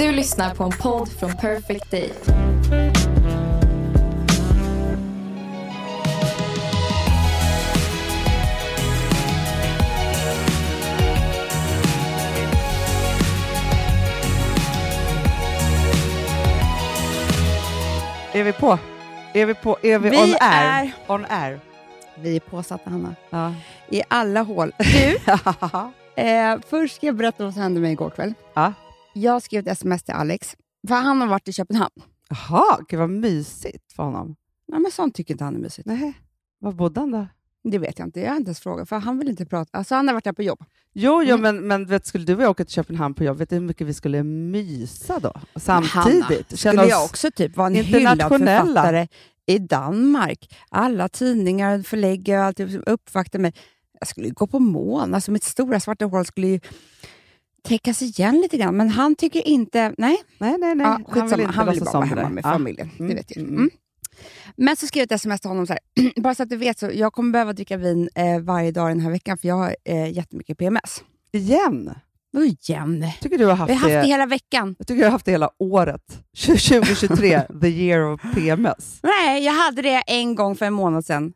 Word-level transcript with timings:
Du 0.00 0.12
lyssnar 0.12 0.54
på 0.54 0.64
en 0.64 0.70
podd 0.70 1.08
från 1.08 1.36
Perfect 1.36 1.90
Day. 1.90 2.10
Är 18.32 18.44
vi 18.44 18.52
på? 18.52 18.78
Är 19.34 19.46
vi 19.46 19.54
på? 19.54 19.76
Är 19.82 19.98
vi, 19.98 20.10
Vi 20.10 20.16
on 20.16 20.34
air? 20.40 20.84
är- 20.84 20.92
On 21.06 21.26
air. 21.28 21.60
Vi 22.14 22.36
är 22.36 22.40
påsatta, 22.40 22.90
Hanna. 22.90 23.14
Ja. 23.30 23.54
I 23.88 24.02
alla 24.08 24.42
hål. 24.42 24.72
Du, 24.78 25.18
eh, 26.22 26.56
först 26.70 26.96
ska 26.96 27.06
jag 27.06 27.16
berätta 27.16 27.44
vad 27.44 27.52
som 27.52 27.62
hände 27.62 27.80
mig 27.80 27.92
igår 27.92 28.10
kväll. 28.10 28.34
Ja. 28.54 28.72
Jag 29.12 29.42
skrev 29.42 29.60
ett 29.68 29.72
sms 29.72 30.02
till 30.02 30.14
Alex, 30.14 30.56
för 30.88 30.94
han 30.94 31.20
har 31.20 31.28
varit 31.28 31.48
i 31.48 31.52
Köpenhamn. 31.52 31.92
Jaha, 32.28 32.78
gud 32.88 32.98
vad 33.00 33.10
mysigt 33.10 33.92
för 33.92 34.02
honom. 34.02 34.36
Nej, 34.68 34.80
men 34.80 34.90
sånt 34.92 35.14
tycker 35.14 35.34
inte 35.34 35.44
han 35.44 35.54
är 35.54 35.58
mysigt. 35.58 35.86
Nej, 35.86 36.12
var 36.58 36.72
bodde 36.72 37.00
han 37.00 37.10
då? 37.10 37.26
Det 37.64 37.78
vet 37.78 37.98
jag 37.98 38.08
inte. 38.08 38.20
Jag 38.20 38.30
har 38.30 38.36
inte 38.36 38.48
ens 38.48 38.60
frågat, 38.60 38.88
för 38.88 38.96
han 38.96 39.18
vill 39.18 39.28
inte 39.28 39.46
prata. 39.46 39.78
Alltså, 39.78 39.94
han 39.94 40.08
har 40.08 40.14
varit 40.14 40.24
där 40.24 40.32
på 40.32 40.42
jobb. 40.42 40.64
Jo, 40.92 41.22
jo 41.22 41.34
Mm. 41.36 41.40
men, 41.40 41.68
men 41.68 41.86
vet, 41.86 42.06
skulle 42.06 42.24
du 42.24 42.34
och 42.36 42.42
jag 42.42 42.50
åka 42.50 42.64
till 42.64 42.74
Köpenhamn 42.74 43.14
på 43.14 43.24
jobb, 43.24 43.36
vet 43.38 43.48
du 43.50 43.56
hur 43.56 43.62
mycket 43.62 43.86
vi 43.86 43.94
skulle 43.94 44.22
mysa 44.22 45.18
då? 45.18 45.32
Samtidigt. 45.56 45.94
Hanna, 45.94 46.56
skulle 46.56 46.86
jag 46.86 47.04
också 47.04 47.30
typ 47.30 47.56
vara 47.56 47.66
en 47.66 47.74
hyllad 47.74 48.18
författare 48.22 49.08
i 49.46 49.58
Danmark. 49.58 50.54
Alla 50.68 51.08
tidningar, 51.08 51.82
förläggare 51.82 52.40
och 52.40 52.44
allt 52.46 52.60
uppvaktar 52.86 53.38
mig. 53.38 53.52
Jag 54.00 54.08
skulle 54.08 54.28
gå 54.30 54.46
på 54.46 54.58
moln. 54.58 55.14
Alltså 55.14 55.30
mitt 55.30 55.44
stora 55.44 55.80
svarta 55.80 56.04
hål 56.04 56.24
skulle 56.24 56.46
ju 56.46 56.60
täckas 57.62 58.02
igen 58.02 58.40
lite 58.40 58.56
grann. 58.56 58.76
Men 58.76 58.88
han 58.88 59.14
tycker 59.14 59.48
inte... 59.48 59.94
Nej, 59.98 60.16
Nej, 60.38 60.56
nej, 60.58 60.74
nej. 60.74 60.86
Ja, 60.86 60.98
han 61.08 61.28
vill 61.28 61.40
inte 61.40 61.52
han 61.52 61.68
vill 61.70 61.80
bara 61.84 61.92
vara 61.92 62.04
hemma 62.04 62.28
med 62.28 62.44
Ja. 62.44 62.52
familjen. 62.52 62.90
Mm, 62.98 63.08
Det 63.08 63.14
vet 63.14 63.36
jag. 63.36 63.42
mm. 63.44 63.56
Mm. 63.56 63.70
Men 64.56 64.76
så 64.76 64.86
skrev 64.86 65.00
jag 65.00 65.04
ett 65.06 65.12
sms 65.12 65.40
till 65.40 65.50
honom 65.50 65.66
så 65.66 65.72
här. 65.72 65.80
bara 66.22 66.34
så 66.34 66.42
att 66.42 66.48
du 66.50 66.56
vet, 66.56 66.78
så 66.78 66.90
jag 66.94 67.12
kommer 67.12 67.32
behöva 67.32 67.52
dricka 67.52 67.76
vin 67.76 68.08
eh, 68.14 68.40
varje 68.40 68.70
dag 68.72 68.90
den 68.90 69.00
här 69.00 69.10
veckan 69.10 69.38
för 69.38 69.48
jag 69.48 69.54
har 69.56 69.76
eh, 69.84 70.12
jättemycket 70.12 70.58
PMS. 70.58 71.02
Igen? 71.32 71.94
Vadå 72.32 72.46
igen? 72.46 73.06
Tycker 73.20 73.38
du 73.38 73.44
har 73.46 73.54
haft, 73.54 73.70
Vi 73.70 73.74
har 73.74 73.80
haft 73.80 73.92
det 73.92 74.00
det, 74.00 74.06
hela 74.06 74.26
veckan. 74.26 74.74
jag 74.78 74.86
tycker 74.86 74.98
du 74.98 75.04
har 75.04 75.10
haft 75.12 75.24
det 75.24 75.30
hela 75.32 75.50
året. 75.58 76.02
2023, 76.46 77.40
the 77.60 77.68
year 77.68 78.12
of 78.12 78.20
PMS. 78.34 78.98
Nej, 79.02 79.44
jag 79.44 79.52
hade 79.52 79.82
det 79.82 80.02
en 80.06 80.34
gång 80.34 80.56
för 80.56 80.66
en 80.66 80.72
månad 80.72 81.04
sedan. 81.04 81.32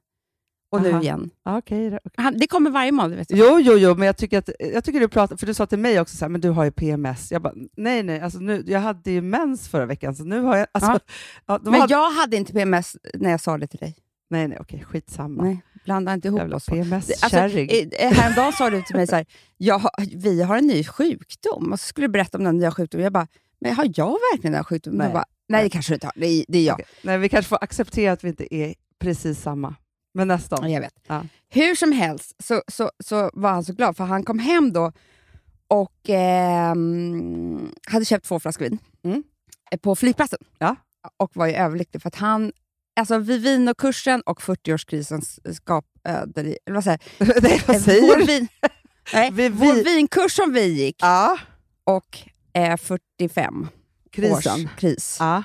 Och 0.74 0.82
nu 0.82 0.90
Aha. 0.90 1.02
igen. 1.02 1.30
Okej, 1.44 1.90
då. 1.90 1.98
Han- 2.16 2.38
Det 2.38 2.46
kommer 2.46 2.70
varje 2.70 2.92
månad. 2.92 3.12
Vet 3.16 3.28
du. 3.28 3.36
Jo, 3.36 3.58
jo, 3.60 3.72
jo, 3.76 3.94
men 3.94 4.06
jag 4.06 4.16
tycker, 4.16 4.38
att, 4.38 4.48
jag 4.58 4.84
tycker 4.84 5.00
du 5.00 5.08
pratar, 5.08 5.36
för 5.36 5.46
du 5.46 5.54
sa 5.54 5.66
till 5.66 5.78
mig 5.78 6.00
också 6.00 6.16
så 6.16 6.24
här, 6.24 6.30
men 6.30 6.40
du 6.40 6.50
har 6.50 6.64
ju 6.64 6.70
PMS. 6.70 7.32
Jag 7.32 7.42
bara, 7.42 7.52
nej, 7.76 8.02
nej, 8.02 8.20
alltså 8.20 8.38
nu, 8.38 8.64
jag 8.66 8.80
hade 8.80 9.10
ju 9.10 9.20
mens 9.22 9.68
förra 9.68 9.86
veckan, 9.86 10.14
så 10.14 10.24
nu 10.24 10.40
har 10.40 10.56
jag... 10.56 10.66
Alltså, 10.72 10.98
Ja. 11.46 11.58
Men 11.62 11.74
hade, 11.74 11.92
jag 11.94 12.10
hade 12.10 12.36
inte 12.36 12.52
PMS 12.52 12.96
när 13.14 13.30
jag 13.30 13.40
sa 13.40 13.58
det 13.58 13.66
till 13.66 13.78
dig. 13.78 13.96
nej, 14.30 14.48
nej, 14.48 14.58
okej, 14.60 14.84
skitsamma. 14.84 15.42
Nej, 15.44 15.62
blanda 15.84 16.14
inte 16.14 16.28
ihop 16.28 16.40
Jävla 16.40 16.56
oss. 16.56 16.66
Det- 16.66 16.72
Alltså, 16.80 16.88
PMS-kärring. 16.90 17.70
eh, 17.98 18.12
häromdagen 18.12 18.52
sa 18.52 18.70
du 18.70 18.82
till 18.82 18.96
mig 18.96 19.06
så 19.06 19.16
här, 19.16 19.26
jag 19.56 19.82
vi 20.16 20.42
har 20.42 20.56
en 20.58 20.66
ny 20.66 20.84
sjukdom. 20.84 21.72
Och 21.72 21.80
så 21.80 21.86
skulle 21.86 22.06
du 22.06 22.10
berätta 22.12 22.38
om 22.38 22.44
den 22.44 22.58
nya 22.58 22.70
sjukdomen. 22.70 23.04
Jag 23.04 23.12
bara, 23.12 23.26
men 23.60 23.74
har 23.74 23.84
jag 23.96 24.16
verkligen 24.32 24.52
den 24.52 24.54
här 24.58 24.64
sjukdomen? 24.64 24.98
Nej. 24.98 25.12
Bara, 25.12 25.24
nej 25.48 25.62
det 25.64 25.70
kanske 25.70 25.92
du 25.92 25.94
inte 25.94 26.06
har. 26.06 26.12
Det 26.16 26.26
är, 26.26 26.44
det 26.48 26.58
är 26.58 26.62
jag. 26.66 26.80
Nej, 27.02 27.18
vi 27.18 27.28
kanske 27.28 27.48
får 27.48 27.58
acceptera 27.60 28.12
att 28.12 28.24
vi 28.24 28.28
inte 28.28 28.54
är 28.54 28.74
precis 28.98 29.40
samma. 29.42 29.74
Men 30.14 30.28
nästan. 30.28 30.58
Ja, 30.62 30.68
jag 30.68 30.80
vet. 30.80 30.94
Ja. 31.06 31.22
Hur 31.48 31.74
som 31.74 31.92
helst 31.92 32.32
så, 32.42 32.62
så, 32.68 32.90
så 33.04 33.30
var 33.34 33.50
han 33.50 33.64
så 33.64 33.72
glad, 33.72 33.96
för 33.96 34.04
han 34.04 34.22
kom 34.24 34.38
hem 34.38 34.72
då 34.72 34.92
och 35.68 36.08
ehm, 36.08 37.72
hade 37.86 38.04
köpt 38.04 38.26
två 38.26 38.40
flaskor 38.40 38.64
vin 38.64 38.78
Mm. 39.04 39.22
eh, 39.70 39.78
på 39.78 39.96
flygplatsen. 39.96 40.38
Ja. 40.58 40.76
Och 41.16 41.30
var 41.36 41.46
ju 41.46 41.52
överlycklig 41.52 42.02
för 42.02 42.08
att 42.08 42.14
han, 42.14 42.52
alltså 43.00 43.18
vid 43.18 43.42
vinokursen 43.42 44.20
och 44.26 44.40
40-årskrisen 44.42 45.22
skapade, 45.54 46.40
eller 46.40 46.74
vad 46.74 46.84
säger 46.84 47.00
nej, 47.42 47.62
vad 47.66 47.80
säger 47.80 48.02
vår, 48.18 48.26
vin, 48.26 48.48
nej, 49.12 49.30
Vi- 49.32 49.48
vår 49.48 49.74
vi- 49.74 49.82
vinkurs 49.82 50.32
som 50.36 50.52
vi 50.52 50.64
gick 50.84 50.96
Ja, 50.98 51.38
och 51.84 52.18
eh, 52.52 52.76
45 52.76 53.68
krisen. 54.12 54.64
års 54.64 54.76
kris 54.78 55.16
Ja, 55.20 55.42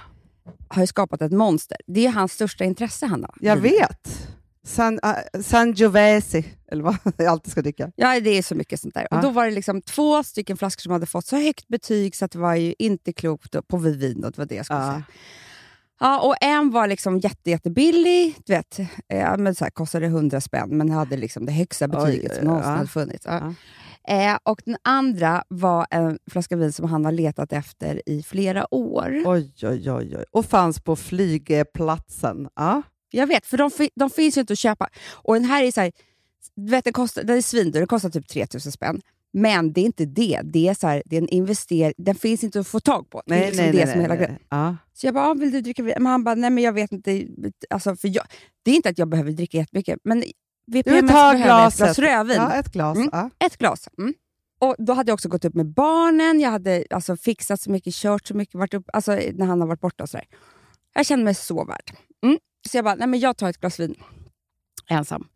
har 0.67 0.81
ju 0.83 0.87
skapat 0.87 1.21
ett 1.21 1.31
monster. 1.31 1.77
Det 1.87 2.05
är 2.05 2.11
hans 2.11 2.33
största 2.33 2.63
intresse, 2.63 3.05
Hanna. 3.05 3.29
jag 3.39 3.57
vet. 3.57 4.28
San, 4.67 4.93
uh, 4.93 5.41
Sangiovese, 5.41 6.43
eller 6.71 6.83
vad 6.83 6.97
jag 7.17 7.27
alltid 7.27 7.51
ska 7.51 7.61
dricka. 7.61 7.91
Ja, 7.95 8.19
det 8.19 8.29
är 8.37 8.41
så 8.41 8.55
mycket 8.55 8.79
sånt 8.79 8.93
där. 8.93 9.07
Ja. 9.11 9.17
Och 9.17 9.23
Då 9.23 9.29
var 9.29 9.45
det 9.45 9.51
liksom 9.51 9.81
två 9.81 10.23
stycken 10.23 10.57
flaskor 10.57 10.81
som 10.81 10.91
hade 10.91 11.05
fått 11.05 11.25
så 11.25 11.35
högt 11.37 11.67
betyg 11.67 12.15
så 12.15 12.25
att 12.25 12.31
det 12.31 12.39
var 12.39 12.55
ju 12.55 12.73
inte 12.79 13.13
klokt 13.13 13.67
på 13.67 13.77
vin. 13.77 14.21
Det 14.21 14.37
var 14.37 14.45
det 14.45 14.55
jag 14.55 14.65
skulle 14.65 14.79
Ja. 14.79 14.85
säga. 14.91 15.03
Ja, 16.01 16.19
och 16.21 16.35
en 16.41 16.71
var 16.71 16.87
liksom 16.87 17.19
jätte, 17.19 17.49
jättebillig. 17.49 18.35
Du 18.45 18.53
vet, 18.53 18.79
eh, 19.09 19.37
men 19.37 19.55
så 19.55 19.65
här, 19.65 19.71
kostade 19.71 20.05
100 20.05 20.41
spänn, 20.41 20.77
men 20.77 20.89
hade 20.89 21.17
liksom 21.17 21.45
det 21.45 21.51
högsta 21.51 21.85
Oj, 21.85 21.91
betyget 21.91 22.35
som 22.35 22.43
ja. 22.45 22.49
någonsin 22.49 22.71
hade 22.71 22.87
funnits. 22.87 23.25
Ja. 23.25 23.53
Eh, 24.07 24.37
och 24.43 24.61
den 24.65 24.77
andra 24.83 25.43
var 25.47 25.87
en 25.89 26.19
flaska 26.31 26.55
vin 26.55 26.73
som 26.73 26.85
han 26.89 27.05
har 27.05 27.11
letat 27.11 27.53
efter 27.53 28.01
i 28.09 28.23
flera 28.23 28.73
år. 28.73 29.23
Oj, 29.25 29.53
oj, 29.63 29.91
oj, 29.91 30.15
oj. 30.15 30.23
Och 30.31 30.45
fanns 30.45 30.79
på 30.81 30.95
flygplatsen. 30.95 32.47
Ja. 32.55 32.81
Jag 33.09 33.27
vet, 33.27 33.45
för 33.45 33.57
de, 33.57 33.71
de 33.95 34.09
finns 34.09 34.37
ju 34.37 34.41
inte 34.41 34.53
att 34.53 34.59
köpa. 34.59 34.89
Och 35.11 35.33
den 35.33 35.45
här 35.45 35.63
är 35.63 35.71
så 35.71 35.81
här, 35.81 35.91
du 36.55 36.71
vet, 36.71 36.83
den, 36.83 36.93
kostar, 36.93 37.23
den 37.23 37.37
är 37.37 37.41
svindyr, 37.41 37.79
den 37.79 37.87
kostar 37.87 38.09
typ 38.09 38.27
3000 38.27 38.71
spänn. 38.71 39.01
Men 39.31 39.73
det 39.73 39.81
är 39.81 39.85
inte 39.85 40.05
det. 40.05 40.41
Det 40.43 40.67
är, 40.67 40.73
så 40.73 40.87
här, 40.87 41.03
det 41.05 41.17
är 41.17 41.21
en 41.21 41.29
investering. 41.29 41.93
Den 41.97 42.15
finns 42.15 42.43
inte 42.43 42.59
att 42.59 42.67
få 42.67 42.79
tag 42.79 43.09
på. 43.09 43.21
det 43.25 43.35
är 43.35 43.39
Nej, 43.39 43.47
liksom 43.47 43.65
nej, 43.65 43.71
det 43.71 43.85
nej. 43.85 43.87
som 43.87 43.99
är 43.99 44.01
hela 44.01 44.13
nej, 44.13 44.17
grejen. 44.17 44.39
nej. 44.49 44.59
Ja. 44.59 44.77
Så 44.93 45.07
jag 45.07 45.13
bara, 45.13 45.27
ah, 45.27 45.33
vill 45.33 45.51
du 45.51 45.61
dricka 45.61 45.83
vin? 45.83 45.93
Men 45.97 46.05
han 46.05 46.23
bara, 46.23 46.35
nej 46.35 46.49
men 46.49 46.63
jag 46.63 46.73
vet 46.73 46.91
inte. 46.91 47.27
Alltså, 47.69 47.95
för 47.95 48.07
jag, 48.07 48.25
det 48.63 48.71
är 48.71 48.75
inte 48.75 48.89
att 48.89 48.97
jag 48.97 49.07
behöver 49.07 49.31
dricka 49.31 49.57
jättemycket, 49.57 49.99
men 50.03 50.23
vid 50.67 50.85
Du, 50.85 50.91
PMS 50.91 51.11
ta 51.11 51.31
behöver 51.33 51.67
ett 51.67 51.77
glas 51.77 51.99
rödvin. 51.99 52.35
Ja, 52.35 52.53
ett 52.53 52.71
glas. 52.71 52.97
Mm. 52.97 53.09
Ja. 53.11 53.29
Ett 53.39 53.57
glas. 53.57 53.89
Mm. 53.97 54.13
Och 54.59 54.75
Då 54.77 54.93
hade 54.93 55.09
jag 55.09 55.13
också 55.13 55.29
gått 55.29 55.45
upp 55.45 55.53
med 55.53 55.65
barnen, 55.65 56.39
jag 56.39 56.49
hade 56.49 56.85
alltså, 56.89 57.17
fixat 57.17 57.61
så 57.61 57.71
mycket, 57.71 57.93
kört 57.93 58.27
så 58.27 58.33
mycket, 58.33 58.55
varit 58.55 58.73
upp, 58.73 58.85
alltså, 58.93 59.11
när 59.33 59.45
han 59.45 59.61
har 59.61 59.67
varit 59.67 59.81
borta 59.81 60.03
och 60.03 60.09
sådär. 60.09 60.25
Jag 60.93 61.05
kände 61.05 61.25
mig 61.25 61.35
så 61.35 61.65
värd. 61.65 61.91
Mm. 62.23 62.37
Så 62.69 62.77
jag 62.77 62.85
bara, 62.85 62.95
nej 62.95 63.07
men 63.07 63.19
jag 63.19 63.37
tar 63.37 63.49
ett 63.49 63.57
glas 63.59 63.79
vin 63.79 63.95
ensam. 64.89 65.27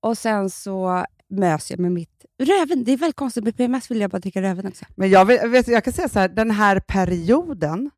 Och 0.00 0.18
sen 0.18 0.50
så 0.50 1.04
mös 1.30 1.70
jag 1.70 1.80
med 1.80 1.92
mitt 1.92 2.24
rödvin. 2.42 2.84
Det 2.84 2.92
är 2.92 2.96
väldigt 2.96 3.16
konstigt, 3.16 3.44
med 3.44 3.56
PMS 3.56 3.90
vill 3.90 4.00
jag 4.00 4.10
bara 4.10 4.18
dricka 4.18 4.42
rödvin 4.42 4.66
också. 4.66 4.84
Men 4.96 5.10
jag, 5.10 5.24
vet, 5.48 5.68
jag 5.68 5.84
kan 5.84 5.92
säga 5.92 6.08
så 6.08 6.18
här, 6.18 6.28
den 6.28 6.50
här 6.50 6.80
perioden 6.80 7.90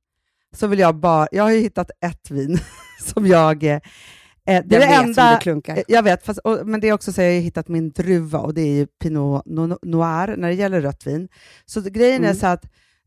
så 0.56 0.66
vill 0.66 0.78
jag 0.78 0.94
bara... 0.96 1.28
Jag 1.32 1.42
har 1.44 1.50
ju 1.50 1.58
hittat 1.60 1.90
ett 2.00 2.30
vin 2.30 2.58
som 3.14 3.26
jag... 3.26 3.64
Eh, 3.64 3.80
det 4.46 4.52
är 4.52 4.54
Jag 4.54 4.68
det 4.68 4.78
vet 4.78 4.96
som 4.96 5.04
enda... 5.04 5.32
det 5.34 5.40
klunkar. 5.40 5.76
Eh, 5.76 5.82
Jag 5.88 6.02
vet, 6.02 6.24
fast, 6.26 6.38
och, 6.38 6.66
men 6.66 6.80
det 6.80 6.88
är 6.88 6.92
också 6.92 7.12
så 7.12 7.20
jag 7.22 7.32
har 7.34 7.40
hittat 7.40 7.68
min 7.68 7.90
druva 7.90 8.38
och 8.38 8.54
det 8.54 8.60
är 8.62 8.72
ju 8.74 8.86
Pinot 8.86 9.44
no- 9.46 9.78
Noir 9.82 10.36
när 10.36 10.48
det 10.48 10.54
gäller 10.54 10.80
rött 10.80 11.06
vin. 11.06 11.28
Så 11.66 11.80
grejen 11.80 12.24
är 12.24 12.28
Mm. 12.28 12.36
så 12.40 12.46
att 12.46 12.64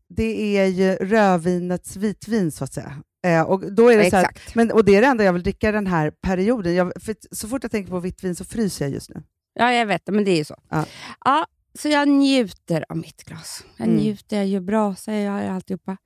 det 0.08 0.58
är 0.58 0.66
ju 0.66 0.92
rödvinets 0.94 1.96
vitvin 1.96 2.52
så 2.52 2.64
att 2.64 2.72
säga. 2.72 2.96
Eh, 3.26 3.42
och, 3.42 3.72
då 3.72 3.88
är 3.88 3.98
det 3.98 4.10
så 4.10 4.16
här, 4.16 4.28
men, 4.54 4.72
och 4.72 4.84
det 4.84 4.96
är 4.96 5.00
det 5.00 5.06
enda 5.06 5.24
jag 5.24 5.32
vill 5.32 5.42
dricka 5.42 5.72
den 5.72 5.86
här 5.86 6.10
perioden. 6.10 6.74
Jag, 6.74 6.92
för 7.02 7.16
så 7.30 7.48
fort 7.48 7.62
jag 7.62 7.70
tänker 7.70 7.90
på 7.90 8.00
vitt 8.00 8.24
vin 8.24 8.34
så 8.36 8.44
fryser 8.44 8.84
jag 8.84 8.92
just 8.94 9.10
nu. 9.10 9.22
Ja, 9.54 9.72
jag 9.72 9.86
vet 9.86 10.02
men 10.06 10.24
det 10.24 10.30
är 10.30 10.36
ju 10.36 10.44
så. 10.44 10.56
Ja. 10.68 10.84
Ja, 11.24 11.46
så 11.78 11.88
jag 11.88 12.08
njuter 12.08 12.84
av 12.88 12.96
mitt 12.96 13.24
glas. 13.24 13.64
Jag 13.76 13.88
Mm. 13.88 14.00
njuter, 14.00 14.36
jag 14.36 14.46
gör 14.46 14.60
brasa, 14.60 15.14
jag 15.14 15.44
gör 15.44 15.50
alltihopa. 15.50 15.96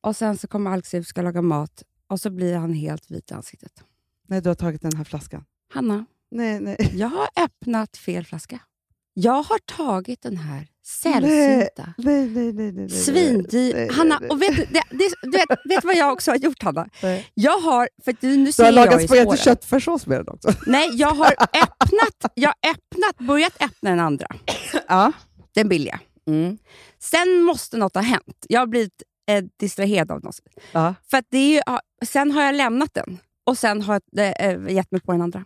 Och 0.00 0.16
sen 0.16 0.38
så 0.38 0.48
kommer 0.48 0.70
Alex 0.70 0.94
ut 0.94 1.00
och 1.00 1.06
ska 1.06 1.22
laga 1.22 1.42
mat 1.42 1.82
och 2.06 2.20
så 2.20 2.30
blir 2.30 2.56
han 2.56 2.72
helt 2.72 3.10
vit 3.10 3.30
i 3.30 3.34
ansiktet. 3.34 3.72
Nej, 4.28 4.42
du 4.42 4.48
har 4.48 4.54
tagit 4.54 4.82
den 4.82 4.96
här 4.96 5.04
flaskan. 5.04 5.44
Hanna, 5.72 6.04
Nej, 6.30 6.60
nej. 6.60 6.76
jag 6.94 7.08
har 7.08 7.28
öppnat 7.44 7.96
fel 7.96 8.24
flaska. 8.24 8.58
Jag 9.14 9.42
har 9.42 9.58
tagit 9.76 10.22
den 10.22 10.36
här 10.36 10.68
sällsynta, 10.88 11.94
nej, 11.98 12.26
nej, 12.28 12.52
nej, 12.52 12.72
nej, 12.72 12.88
svindyr... 12.90 13.92
Hanna, 13.92 14.20
och 14.30 14.42
vet 14.42 14.56
du, 14.56 14.64
det, 14.64 14.82
det, 14.90 15.10
du 15.22 15.30
vet, 15.30 15.48
vet 15.64 15.80
du 15.82 15.86
vad 15.86 15.96
jag 15.96 16.12
också 16.12 16.30
har 16.30 16.36
gjort, 16.36 16.62
Hanna? 16.62 16.88
Nej. 17.02 17.26
Jag 17.34 17.58
har, 17.58 17.88
för 18.04 18.12
att 18.12 18.22
nu 18.22 18.44
Du 18.44 18.52
har 18.58 18.64
jag 18.64 18.74
lagat 18.74 19.02
spagetti 19.02 19.22
spåren. 19.22 19.36
köttfärssås 19.38 20.06
med 20.06 20.18
den 20.18 20.28
också. 20.28 20.52
Nej, 20.66 20.88
jag 20.92 21.10
har 21.10 21.26
öppnat, 21.42 22.32
jag 22.34 22.54
öppnat, 22.66 23.18
börjat 23.28 23.62
öppna 23.62 23.90
den 23.90 24.00
andra. 24.00 24.26
Ja. 24.88 25.12
Den 25.54 25.68
billiga. 25.68 26.00
Mm. 26.26 26.58
Sen 26.98 27.42
måste 27.42 27.76
något 27.76 27.94
ha 27.94 28.02
hänt. 28.02 28.46
Jag 28.48 28.60
har 28.60 28.66
blivit 28.66 29.02
eh, 29.30 29.44
distraherad 29.60 30.10
av 30.10 30.24
något. 30.24 30.36
Ja. 30.72 30.94
För 31.10 31.22
det 31.30 31.38
är 31.38 31.54
ju, 31.54 31.60
sen 32.06 32.30
har 32.32 32.42
jag 32.42 32.54
lämnat 32.54 32.94
den 32.94 33.18
och 33.46 33.58
sen 33.58 33.82
har 33.82 34.00
jag 34.12 34.26
eh, 34.40 34.74
gett 34.74 34.90
mig 34.90 35.00
på 35.00 35.12
den 35.12 35.22
andra. 35.22 35.44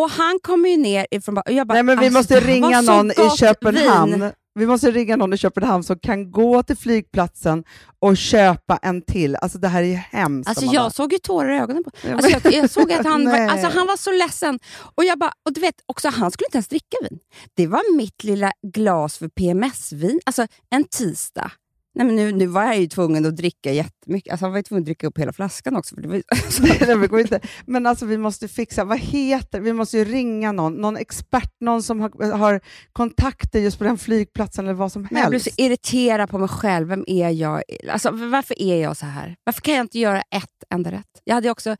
Och 0.00 0.10
han 0.10 0.38
kommer 0.42 0.68
ju 0.68 0.76
ner 0.76 1.06
ifrån... 1.10 1.38
och 1.38 1.52
Jag 1.52 1.66
bara, 1.66 1.74
Nej, 1.74 1.82
men 1.82 1.98
vi 1.98 2.06
alltså, 2.06 2.18
måste 2.18 2.40
ringa 2.40 2.80
någon 2.80 3.10
i 3.10 3.30
Köpenhamn. 3.38 4.20
vin. 4.20 4.30
Vi 4.54 4.66
måste 4.66 4.90
ringa 4.90 5.16
någon 5.16 5.32
i 5.32 5.36
Köpenhamn 5.36 5.84
som 5.84 5.98
kan 5.98 6.30
gå 6.30 6.62
till 6.62 6.76
flygplatsen 6.76 7.64
och 7.98 8.16
köpa 8.16 8.76
en 8.82 9.02
till. 9.02 9.36
Alltså 9.36 9.58
det 9.58 9.68
här 9.68 9.82
är 9.82 9.86
ju 9.86 9.94
hemskt. 9.94 10.48
Alltså 10.48 10.64
jag 10.64 10.92
såg 10.94 11.12
ju 11.12 11.18
tårar 11.18 11.52
i 11.52 11.58
ögonen 11.58 11.84
på 11.84 11.90
alltså, 12.12 12.30
jag, 12.30 12.52
jag 12.52 12.70
såg 12.70 12.92
att 12.92 13.06
han 13.06 13.24
var, 13.24 13.38
alltså, 13.48 13.78
han 13.78 13.86
var 13.86 13.96
så 13.96 14.12
ledsen. 14.12 14.58
Och 14.94 15.04
jag 15.04 15.18
bara, 15.18 15.32
och 15.46 15.52
du 15.52 15.60
vet, 15.60 15.74
också 15.86 16.08
han 16.08 16.30
skulle 16.30 16.46
inte 16.46 16.56
ens 16.56 16.68
dricka 16.68 16.96
vin. 17.02 17.18
Det 17.56 17.66
var 17.66 17.96
mitt 17.96 18.24
lilla 18.24 18.52
glas 18.74 19.18
för 19.18 19.28
PMS-vin, 19.28 20.20
alltså 20.26 20.46
en 20.70 20.84
tisdag. 20.84 21.52
Nej, 21.94 22.06
men 22.06 22.16
nu, 22.16 22.32
nu 22.32 22.46
var 22.46 22.64
jag 22.64 22.78
ju 22.80 22.86
tvungen 22.86 23.26
att 23.26 23.36
dricka 23.36 23.72
jättemycket. 23.72 24.30
Alltså, 24.32 24.44
han 24.44 24.52
var 24.52 24.58
ju 24.58 24.62
tvungen 24.62 24.82
att 24.82 24.86
dricka 24.86 25.06
upp 25.06 25.18
hela 25.18 25.32
flaskan 25.32 25.76
också. 25.76 25.94
För 25.94 26.02
det 26.02 26.08
var, 26.08 26.22
Nej, 26.88 26.98
det 27.00 27.06
går 27.08 27.20
inte. 27.20 27.40
Men 27.66 27.86
alltså 27.86 28.06
vi 28.06 28.18
måste 28.18 28.48
fixa, 28.48 28.84
vad 28.84 28.98
heter 28.98 29.60
Vi 29.60 29.72
måste 29.72 29.98
ju 29.98 30.04
ringa 30.04 30.52
någon, 30.52 30.74
någon 30.74 30.96
expert, 30.96 31.52
någon 31.60 31.82
som 31.82 32.00
har, 32.00 32.32
har 32.32 32.60
kontakter 32.92 33.60
just 33.60 33.78
på 33.78 33.84
den 33.84 33.98
flygplatsen 33.98 34.64
eller 34.64 34.74
vad 34.74 34.92
som 34.92 35.08
Men 35.10 35.22
jag 35.22 35.30
helst. 35.30 35.44
så 35.44 35.62
irriterad 35.62 36.30
på 36.30 36.38
mig 36.38 36.48
själv. 36.48 36.88
Vem 36.88 37.04
är 37.06 37.30
jag? 37.30 37.62
Alltså, 37.90 38.10
varför 38.10 38.62
är 38.62 38.76
jag 38.82 38.96
så 38.96 39.06
här? 39.06 39.36
Varför 39.44 39.60
kan 39.60 39.74
jag 39.74 39.84
inte 39.84 39.98
göra 39.98 40.20
ett 40.20 40.64
enda 40.74 40.92
rätt? 40.92 41.06
Jag 41.24 41.34
hade 41.34 41.50
också 41.50 41.76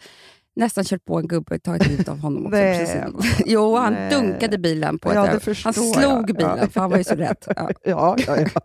nästan 0.56 0.84
kört 0.84 1.04
på 1.04 1.18
en 1.18 1.28
gubbe 1.28 1.54
och 1.54 1.62
tagit 1.62 1.86
livet 1.88 2.08
av 2.08 2.18
honom. 2.18 2.46
Också, 2.46 2.56
Nej. 2.58 2.78
precis. 2.78 3.42
Jo, 3.46 3.76
han 3.76 3.92
Nej. 3.92 4.10
dunkade 4.10 4.58
bilen 4.58 4.98
på 4.98 5.14
Ja, 5.14 5.26
ett 5.28 5.64
Han 5.64 5.72
slog 5.74 5.96
jag. 6.02 6.26
bilen, 6.26 6.58
Ja. 6.60 6.68
för 6.68 6.80
han 6.80 6.90
var 6.90 6.98
ju 6.98 7.04
så 7.04 7.14
rädd. 7.14 7.36
Ja. 7.56 7.70
Ja, 7.84 8.16
ja, 8.26 8.36
ja. 8.54 8.60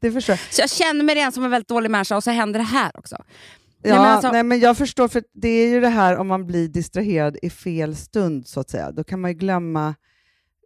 Det 0.00 0.12
förstår 0.12 0.32
jag. 0.32 0.38
Så 0.54 0.60
jag 0.62 0.70
känner 0.70 1.04
mig 1.04 1.14
redan 1.14 1.32
som 1.32 1.44
en 1.44 1.50
väldigt 1.50 1.68
dålig 1.68 1.90
människa 1.90 2.16
och 2.16 2.24
så 2.24 2.30
händer 2.30 2.58
det 2.58 2.64
här 2.66 2.90
också. 2.94 3.16
Ja, 3.82 3.94
men 3.94 4.00
alltså- 4.04 4.32
nej, 4.32 4.42
men 4.42 4.60
jag 4.60 4.76
förstår, 4.78 5.08
för 5.08 5.22
det 5.32 5.48
är 5.48 5.68
ju 5.68 5.80
det 5.80 5.88
här 5.88 6.16
om 6.16 6.26
man 6.28 6.46
blir 6.46 6.68
distraherad 6.68 7.36
i 7.42 7.50
fel 7.50 7.96
stund, 7.96 8.46
så 8.46 8.60
att 8.60 8.70
säga. 8.70 8.92
Då 8.92 9.04
kan 9.04 9.20
man 9.20 9.30
ju 9.30 9.36
glömma... 9.36 9.94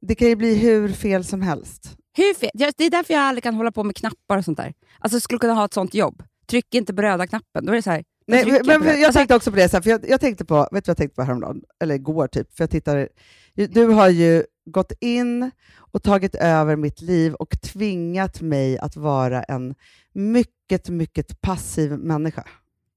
Det 0.03 0.15
kan 0.15 0.29
ju 0.29 0.37
bli 0.37 0.55
hur 0.55 0.89
fel 0.93 1.25
som 1.25 1.43
helst. 1.43 1.97
Hur 2.17 2.35
fel? 2.35 2.51
Det 2.55 2.85
är 2.85 2.91
därför 2.91 3.15
jag 3.15 3.23
aldrig 3.23 3.43
kan 3.43 3.55
hålla 3.55 3.73
på 3.73 3.85
med 3.85 3.97
knappar 3.97 4.39
och 4.39 4.45
sånt 4.45 4.59
där. 4.59 4.73
Alltså 4.99 5.15
jag 5.17 5.23
skulle 5.23 5.39
kunna 5.39 5.55
ha 5.55 5.65
ett 5.65 5.75
sånt 5.75 5.95
jobb. 5.95 6.23
Tryck 6.51 6.75
inte 6.75 6.95
på 6.95 7.03
röda 7.03 7.27
knappen. 7.27 7.67
Då 7.67 7.73
är 7.73 7.77
det 7.77 7.83
så 7.83 7.91
här. 7.91 8.05
Nej, 8.27 8.45
men, 8.47 8.55
det. 8.55 8.79
men 8.79 8.87
jag 8.89 9.05
Alltså, 9.05 9.13
tänkte 9.19 9.35
också 9.37 9.51
på 9.51 9.57
det, 9.57 9.69
så 9.69 9.77
här, 9.77 9.83
för 9.83 9.91
jag, 9.91 10.09
jag 10.09 10.21
tänkte 10.21 10.45
på, 10.45 10.69
vet 10.73 10.85
du 10.85 10.89
vad 10.89 10.89
jag 10.89 10.97
tänkte 10.97 11.15
på 11.17 11.23
häromdagen? 11.23 11.63
Eller 11.83 11.95
igår 11.95 12.27
typ, 12.27 12.57
för 12.57 12.63
jag 12.63 12.71
tittade, 12.71 13.09
du 13.55 13.87
har 13.87 14.09
ju 14.09 14.45
gått 14.71 14.93
in 15.01 15.51
och 15.93 16.03
tagit 16.03 16.35
över 16.35 16.77
mitt 16.77 17.01
liv 17.01 17.35
och 17.35 17.61
tvingat 17.61 18.41
mig 18.41 18.79
att 18.79 18.97
vara 18.97 19.43
en 19.43 19.75
mycket, 20.15 20.89
mycket 20.89 21.41
passiv 21.41 21.91
människa. 21.93 22.45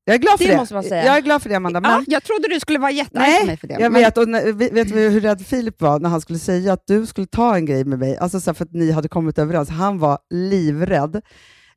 Jag 0.06 0.14
är 0.14 0.20
glad 0.20 0.38
för 0.38 0.46
Det 0.46 0.52
det. 0.52 0.58
måste 0.58 0.74
man 0.74 0.84
säga. 0.84 1.06
Jag 1.06 1.18
är 1.18 1.22
glad 1.22 1.42
för 1.42 1.50
det, 1.50 1.56
Amanda. 1.56 1.82
Men, 1.82 1.92
ja, 1.92 2.04
jag 2.08 2.24
trodde 2.24 2.48
du 2.54 2.60
skulle 2.60 2.80
vara 2.80 2.92
jättearg 2.92 3.40
på 3.42 3.46
mig 3.46 3.58
för 3.58 3.68
det. 3.68 3.74
Jag 3.80 3.92
men- 3.92 4.02
vet, 4.02 4.18
och 4.18 4.28
när, 4.30 4.52
vet 4.54 4.88
du 4.94 5.10
hur 5.10 5.22
rädd 5.22 5.46
Filip 5.46 5.82
var 5.82 6.00
när 6.00 6.10
han 6.10 6.22
skulle 6.22 6.40
säga 6.40 6.74
att 6.74 6.88
du 6.88 7.06
skulle 7.06 7.28
ta 7.28 7.56
en 7.56 7.66
grej 7.66 7.86
med 7.86 8.00
mig? 8.00 8.18
Alltså 8.18 8.40
så 8.40 8.54
för 8.54 8.66
att 8.66 8.72
ni 8.74 8.92
hade 8.92 9.08
kommit 9.08 9.40
överens. 9.40 9.70
Han 9.70 10.00
var 10.00 10.18
livrädd. 10.30 11.22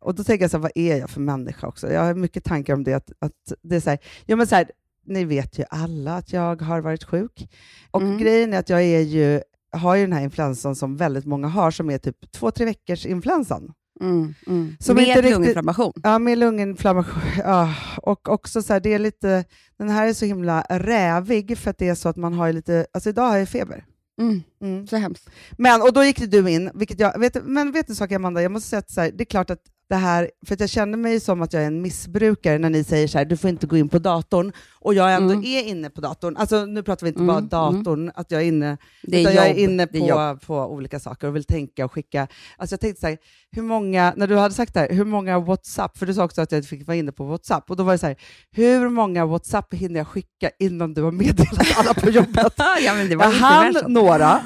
Och 0.01 0.15
då 0.15 0.25
tänker 0.25 0.45
jag, 0.45 0.51
så 0.51 0.57
här, 0.57 0.63
vad 0.63 0.73
är 0.75 0.97
jag 0.97 1.11
för 1.11 1.21
människa 1.21 1.67
också? 1.67 1.93
Jag 1.93 2.01
har 2.05 2.15
mycket 2.15 2.45
tankar 2.45 2.75
om 2.75 2.85
det. 2.85 2.95
Att, 2.95 3.13
att 3.19 3.33
det 3.63 3.77
är 3.77 3.81
så 3.81 3.91
här, 3.91 3.99
ja, 4.27 4.37
men 4.37 4.47
så 4.47 4.55
här, 4.55 4.71
ni 5.07 5.25
vet 5.25 5.59
ju 5.59 5.65
alla 5.71 6.17
att 6.17 6.33
jag 6.33 6.63
har 6.63 6.81
varit 6.81 7.05
sjuk. 7.05 7.49
Och 7.91 8.03
Mm. 8.03 8.19
grejen 8.19 8.55
är 8.55 8.59
att 8.59 8.69
jag 8.69 8.83
är 8.83 9.01
ju, 9.01 9.41
har 9.73 9.95
ju 9.97 10.03
den 10.03 10.13
här 10.13 10.23
influensan 10.23 10.77
som 10.77 10.97
väldigt 10.97 11.27
många 11.27 11.49
har, 11.49 11.71
som 11.71 11.91
är 11.91 11.99
typ 11.99 12.33
två, 12.33 12.51
tre 12.51 12.65
veckors 12.65 13.07
influensan. 13.07 13.73
Mm, 14.01 14.35
mm. 14.47 14.77
Som 14.81 14.97
Med 14.97 15.07
riktigt- 15.07 15.31
lunginflammation. 15.33 15.93
Ja, 16.03 16.19
med 16.19 16.39
lunginflammation. 16.39 17.23
Ja, 17.45 17.75
och 18.03 18.29
också 18.29 18.63
så 18.63 18.73
här, 18.73 18.81
det 18.81 18.95
är 18.95 18.99
lite, 18.99 19.45
den 19.79 19.89
här 19.89 20.09
är 20.09 20.13
så 20.13 20.25
himla 20.25 20.67
rävig 20.71 21.59
för 21.59 21.71
att 21.71 21.79
det 21.79 21.89
är 21.89 21.95
så 21.95 22.09
att 22.09 22.17
man 22.17 22.33
har 22.35 22.53
lite, 22.53 22.87
alltså 22.93 23.11
idag 23.11 23.29
har 23.29 23.37
jag 23.37 23.49
feber. 23.49 23.85
Mm. 24.21 24.43
Mm. 24.63 24.87
Så 24.87 24.97
hemskt. 24.97 25.31
Men, 25.59 25.83
och 25.83 25.93
då 25.93 26.05
gick 26.05 26.19
du 26.31 26.51
in, 26.51 26.71
vilket 26.75 27.01
jag, 27.01 27.19
vet, 27.19 27.45
men 27.45 27.73
vet 27.73 27.87
du 27.87 27.91
en 27.91 27.97
sak 27.97 28.13
Amanda, 28.13 28.43
jag 28.43 28.53
måste 28.53 28.69
säga 28.69 28.79
att 28.81 28.91
så 28.91 29.01
här, 29.01 29.11
det 29.15 29.23
är 29.23 29.25
klart 29.25 29.51
att 29.51 29.63
det 29.89 29.95
här, 29.97 30.31
för 30.47 30.55
att 30.55 30.61
jag 30.61 30.71
känner 30.71 30.99
mig 30.99 31.21
som 31.21 31.43
att 31.43 31.53
jag 31.53 31.63
är 31.63 31.67
en 31.67 31.83
missbrukare 31.83 32.59
när 32.59 32.71
ni 32.71 32.85
säger 32.85 33.09
så 33.09 33.19
här, 33.19 33.25
du 33.25 33.37
får 33.37 33.51
inte 33.51 33.67
gå 33.67 33.77
in 33.77 33.89
på 33.89 33.99
datorn, 33.99 34.53
och 34.81 34.95
jag 34.95 35.15
ändå 35.15 35.33
Mm. 35.35 35.45
är 35.45 35.63
inne 35.63 35.91
på 35.91 36.01
datorn. 36.01 36.37
Alltså 36.37 36.65
nu 36.67 36.83
pratar 36.83 37.07
vi 37.07 37.09
inte 37.09 37.21
Mm, 37.23 37.27
bara 37.35 37.41
datorn, 37.73 38.11
att 38.15 38.31
jag 38.31 38.43
är 38.43 38.47
inne, 38.47 38.77
Det 39.03 39.17
är 39.17 39.21
utan 39.21 39.33
jobb. 39.35 39.45
jag 39.45 39.51
är 39.51 39.55
inne 39.59 39.87
Det 39.87 39.99
är 39.99 40.35
på, 40.35 40.47
på 40.47 40.55
olika 40.73 41.01
saker 41.01 41.29
och 41.29 41.37
vill 41.37 41.45
tänka 41.45 41.85
och 41.85 41.93
skicka. 41.93 42.29
Alltså 42.57 42.73
jag 42.73 42.81
tänkte 42.81 43.01
så 43.01 43.07
här, 43.07 43.19
hur 43.51 43.63
många, 43.63 44.13
när 44.17 44.27
du 44.27 44.37
hade 44.37 44.55
sagt 44.55 44.75
det 44.75 44.81
här, 44.81 44.89
hur 44.91 45.05
många 45.05 45.39
WhatsApp, 45.39 45.99
för 45.99 46.07
du 46.07 46.15
sa 46.15 46.25
också 46.25 46.41
att 46.43 46.53
jag 46.53 46.65
fick 46.65 46.87
vara 46.87 46.97
inne 46.97 47.13
på 47.13 47.25
WhatsApp, 47.25 47.71
och 47.71 47.77
då 47.77 47.83
var 47.83 47.93
det 47.93 47.99
så 47.99 48.07
här, 48.07 48.17
hur 48.51 48.89
många 48.89 49.27
WhatsApp 49.27 49.75
hinner 49.75 50.01
jag 50.01 50.07
skicka 50.09 50.51
innan 50.59 50.95
du 50.95 51.03
har 51.03 51.13
meddelat 51.13 51.79
alla 51.79 51.95
på 51.95 52.11
jobbet? 52.11 52.53
ja, 52.85 52.95
men 52.95 53.09
det 53.09 53.17
var 53.17 53.25
Jag 53.25 53.33
hann 53.33 53.75
några, 53.87 54.41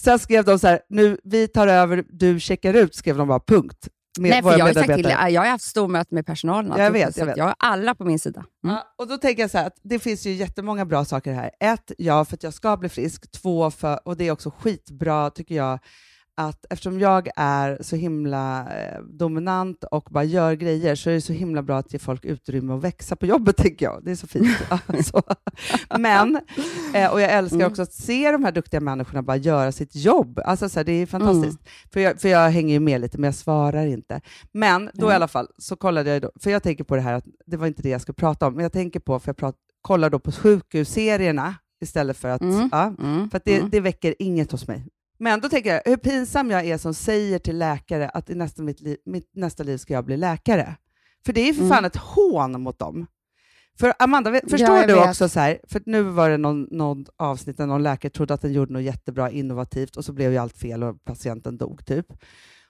sen 0.00 0.18
skrev 0.18 0.44
de 0.44 0.58
så 0.58 0.66
här, 0.66 0.80
nu 0.88 1.16
vi 1.24 1.48
tar 1.48 1.66
över, 1.68 2.04
du 2.08 2.40
checkar 2.40 2.74
ut, 2.74 2.94
skrev 2.94 3.16
de 3.16 3.28
bara 3.28 3.40
punkt. 3.40 3.88
Med 4.18 4.30
Nej, 4.30 4.42
för 4.42 4.58
jag, 4.58 4.66
har 4.66 4.72
sagt 4.72 4.94
till, 4.94 5.16
jag 5.28 5.40
har 5.40 5.48
haft 5.48 5.64
stormöte 5.64 6.14
med 6.14 6.26
personalen. 6.26 6.78
Jag 6.78 6.90
vet, 6.90 7.16
jag 7.16 7.26
vet. 7.26 7.36
Jag 7.36 7.44
har 7.44 7.54
alla 7.58 7.94
på 7.94 8.04
min 8.04 8.18
sida. 8.18 8.44
Mm. 8.64 8.76
Ja, 8.76 8.94
och 8.98 9.08
då 9.08 9.16
tänker 9.16 9.42
jag 9.42 9.50
så 9.50 9.58
här, 9.58 9.66
att 9.66 9.76
det 9.82 9.98
finns 9.98 10.26
ju 10.26 10.32
jättemånga 10.32 10.84
bra 10.84 11.04
saker 11.04 11.32
här. 11.32 11.50
Ett, 11.60 11.92
ja, 11.98 12.24
för 12.24 12.34
att 12.34 12.42
jag 12.42 12.54
ska 12.54 12.76
bli 12.76 12.88
frisk. 12.88 13.30
Två, 13.30 13.70
för, 13.70 14.08
och 14.08 14.16
det 14.16 14.28
är 14.28 14.32
också 14.32 14.50
skitbra 14.50 15.30
tycker 15.30 15.54
jag, 15.54 15.78
att 16.36 16.64
eftersom 16.70 17.00
jag 17.00 17.28
är 17.36 17.78
så 17.80 17.96
himla 17.96 18.60
eh, 18.60 19.00
dominant 19.02 19.84
och 19.90 20.08
bara 20.10 20.24
gör 20.24 20.52
grejer 20.54 20.94
så 20.94 21.10
är 21.10 21.14
det 21.14 21.20
så 21.20 21.32
himla 21.32 21.62
bra 21.62 21.78
att 21.78 21.92
ge 21.92 21.98
folk 21.98 22.24
utrymme 22.24 22.74
att 22.74 22.84
växa 22.84 23.16
på 23.16 23.26
jobbet, 23.26 23.56
tycker 23.62 23.86
jag. 23.86 24.04
Det 24.04 24.10
är 24.10 24.14
så 24.14 24.26
fint. 24.26 24.56
alltså. 24.86 25.22
Men, 25.98 26.40
eh, 26.94 27.12
och 27.12 27.20
jag 27.20 27.32
älskar 27.32 27.56
Mm. 27.56 27.70
också 27.70 27.82
att 27.82 27.92
se 27.92 28.30
de 28.32 28.44
här 28.44 28.52
duktiga 28.52 28.80
människorna 28.80 29.22
bara 29.22 29.36
göra 29.36 29.72
sitt 29.72 29.96
jobb. 29.96 30.40
Alltså, 30.44 30.68
så 30.68 30.78
här, 30.78 30.84
det 30.84 30.92
är 30.92 31.06
fantastiskt. 31.06 31.58
Mm. 31.60 31.90
För, 31.92 32.00
jag, 32.00 32.20
för 32.20 32.28
jag 32.28 32.50
hänger 32.50 32.72
ju 32.74 32.80
med 32.80 33.00
lite, 33.00 33.18
men 33.18 33.28
jag 33.28 33.34
svarar 33.34 33.86
inte. 33.86 34.20
Men 34.52 34.90
då 34.94 35.06
i 35.06 35.10
Mm. 35.10 35.16
alla 35.16 35.28
fall 35.28 35.48
så 35.58 35.76
kollade 35.76 36.10
jag, 36.10 36.22
då, 36.22 36.30
för 36.40 36.50
jag 36.50 36.62
tänker 36.62 36.84
på 36.84 36.96
det 36.96 37.02
här, 37.02 37.14
att 37.14 37.24
det 37.46 37.56
var 37.56 37.66
inte 37.66 37.82
det 37.82 37.88
jag 37.88 38.00
skulle 38.00 38.14
prata 38.14 38.46
om, 38.46 38.54
men 38.54 38.62
jag 38.62 38.72
tänker 38.72 39.00
på, 39.00 39.18
för 39.20 39.28
jag 39.28 39.36
prat, 39.36 39.56
kollar 39.82 40.10
då 40.10 40.18
på 40.18 40.32
sjukhusserierna 40.32 41.54
istället 41.82 42.16
för 42.16 42.28
att, 42.28 42.40
Mm. 42.40 42.68
ja, 42.72 42.94
Mm. 42.98 43.30
för 43.30 43.36
att 43.36 43.44
det, 43.44 43.56
Mm. 43.58 43.70
det 43.70 43.80
väcker 43.80 44.14
inget 44.18 44.52
hos 44.52 44.68
mig. 44.68 44.86
Men 45.22 45.40
då 45.40 45.48
tänker 45.48 45.74
jag, 45.74 45.82
hur 45.84 45.96
pinsam 45.96 46.50
jag 46.50 46.66
är 46.66 46.78
som 46.78 46.94
säger 46.94 47.38
till 47.38 47.58
läkare 47.58 48.08
att 48.08 48.30
i 48.30 48.34
nästa, 48.34 48.62
mitt 48.62 48.80
liv, 48.80 48.96
mitt 49.06 49.30
nästa 49.34 49.62
liv 49.62 49.76
ska 49.76 49.94
jag 49.94 50.04
bli 50.04 50.16
läkare. 50.16 50.74
För 51.26 51.32
det 51.32 51.40
är 51.40 51.46
ju 51.46 51.54
för 51.54 51.60
Mm. 51.62 51.70
fan 51.74 51.84
ett 51.84 51.96
hån 51.96 52.62
mot 52.62 52.78
dem. 52.78 53.06
För 53.80 53.92
Amanda, 53.98 54.30
förstår 54.50 54.76
Ja, 54.76 54.86
du 54.86 54.94
vet. 54.94 55.08
också 55.08 55.28
så 55.28 55.40
här, 55.40 55.58
för 55.68 55.82
nu 55.86 56.02
var 56.02 56.30
det 56.30 56.36
någon, 56.36 56.62
någon 56.70 57.04
avsnitt 57.18 57.56
där 57.56 57.66
någon 57.66 57.82
läkare 57.82 58.10
trodde 58.10 58.34
att 58.34 58.42
den 58.42 58.52
gjorde 58.52 58.72
något 58.72 58.82
jättebra 58.82 59.30
innovativt 59.30 59.96
och 59.96 60.04
så 60.04 60.12
blev 60.12 60.32
ju 60.32 60.38
allt 60.38 60.58
fel 60.58 60.82
och 60.82 61.04
patienten 61.04 61.58
dog 61.58 61.86
typ. 61.86 62.06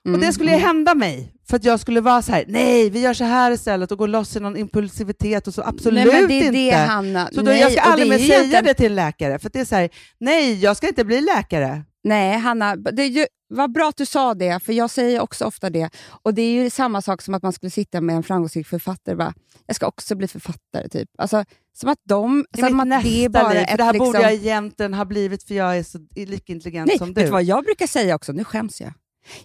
Mm. 0.07 0.15
Och 0.15 0.27
det 0.27 0.33
skulle 0.33 0.51
ju 0.53 0.59
hända 0.59 0.95
mig, 0.95 1.35
för 1.49 1.57
att 1.57 1.65
jag 1.65 1.81
skulle 1.81 2.01
vara 2.01 2.23
så 2.23 2.33
här: 2.33 2.45
nej, 2.49 2.91
vi 2.91 3.01
gör 3.01 3.15
så 3.15 3.25
här 3.25 3.51
istället 3.51 3.93
och 3.93 3.99
gå 3.99 4.07
loss 4.07 4.37
i 4.37 4.41
någon 4.41 4.57
impulsivitet 4.57 5.47
och 5.47 5.55
så 5.55 5.63
absolut 5.63 6.05
Nej, 6.07 6.21
men 6.21 6.29
det 6.29 6.35
är 6.35 6.39
inte. 6.47 6.51
det, 6.53 6.71
Hanna. 6.71 7.29
så 7.33 7.37
då, 7.41 7.43
nej, 7.43 7.61
jag 7.61 7.73
ska 7.73 7.81
aldrig 7.81 8.09
mer 8.11 8.19
säga 8.19 8.35
egentligen- 8.35 8.65
det 8.65 8.75
till 8.75 8.87
en 8.87 8.95
läkare, 8.95 9.39
för 9.39 9.47
att 9.47 9.53
det 9.53 9.61
är 9.61 9.65
så 9.65 9.75
här, 9.77 9.91
nej, 10.21 10.55
jag 10.63 10.77
ska 10.77 10.89
inte 10.89 11.05
bli 11.05 11.21
läkare. 11.21 11.85
Nej, 12.05 12.39
Hanna, 12.39 12.77
det 12.77 13.03
är 13.03 13.09
ju, 13.09 13.27
vad 13.49 13.73
bra 13.73 13.89
att 13.89 13.97
du 13.97 14.07
sa 14.07 14.35
det, 14.35 14.61
för 14.61 14.73
jag 14.73 14.91
säger 14.91 15.21
också 15.21 15.45
ofta 15.45 15.71
det. 15.71 15.91
Och 16.23 16.35
Det 16.35 16.43
är 16.43 16.63
ju 16.63 16.71
samma 16.71 17.03
sak 17.03 17.23
som 17.23 17.35
att 17.35 17.43
man 17.43 17.53
skulle 17.53 17.71
sitta 17.71 18.01
med 18.01 18.17
en 18.17 18.23
framgångsrik 18.23 18.67
författare 18.67 19.17
bara, 19.17 19.35
jag 19.67 19.77
ska 19.77 19.87
också 19.87 20.15
bli 20.15 20.29
författare. 20.29 20.89
Typ. 20.89 21.11
Alltså, 21.19 21.45
som 21.73 21.89
att 21.89 21.99
de... 22.05 22.47
Det 22.51 22.61
är 22.61 22.69
som 22.69 22.81
att 22.81 23.03
det 23.05 23.25
är 23.25 23.29
bara 23.29 23.53
liv, 23.53 23.65
ett, 23.69 23.77
det 23.77 23.85
här 23.85 23.93
borde 23.93 24.05
liksom, 24.05 24.23
jag 24.23 24.33
egentligen 24.33 24.95
ha 24.95 25.05
blivit, 25.05 25.43
för 25.43 25.55
jag 25.55 25.79
är 25.79 25.83
så 25.83 25.99
lika 26.17 26.53
intelligent 26.53 26.87
Nej, 26.87 26.99
som 26.99 27.09
vet 27.09 27.15
du. 27.17 27.23
du 27.23 27.31
vad 27.31 27.43
jag 27.43 27.65
brukar 27.65 27.87
säga 27.87 28.15
också? 28.15 28.33
Nu 28.33 28.45
skäms 28.45 28.81
jag. 28.81 28.93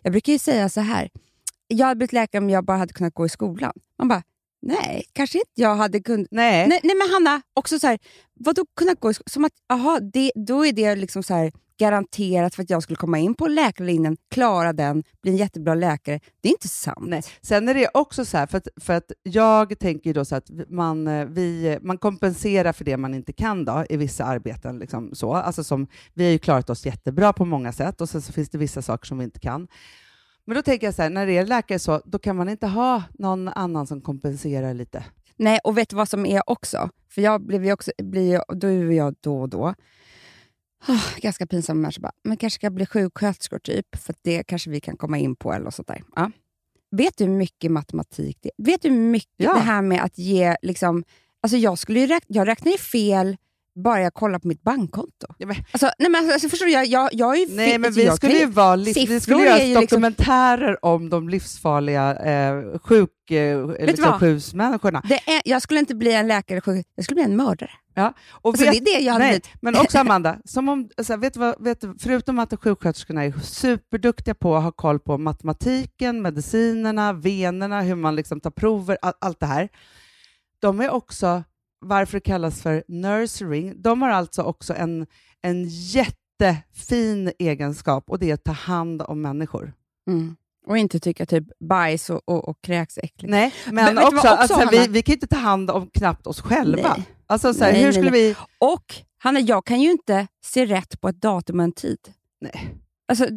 Jag 0.01 0.11
brukar 0.11 0.33
ju 0.33 0.39
säga 0.39 0.69
så 0.69 0.81
här. 0.81 1.09
Jag 1.67 1.87
hade 1.87 1.97
blivit 1.97 2.13
läkare 2.13 2.41
om 2.43 2.49
jag 2.49 2.65
bara 2.65 2.77
hade 2.77 2.93
kunnat 2.93 3.13
gå 3.13 3.25
i 3.25 3.29
skolan. 3.29 3.73
Man 3.97 4.07
bara, 4.07 4.23
nej, 4.61 5.05
kanske 5.13 5.37
inte 5.37 5.51
jag 5.55 5.75
hade 5.75 5.99
kunnat. 5.99 6.27
Nej. 6.31 6.67
Nej, 6.67 6.79
nej 6.83 6.95
men 6.95 7.09
Hanna, 7.09 7.41
också 7.53 7.79
så 7.79 7.87
här, 7.87 7.99
vadå 8.33 8.65
kunnat 8.75 8.99
gå 8.99 9.11
i 9.11 9.13
skolan? 9.13 9.29
Som 9.29 9.45
att, 9.45 9.53
aha, 9.69 9.99
det, 10.13 10.31
då 10.35 10.65
är 10.65 10.73
det 10.73 10.95
liksom 10.95 11.23
så 11.23 11.33
här 11.33 11.51
garanterat 11.77 12.55
för 12.55 12.63
att 12.63 12.69
jag 12.69 12.83
skulle 12.83 12.97
komma 12.97 13.19
in 13.19 13.33
på 13.33 13.47
läkarlinjen, 13.47 14.17
klara 14.31 14.73
den, 14.73 15.03
bli 15.21 15.31
en 15.31 15.37
jättebra 15.37 15.75
läkare. 15.75 16.19
Det 16.41 16.49
är 16.49 16.51
inte 16.51 16.67
sant. 16.67 17.07
Nej. 17.07 17.23
Sen 17.41 17.69
är 17.69 17.73
det 17.73 17.89
också 17.93 18.25
så 18.25 18.37
här, 18.37 18.47
för 18.47 18.57
att, 18.57 18.67
för 18.81 18.93
att 18.93 19.11
jag 19.23 19.79
tänker 19.79 20.09
ju 20.09 20.13
då 20.13 20.25
så 20.25 20.35
att 20.35 20.49
man, 20.69 21.07
eh, 21.07 21.25
vi, 21.25 21.77
man 21.81 21.97
kompenserar 21.97 22.73
för 22.73 22.85
det 22.85 22.97
man 22.97 23.13
inte 23.13 23.33
kan 23.33 23.65
då, 23.65 23.85
i 23.89 23.97
vissa 23.97 24.23
arbeten. 24.23 24.79
Liksom 24.79 25.15
så. 25.15 25.33
Alltså 25.33 25.63
som, 25.63 25.87
vi 26.13 26.23
har 26.23 26.31
ju 26.31 26.39
klarat 26.39 26.69
oss 26.69 26.85
jättebra 26.85 27.33
på 27.33 27.45
många 27.45 27.71
sätt 27.71 28.01
och 28.01 28.09
sen 28.09 28.21
så 28.21 28.33
finns 28.33 28.49
det 28.49 28.57
vissa 28.57 28.81
saker 28.81 29.05
som 29.05 29.17
vi 29.17 29.23
inte 29.23 29.39
kan. 29.39 29.67
Men 30.45 30.55
då 30.55 30.61
tänker 30.61 30.87
jag 30.87 30.93
så 30.93 31.01
här, 31.01 31.09
när 31.09 31.25
det 31.25 31.37
är 31.37 31.45
läkare 31.45 31.79
så, 31.79 32.01
då 32.05 32.19
kan 32.19 32.35
man 32.35 32.49
inte 32.49 32.67
ha 32.67 33.03
någon 33.13 33.47
annan 33.47 33.87
som 33.87 34.01
kompenserar 34.01 34.73
lite. 34.73 35.03
Nej, 35.35 35.59
och 35.63 35.77
vet 35.77 35.89
du 35.89 35.95
vad 35.95 36.09
som 36.09 36.25
är 36.25 36.49
också? 36.49 36.89
För 37.09 37.21
jag 37.21 37.41
blir 37.41 37.63
ju 37.63 37.73
också, 37.73 37.91
blir 37.97 38.31
ju, 38.31 38.55
då 38.55 38.67
är 38.67 38.91
jag 38.91 39.15
då 39.21 39.41
och 39.41 39.49
då. 39.49 39.73
Ah, 40.87 41.19
ganska 41.21 41.47
pinsam 41.47 41.81
människa, 41.81 42.01
bara, 42.01 42.11
men 42.23 42.37
kanske 42.37 42.55
ska 42.59 42.69
bli 42.69 42.85
sjuksköterskor 42.85 43.59
typ, 43.59 43.95
för 43.95 44.15
det 44.21 44.43
kanske 44.43 44.69
vi 44.69 44.79
kan 44.79 44.97
komma 44.97 45.17
in 45.17 45.35
på 45.35 45.53
eller 45.53 45.69
sånt 45.69 45.87
där. 45.87 46.03
Ja. 46.15 46.31
Vet 46.91 47.17
du 47.17 47.23
hur 47.25 47.31
mycket 47.31 47.71
matematik 47.71 48.37
det 48.41 48.49
är? 48.57 48.63
Vet 48.65 48.81
du 48.81 48.89
hur 48.89 48.97
mycket 49.01 49.33
Ja. 49.37 49.53
det 49.53 49.59
här 49.59 49.81
med 49.81 50.03
att 50.03 50.17
ge... 50.17 50.55
Liksom, 50.61 51.03
alltså 51.41 51.57
jag, 51.57 51.77
skulle 51.79 52.01
räkna, 52.07 52.35
jag 52.35 52.47
räknar 52.47 52.71
ju 52.71 52.77
fel 52.77 53.37
bara 53.83 54.01
jag 54.01 54.13
kollar 54.13 54.39
på 54.39 54.47
mitt 54.47 54.63
bankkonto. 54.63 55.27
Ja, 55.37 55.47
men- 55.47 55.55
Alltså, 55.71 55.89
nej 55.99 56.09
men 56.09 56.31
alltså, 56.31 56.49
förstår 56.49 56.65
du, 56.65 56.71
jag, 56.71 56.85
jag, 56.85 57.09
jag 57.13 57.37
är 57.37 57.55
Nej, 57.55 57.77
men 57.77 57.91
vi 57.93 58.11
skulle 58.11 58.37
ju 58.39 58.45
vara 58.45 58.75
liv, 58.75 58.95
vi 59.07 59.19
skulle 59.19 59.43
göra 59.45 59.57
liksom- 59.57 59.81
dokumentärer 59.81 60.85
om 60.85 61.09
de 61.09 61.29
livsfarliga 61.29 62.15
eh, 62.15 62.79
sjuk, 62.79 63.31
eh, 63.31 63.67
liksom, 63.67 64.03
är, 65.27 65.41
jag 65.45 65.61
skulle 65.61 65.79
inte 65.79 65.95
bli 65.95 66.13
en 66.13 66.27
läkare, 66.27 66.61
sjuk- 66.61 66.85
jag 66.95 67.05
skulle 67.05 67.15
bli 67.15 67.23
en 67.23 67.35
mördare. 67.35 67.71
Ja. 67.93 68.13
Och 68.31 68.49
Alltså, 68.49 68.65
det 68.71 68.77
är 68.77 68.81
det 68.99 69.05
jag 69.05 69.13
hade 69.13 69.25
nej, 69.25 69.31
blivit. 69.31 69.49
Men 69.61 69.75
också 69.77 69.99
Amanda, 69.99 70.37
som 70.45 70.69
om, 70.69 70.89
alltså, 70.97 71.15
vet 71.17 71.33
du 71.33 71.39
vad, 71.39 71.63
vet 71.63 71.83
förutom 71.99 72.39
att 72.39 72.53
sjuksköterskorna 72.63 73.25
är 73.25 73.31
superduktiga 73.43 74.35
på 74.35 74.55
att 74.55 74.63
ha 74.63 74.71
koll 74.71 74.99
på 74.99 75.17
matematiken, 75.17 76.21
medicinerna, 76.21 77.13
venerna, 77.13 77.81
hur 77.81 77.95
man 77.95 78.15
liksom 78.15 78.39
tar 78.39 78.51
prover, 78.51 78.97
all, 79.01 79.13
allt 79.21 79.39
det 79.39 79.45
här. 79.45 79.69
De 80.61 80.79
är 80.81 80.89
också, 80.89 81.43
varför 81.79 82.17
det 82.17 82.21
kallas 82.21 82.61
för 82.61 82.83
nursing, 82.87 83.81
de 83.81 84.01
har 84.01 84.09
alltså 84.09 84.41
också 84.41 84.73
en, 84.73 85.07
en 85.41 85.65
jättefin 85.67 87.31
egenskap 87.39 88.09
och 88.09 88.19
det 88.19 88.29
är 88.29 88.33
att 88.33 88.43
ta 88.43 88.51
hand 88.51 89.01
om 89.01 89.21
människor. 89.21 89.73
Mm. 90.09 90.35
Och 90.67 90.77
inte 90.77 90.99
tycka 90.99 91.25
typ 91.25 91.43
bajs 91.59 92.09
och, 92.09 92.21
och, 92.25 92.49
och 92.49 92.61
kräks 92.61 92.97
äckligt. 92.97 93.31
Nej, 93.31 93.53
Men 93.65 93.73
men, 93.75 93.97
också, 93.97 94.15
också, 94.15 94.27
alltså, 94.27 94.69
vi, 94.71 94.77
Hanna? 94.77 94.91
vi 94.91 95.01
kan 95.01 95.13
ju 95.13 95.15
inte 95.15 95.27
ta 95.27 95.37
hand 95.37 95.71
om 95.71 95.89
knappt 95.89 96.27
oss 96.27 96.41
själva. 96.41 96.93
Nej. 96.97 97.07
Alltså, 97.27 97.53
så 97.53 97.63
här, 97.63 97.71
Nej, 97.71 97.81
hur 97.81 97.87
nej, 97.87 97.93
skulle 97.93 98.11
nej. 98.11 98.21
vi... 98.21 98.35
Och 98.59 98.95
Hanna, 99.17 99.39
jag 99.39 99.65
kan 99.65 99.81
ju 99.81 99.91
inte 99.91 100.27
se 100.45 100.65
rätt 100.65 101.01
på 101.01 101.09
ett 101.09 101.21
datum 101.21 101.59
och 101.59 101.63
en 101.63 101.71
tid. 101.71 101.99
Nej. 102.41 102.75
Alltså, 103.07 103.27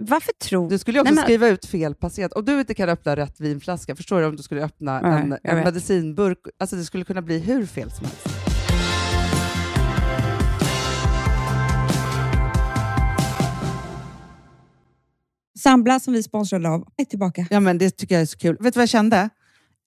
varför 0.00 0.32
tror 0.32 0.70
Du 0.70 0.78
skulle 0.78 0.98
ju 0.98 1.00
också 1.00 1.10
Nej, 1.10 1.14
men- 1.14 1.24
skriva 1.24 1.48
ut 1.48 1.66
fel 1.66 1.94
patient. 1.94 2.32
Om 2.32 2.44
du 2.44 2.60
inte 2.60 2.74
kan 2.74 2.88
öppna 2.88 3.16
rätt 3.16 3.40
vinflaska, 3.40 3.96
förstår 3.96 4.20
du 4.20 4.26
om 4.26 4.36
du 4.36 4.42
skulle 4.42 4.64
öppna 4.64 5.00
Nej, 5.00 5.20
en, 5.22 5.38
en 5.42 5.56
medicinburk? 5.64 6.38
Alltså 6.60 6.76
det 6.76 6.84
skulle 6.84 7.04
kunna 7.04 7.22
bli 7.22 7.38
hur 7.38 7.66
fel 7.66 7.90
som 7.90 8.04
helst. 8.06 8.28
Sambla 15.58 16.00
som 16.00 16.12
vi 16.12 16.22
sponsrade 16.22 16.68
av 16.68 16.84
är 16.96 17.04
tillbaka. 17.04 17.46
Ja, 17.50 17.60
men 17.60 17.78
det 17.78 17.90
tycker 17.90 18.14
jag 18.14 18.22
är 18.22 18.26
så 18.26 18.38
kul. 18.38 18.56
Vet 18.60 18.74
du 18.74 18.78
vad 18.78 18.82
jag 18.82 18.88
kände? 18.88 19.30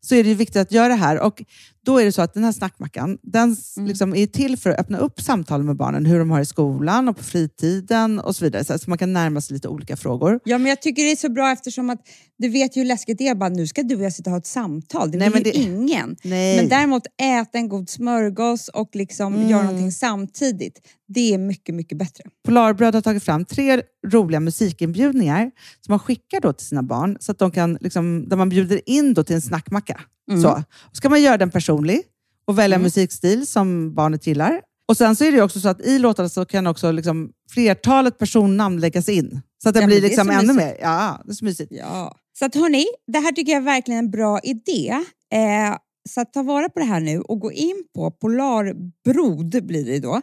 så 0.00 0.14
är 0.14 0.24
det 0.24 0.34
viktigt 0.34 0.56
att 0.56 0.72
göra 0.72 0.88
det 0.88 0.94
här. 0.94 1.20
Och 1.20 1.42
då 1.84 1.98
är 2.00 2.04
det 2.04 2.12
så 2.12 2.22
att 2.22 2.34
den 2.34 2.44
här 2.44 2.52
snackmackan, 2.52 3.18
den 3.22 3.52
s- 3.52 3.74
liksom 3.78 4.14
är 4.14 4.26
till 4.26 4.56
för 4.56 4.70
att 4.70 4.78
öppna 4.80 4.98
upp 4.98 5.20
samtal 5.20 5.62
med 5.62 5.76
barnen, 5.76 6.06
hur 6.06 6.18
de 6.18 6.30
har 6.30 6.40
i 6.40 6.44
skolan 6.46 7.08
och 7.08 7.16
på 7.16 7.24
fritiden 7.24 8.18
och 8.20 8.36
så 8.36 8.44
vidare. 8.44 8.64
Så 8.78 8.90
man 8.90 8.98
kan 8.98 9.12
närma 9.12 9.40
sig 9.40 9.54
lite 9.54 9.68
olika 9.68 9.96
frågor. 9.96 10.40
Ja, 10.44 10.58
men 10.58 10.66
jag 10.66 10.82
tycker 10.82 11.04
det 11.04 11.10
är 11.12 11.16
så 11.16 11.28
bra 11.28 11.50
eftersom 11.52 11.90
att 11.90 11.98
du 12.38 12.48
vet 12.48 12.76
ju 12.76 12.80
hur 12.80 12.86
läskigt 12.86 13.18
det 13.18 13.28
är. 13.28 13.34
Bara, 13.34 13.48
nu 13.48 13.66
ska 13.66 13.82
du 13.82 13.96
och 13.96 14.02
jag 14.02 14.12
sitta 14.12 14.30
och 14.30 14.32
ha 14.32 14.38
ett 14.38 14.46
samtal. 14.46 15.10
Det 15.10 15.18
vill 15.18 15.36
ju 15.46 15.52
det- 15.52 15.56
ingen. 15.58 16.16
Nej. 16.24 16.56
Men 16.56 16.68
däremot 16.68 17.02
äta 17.22 17.58
en 17.58 17.68
god 17.68 17.88
smörgås 17.90 18.68
och 18.68 18.90
liksom 18.96 19.34
Mm. 19.34 19.48
göra 19.48 19.62
någonting 19.62 19.92
samtidigt. 19.92 20.80
Det 21.08 21.34
är 21.34 21.38
mycket, 21.38 21.74
mycket 21.74 21.98
bättre. 21.98 22.24
Polarbröd 22.46 22.94
har 22.94 23.02
tagit 23.02 23.22
fram 23.24 23.44
tre 23.44 23.82
roliga 24.06 24.40
musikinbjudningar 24.40 25.50
som 25.80 25.92
man 25.92 25.98
skickar 25.98 26.40
då 26.40 26.52
till 26.52 26.66
sina 26.66 26.82
barn, 26.82 27.16
så 27.20 27.32
att 27.32 27.38
de 27.38 27.50
kan, 27.50 27.78
liksom, 27.80 28.28
där 28.28 28.36
man 28.36 28.48
bjuder 28.48 28.80
in 28.90 29.14
då 29.14 29.24
till 29.24 29.34
en 29.34 29.42
snackmacka. 29.42 30.00
Så. 30.42 30.62
så 30.92 31.00
kan 31.02 31.10
man 31.10 31.22
göra 31.22 31.36
den 31.36 31.50
personlig 31.50 32.02
och 32.46 32.58
välja 32.58 32.78
musikstil 32.78 33.46
som 33.46 33.94
barnet 33.94 34.26
gillar. 34.26 34.60
Och 34.88 34.96
Sen 34.96 35.16
så 35.16 35.24
är 35.24 35.32
det 35.32 35.42
också 35.42 35.60
så 35.60 35.68
att 35.68 35.80
i 35.80 35.98
låtarna 35.98 36.28
så 36.28 36.44
kan 36.44 36.66
också 36.66 36.90
liksom 36.92 37.30
flertalet 37.50 38.18
personnamn 38.18 38.80
läggas 38.80 39.08
in. 39.08 39.40
Så 39.62 39.68
att 39.68 39.74
det 39.74 39.80
Ja, 39.80 39.86
blir 39.86 40.00
liksom 40.00 40.30
ännu 40.30 40.40
mysigt. 40.40 40.56
mer. 40.56 40.76
Ja, 40.82 41.22
det 41.24 41.30
är 41.32 41.34
så 41.34 41.44
mysigt. 41.44 41.72
Ja. 41.74 42.16
Så 42.38 42.44
att 42.44 42.54
hörni, 42.54 42.86
det 43.06 43.18
här 43.18 43.32
tycker 43.32 43.52
jag 43.52 43.60
är 43.60 43.64
verkligen 43.64 43.98
en 43.98 44.10
bra 44.10 44.40
idé. 44.42 44.88
Eh, 45.32 45.76
så 46.08 46.20
att 46.20 46.32
ta 46.32 46.42
vara 46.42 46.68
på 46.68 46.78
det 46.78 46.84
här 46.84 47.00
nu 47.00 47.20
och 47.20 47.40
gå 47.40 47.52
in 47.52 47.84
på 47.94 48.10
polarbrod 48.10 49.66
blir 49.66 49.84
det 49.84 49.98
då, 49.98 50.20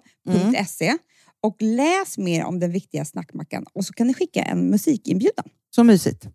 .se 0.67 0.97
och 1.41 1.55
läs 1.59 2.17
mer 2.17 2.45
om 2.45 2.59
den 2.59 2.71
viktiga 2.71 3.05
snackmackan 3.05 3.65
och 3.73 3.85
så 3.85 3.93
kan 3.93 4.07
ni 4.07 4.13
skicka 4.13 4.41
en 4.41 4.69
musikinbjudan. 4.69 5.45
Så 5.75 5.83
mysigt. 5.83 6.27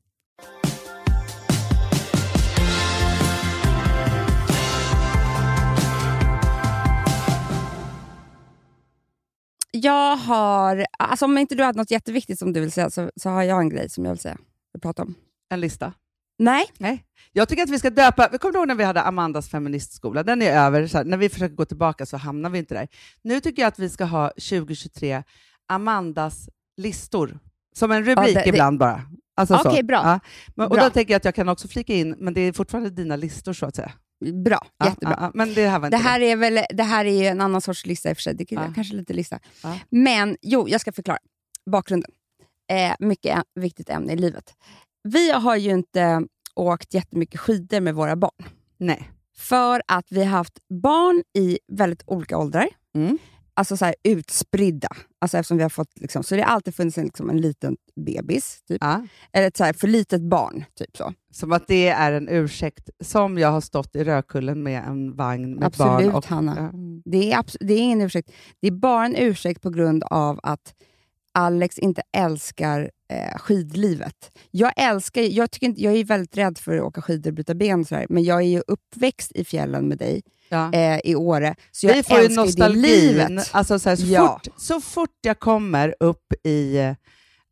Jag 9.71 10.17
har, 10.17 10.87
alltså 10.99 11.25
om 11.25 11.39
inte 11.39 11.55
du 11.55 11.65
hade 11.65 11.79
något 11.79 11.91
jätteviktigt 11.91 12.39
som 12.39 12.53
du 12.53 12.61
vill 12.61 12.73
säga 12.73 12.91
så, 12.91 13.11
så 13.17 13.31
har 13.31 13.43
jag 13.43 13.61
en 13.61 13.69
grej 13.69 13.91
som 13.91 14.05
jag 14.05 14.13
vill 14.13 14.21
säga. 14.21 14.39
Vill 14.73 14.81
prata 14.81 15.03
om. 15.03 15.15
En 15.51 15.61
lista. 15.61 15.93
Nej, 16.39 16.65
Nej. 16.79 17.05
Jag 17.33 17.49
tycker 17.49 17.63
att 17.63 17.71
vi 17.71 17.79
ska 17.79 17.91
döpa, 17.91 18.29
vi 18.33 18.39
kommer 18.39 18.59
ihåg 18.59 18.69
när 18.69 18.75
vi 18.75 18.85
hade 18.85 19.03
Amandas 19.03 19.49
feministskola, 19.49 20.23
den 20.23 20.43
är 20.43 20.53
över, 20.53 20.87
så 20.87 20.99
här, 20.99 21.05
när 21.05 21.17
vi 21.17 21.29
försöker 21.29 21.55
gå 21.55 21.65
tillbaka 21.65 22.07
så 22.07 22.17
hamnar 22.17 22.51
vi 22.51 22.59
inte 22.59 22.75
där. 22.75 22.89
Nu 23.23 23.41
tycker 23.41 23.63
jag 23.63 23.69
att 23.69 23.79
vi 23.79 23.89
ska 23.89 24.05
ha 24.05 24.29
2023 24.31 25.23
Amandas 25.69 26.49
listor, 26.77 27.39
som 27.77 27.91
en 27.93 28.05
rubrik 28.05 28.35
det- 28.35 28.43
det- 28.43 28.49
ibland 28.49 28.79
bara. 28.79 29.03
Alltså 29.37 29.59
så. 29.59 29.69
Okej, 29.69 29.83
bra. 29.83 29.97
Ja. 30.05 30.21
Men, 30.55 30.67
och 30.67 30.73
Bra. 30.75 30.85
då 30.85 30.91
tänker 30.91 31.13
jag 31.15 31.17
att 31.17 31.25
jag 31.25 31.35
kan 31.35 31.49
också 31.49 31.69
flika 31.69 31.95
in, 31.95 32.15
men 32.19 32.35
det 32.35 32.41
är 32.41 32.53
fortfarande 32.53 32.91
dina 32.91 33.17
listor 33.17 33.53
så 33.53 33.67
att 33.67 33.77
säga. 33.77 33.93
bra. 34.45 34.67
Ja, 34.79 34.87
Jättebra. 34.87 35.17
ja, 35.21 35.25
ja, 35.27 35.31
men 35.35 35.55
det 35.55 35.69
här 35.69 35.79
var 35.79 35.91
Det 35.91 35.97
är 36.31 36.37
väl 36.37 36.61
det 36.71 36.83
här 36.83 37.05
är 37.05 37.21
ju 37.23 37.27
en 37.27 37.41
annan 37.41 37.61
sorts 37.61 37.87
lista 37.87 38.11
i 38.11 38.13
och 38.13 38.17
för 38.17 38.23
sig. 38.23 38.35
Det 38.35 38.53
är 38.53 38.57
Ja. 38.57 38.73
kanske 38.75 38.95
lite 38.95 39.13
lista. 39.13 39.39
Ja. 39.63 39.79
Men 39.91 40.37
jo, 40.43 40.69
jag 40.69 40.81
ska 40.81 40.93
förklara 40.93 41.19
bakgrunden. 41.71 42.11
Eh, 42.73 42.95
mycket 42.99 43.43
viktigt 43.55 43.91
ämne 43.91 44.13
i 44.13 44.17
livet. 44.17 44.55
Vi 45.03 45.31
har 45.31 45.57
ju 45.57 45.71
inte 45.71 46.23
åkt 46.55 46.95
jättemycket 46.95 47.41
skidor 47.41 47.81
med 47.81 47.95
våra 47.95 48.17
barn. 48.17 48.45
Nej. 48.79 49.11
För 49.37 49.83
att 49.89 50.07
vi 50.11 50.25
har 50.25 50.31
haft 50.31 50.59
barn 50.69 51.23
i 51.35 51.59
väldigt 51.73 52.03
olika 52.07 52.39
åldrar. 52.39 52.69
Mm. 52.95 53.19
Alltså 53.55 53.77
så 53.77 53.85
här 53.85 53.95
utspridda. 54.03 54.89
Alltså 55.19 55.39
eftersom 55.39 55.57
vi 55.57 55.63
har 55.63 55.71
fått, 55.71 56.01
liksom, 56.01 56.23
så 56.23 56.37
det 56.37 56.43
har 56.43 56.55
alltid 56.55 56.75
funnits 56.75 56.99
en, 56.99 57.05
liksom, 57.05 57.31
en 57.31 57.41
liten 57.41 57.77
bebis. 57.97 58.63
Typ. 58.69 58.79
Ja. 58.81 59.07
Eller 59.33 59.47
ett 59.49 59.57
så 59.57 59.65
här 59.65 59.73
för 59.73 59.89
litet 59.89 60.23
barn. 60.23 60.65
Typ 60.75 60.97
så. 60.97 61.15
Som 61.33 61.53
att 61.53 61.67
det 61.67 61.89
är 61.89 62.13
en 62.13 62.29
ursäkt, 62.29 62.91
som 63.01 63.39
jag 63.39 63.51
har 63.51 63.61
stått 63.61 63.97
i 63.97 64.05
Rödkullen 64.05 64.63
med 64.63 64.85
en 64.85 65.17
vagn 65.17 65.55
med 65.55 65.65
Absolut, 65.65 65.91
barn. 65.91 66.15
Och, 66.15 66.27
Hanna. 66.27 66.57
Ja. 66.57 66.79
Det 67.05 67.33
är, 67.33 67.43
abs- 67.43 67.57
det 67.61 67.75
är 67.75 67.79
ingen 67.79 68.01
ursäkt. 68.01 68.33
Det 68.61 68.67
är 68.67 68.73
bara 68.73 69.07
en 69.07 69.17
ursäkt 69.17 69.63
på 69.63 69.71
grund 69.71 70.05
av 70.05 70.41
att, 70.43 70.75
Alex 71.41 71.79
inte 71.79 72.03
älskar 72.17 72.91
eh, 73.13 73.39
skidlivet. 73.39 74.31
Jag 74.51 74.73
älskar, 74.77 75.23
jag, 75.23 75.51
tycker 75.51 75.67
inte, 75.67 75.83
jag 75.83 75.97
är 75.97 76.05
väldigt 76.05 76.37
rädd 76.37 76.59
för 76.59 76.77
att 76.77 76.83
åka 76.83 77.03
skidor 77.03 77.31
och 77.31 77.35
bryta 77.35 77.55
ben, 77.55 77.81
och 77.81 77.87
sådär, 77.87 78.07
men 78.09 78.25
jag 78.25 78.39
är 78.39 78.47
ju 78.47 78.63
uppväxt 78.67 79.33
i 79.35 79.45
fjällen 79.45 79.89
med 79.89 79.99
dig 79.99 80.23
Ja. 80.49 80.73
eh, 80.73 81.01
i 81.05 81.15
Åre. 81.15 81.55
Så 81.71 81.87
jag 81.87 81.95
Vi 81.95 82.03
får 82.03 82.21
ju 82.21 82.29
nostalgin. 82.29 82.83
livet. 82.83 83.49
Alltså 83.53 83.79
så, 83.79 83.89
här, 83.89 83.97
så, 83.97 84.07
Ja. 84.07 84.41
fort, 84.45 84.55
så 84.61 84.81
fort 84.81 85.19
jag 85.23 85.39
kommer 85.39 85.95
upp 86.01 86.33
i, 86.45 86.77
eh, 86.79 86.95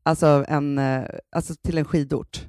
alltså 0.02 0.44
en, 0.48 0.78
eh, 0.78 1.02
alltså 1.36 1.54
till 1.66 1.78
en 1.78 1.84
skidort, 1.84 2.40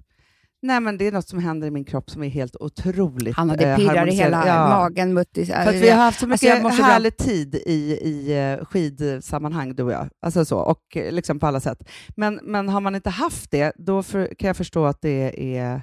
Nej, 0.61 0.79
men 0.79 0.97
det 0.97 1.07
är 1.07 1.11
något 1.11 1.27
som 1.27 1.39
händer 1.39 1.67
i 1.67 1.71
min 1.71 1.85
kropp 1.85 2.09
som 2.09 2.23
är 2.23 2.27
helt 2.29 2.55
otroligt 2.59 3.35
Hanna, 3.35 3.55
det 3.55 3.69
eh, 3.69 3.77
pirrar 3.77 4.07
i 4.07 4.11
hela 4.11 4.47
Ja. 4.47 4.69
magen, 4.69 5.13
muttis. 5.13 5.47
För 5.47 5.71
vi 5.71 5.89
har 5.89 5.97
haft 5.97 6.19
så 6.19 6.25
Alltså, 6.25 6.45
mycket 6.45 6.55
jag 6.55 6.63
mår 6.63 6.69
så 6.69 6.75
bra. 6.77 6.85
härlig 6.85 7.17
tid 7.17 7.55
i, 7.55 7.99
i 8.03 8.37
eh, 8.59 8.65
skidsammanhang, 8.65 9.75
du 9.75 9.83
och 9.83 9.91
jag. 9.91 10.09
Alltså 10.21 10.45
så, 10.45 10.57
och 10.57 10.97
eh, 10.97 11.11
liksom 11.11 11.39
på 11.39 11.47
alla 11.47 11.59
sätt. 11.59 11.89
Men, 12.15 12.39
men 12.43 12.69
har 12.69 12.81
man 12.81 12.95
inte 12.95 13.09
haft 13.09 13.51
det, 13.51 13.71
då 13.77 14.03
för, 14.03 14.35
kan 14.37 14.47
jag 14.47 14.57
förstå 14.57 14.85
att 14.85 15.01
det 15.01 15.55
är 15.57 15.81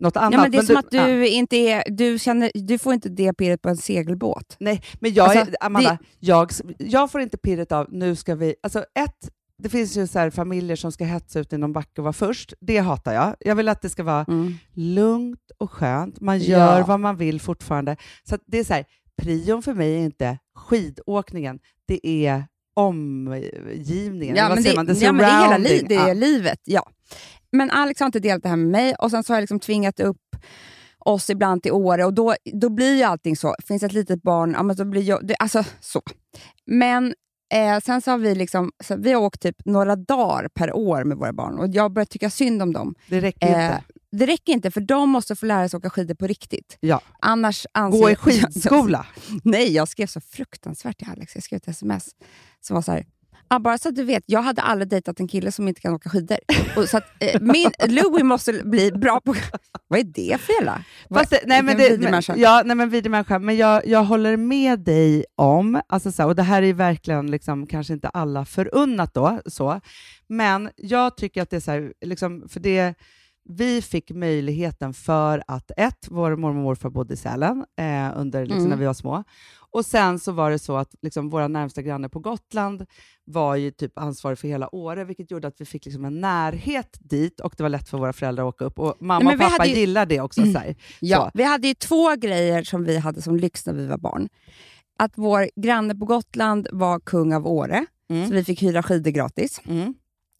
något 0.00 0.16
annat. 0.16 0.32
Ja, 0.32 0.40
men 0.42 0.50
det 0.50 0.58
är 0.58 0.62
som 0.62 0.76
att 0.76 0.90
du 0.90 0.96
ja. 0.96 1.26
inte 1.26 1.56
är, 1.56 1.82
du, 1.90 2.18
känner, 2.18 2.50
du 2.54 2.78
får 2.78 2.94
inte 2.94 3.08
det 3.08 3.32
pirret 3.32 3.62
på 3.62 3.68
en 3.68 3.76
segelbåt. 3.76 4.56
Nej, 4.60 4.82
men 5.00 5.12
jag, 5.14 5.24
Alltså, 5.28 5.52
är, 5.52 5.56
Amanda, 5.60 5.90
det- 5.90 5.98
jag, 6.18 6.50
jag 6.78 7.10
får 7.10 7.20
inte 7.20 7.36
pirret 7.38 7.72
av 7.72 7.86
nu 7.92 8.16
ska 8.16 8.34
vi... 8.34 8.54
Alltså 8.62 8.78
ett, 8.78 9.30
det 9.62 9.68
finns 9.68 9.96
ju 9.96 10.06
så 10.06 10.18
här 10.18 10.30
familjer 10.30 10.76
som 10.76 10.92
ska 10.92 11.04
hetsa 11.04 11.40
ut 11.40 11.52
i 11.52 11.58
någon 11.58 11.72
backe 11.72 12.00
och 12.00 12.04
vara 12.04 12.12
först. 12.12 12.54
Det 12.60 12.78
hatar 12.78 13.12
jag. 13.14 13.34
Jag 13.40 13.54
vill 13.54 13.68
att 13.68 13.82
det 13.82 13.90
ska 13.90 14.02
vara 14.02 14.26
lugnt 14.72 15.50
och 15.58 15.70
skönt. 15.72 16.20
Man 16.20 16.38
gör 16.38 16.66
Mm. 16.68 16.78
Ja. 16.78 16.86
vad 16.86 17.00
man 17.00 17.16
vill 17.16 17.40
fortfarande. 17.40 17.96
Så 18.28 18.38
det 18.46 18.58
är 18.58 18.64
så 18.64 18.72
här, 18.74 18.84
prion 19.22 19.62
för 19.62 19.74
mig 19.74 19.94
är 19.94 19.98
inte 19.98 20.38
skidåkningen, 20.54 21.58
det 21.88 22.06
är 22.26 22.44
omgivningen. 22.74 24.36
Ja, 24.36 24.48
Vad 24.48 24.54
men 24.56 24.62
säger 24.64 24.76
det, 24.76 24.84
man? 24.86 24.96
The 24.96 25.04
ja, 25.04 25.12
men 25.12 25.22
det 25.22 25.30
är 25.30 25.42
hela 25.44 25.58
li, 25.58 25.86
det 25.88 25.94
är 25.94 26.08
Ja. 26.08 26.14
livet. 26.14 26.60
Ja. 26.64 26.90
Men 27.52 27.70
Alex 27.70 28.00
har 28.00 28.06
inte 28.06 28.20
delat 28.20 28.42
det 28.42 28.48
här 28.48 28.56
med 28.56 28.68
mig 28.68 28.94
och 28.94 29.10
sen 29.10 29.24
så 29.24 29.32
har 29.32 29.36
jag 29.36 29.42
liksom 29.42 29.60
tvingat 29.60 30.00
upp 30.00 30.36
oss 30.98 31.30
ibland 31.30 31.62
till 31.62 31.72
Åre 31.72 32.04
och 32.04 32.14
då, 32.14 32.34
då 32.52 32.68
blir 32.68 32.96
ju 32.96 33.02
allting 33.02 33.36
så. 33.36 33.54
Finns 33.68 33.82
ett 33.82 33.92
litet 33.92 34.22
barn, 34.22 34.52
ja, 34.56 34.62
men 34.62 34.76
då 34.76 34.84
blir 34.84 35.02
jag, 35.02 35.26
det, 35.26 35.34
alltså 35.38 35.64
så. 35.80 36.02
Men 36.66 37.14
eh, 37.54 37.80
sen 37.80 38.00
så 38.02 38.10
har 38.10 38.18
vi 38.18 38.34
liksom, 38.34 38.72
så 38.84 38.96
vi 38.96 39.12
har 39.12 39.20
åkt 39.22 39.40
typ 39.42 39.56
några 39.64 39.96
dagar 39.96 40.48
per 40.48 40.72
år 40.76 41.04
med 41.04 41.16
våra 41.16 41.32
barn 41.32 41.58
och 41.58 41.68
jag 41.68 41.92
börjar 41.92 42.06
tycka 42.06 42.30
synd 42.30 42.62
om 42.62 42.72
dem. 42.72 42.94
Det 43.08 43.20
räcker 43.20 43.46
Eh, 43.46 43.64
inte. 43.66 43.82
det 44.12 44.26
räcker 44.26 44.52
inte 44.52 44.70
för 44.70 44.80
de 44.80 45.10
måste 45.10 45.36
få 45.36 45.46
lära 45.46 45.68
sig 45.68 45.76
åka 45.78 45.90
skidor 45.90 46.14
på 46.14 46.26
riktigt. 46.26 46.76
Ja. 46.80 47.00
Annars 47.20 47.66
anser 47.72 47.98
Gå 48.00 48.08
i 48.08 48.12
jag- 48.12 48.18
skidskola. 48.20 49.06
Nej, 49.44 49.72
jag 49.72 49.88
skrev 49.88 50.06
så 50.06 50.20
fruktansvärt 50.20 50.98
till 50.98 51.08
Alex. 51.10 51.34
Jag 51.34 51.44
skrev 51.44 51.56
ett 51.56 51.68
sms 51.68 52.08
som 52.60 52.74
var 52.74 52.82
så 52.82 52.92
här. 52.92 53.06
Ja, 53.48 53.58
bara 53.58 53.78
så 53.78 53.88
att 53.88 53.94
du 53.96 54.04
vet, 54.04 54.22
jag 54.26 54.42
hade 54.42 54.62
aldrig 54.62 54.88
dejtat 54.88 55.20
en 55.20 55.28
kille 55.28 55.52
som 55.52 55.68
inte 55.68 55.80
kan 55.80 55.94
åka 55.94 56.10
skidor. 56.10 56.38
Och 56.76 56.88
så 56.88 56.96
att, 56.96 57.04
eh, 57.20 57.40
min, 57.40 57.70
Louis 57.88 58.22
måste 58.24 58.52
bli 58.64 58.92
bra 58.92 59.20
på... 59.24 59.34
Vad 59.88 60.00
är 60.00 60.04
det 60.04 60.40
för 60.40 60.52
jävla... 60.52 60.84
Fast, 61.14 61.30
det- 61.30 61.40
nej, 61.46 61.62
men 61.62 61.76
det, 61.76 61.82
men, 62.00 62.10
ja, 62.36 62.62
nej, 62.64 62.76
men 62.76 62.90
vidrig 62.90 63.10
människa. 63.10 63.38
Men 63.38 63.56
jag, 63.56 63.86
jag 63.86 64.04
håller 64.04 64.36
med 64.36 64.80
dig 64.80 65.24
om, 65.36 65.80
alltså 65.88 66.12
så 66.12 66.22
här, 66.22 66.28
och 66.28 66.36
det 66.36 66.42
här 66.42 66.62
är 66.62 66.72
verkligen 66.72 67.30
liksom, 67.30 67.66
kanske 67.66 67.92
inte 67.92 68.08
alla 68.08 68.44
förunnat 68.44 69.14
då, 69.14 69.40
så. 69.46 69.80
men 70.28 70.70
jag 70.76 71.16
tycker 71.16 71.42
att 71.42 71.50
det 71.50 71.56
är 71.56 71.60
så 71.60 71.70
här, 71.70 71.92
liksom, 72.04 72.48
för 72.48 72.60
det, 72.60 72.94
vi 73.48 73.82
fick 73.82 74.10
möjligheten 74.10 74.94
för 74.94 75.42
att 75.46 75.70
ett, 75.76 76.06
vår 76.10 76.36
mormor 76.36 76.58
och 76.58 76.62
morfar 76.64 76.90
bodde 76.90 77.14
i 77.14 77.16
Sälen 77.16 77.64
eh, 77.78 78.18
under, 78.20 78.40
liksom, 78.42 78.58
Mm. 78.58 78.70
när 78.70 78.76
vi 78.76 78.86
var 78.86 78.94
små. 78.94 79.24
Och 79.74 79.86
sen 79.86 80.18
så 80.18 80.32
var 80.32 80.50
det 80.50 80.58
så 80.58 80.76
att 80.76 80.94
liksom, 81.02 81.30
våra 81.30 81.48
närmsta 81.48 81.82
grannar 81.82 82.08
på 82.08 82.18
Gotland 82.18 82.86
var 83.24 83.56
ju 83.56 83.70
typ 83.70 83.98
ansvarig 83.98 84.38
för 84.38 84.48
hela 84.48 84.74
Åre, 84.74 85.04
vilket 85.04 85.30
gjorde 85.30 85.48
att 85.48 85.60
vi 85.60 85.64
fick 85.64 85.84
liksom 85.84 86.04
en 86.04 86.20
närhet 86.20 86.96
dit 87.00 87.40
och 87.40 87.54
det 87.56 87.62
var 87.62 87.70
lätt 87.70 87.88
för 87.88 87.98
våra 87.98 88.12
föräldrar 88.12 88.48
att 88.48 88.54
åka 88.54 88.64
upp. 88.64 88.78
Och 88.78 88.94
mamma 89.00 89.24
Nej, 89.24 89.34
och 89.34 89.40
pappa 89.40 89.66
ju- 89.66 89.74
gillar 89.74 90.06
det 90.06 90.20
också. 90.20 90.42
Så 90.52 90.58
här. 90.58 90.76
Ja, 91.00 91.16
Så. 91.16 91.30
vi 91.38 91.42
hade 91.44 91.68
ju 91.68 91.74
två 91.74 92.16
grejer 92.16 92.62
som 92.64 92.84
vi 92.84 92.98
hade 92.98 93.22
som 93.22 93.36
lyx 93.36 93.66
när 93.66 93.72
vi 93.74 93.86
var 93.86 93.98
barn. 93.98 94.28
Att 94.98 95.12
vår 95.14 95.48
granne 95.56 95.94
på 95.94 96.04
Gotland 96.06 96.68
var 96.72 97.00
kung 97.00 97.34
av 97.34 97.46
Åre, 97.46 97.86
Mm. 98.10 98.28
så 98.28 98.34
vi 98.34 98.44
fick 98.44 98.62
hyra 98.62 98.82
skidor 98.82 99.10
gratis. 99.10 99.60
Mm. 99.66 99.94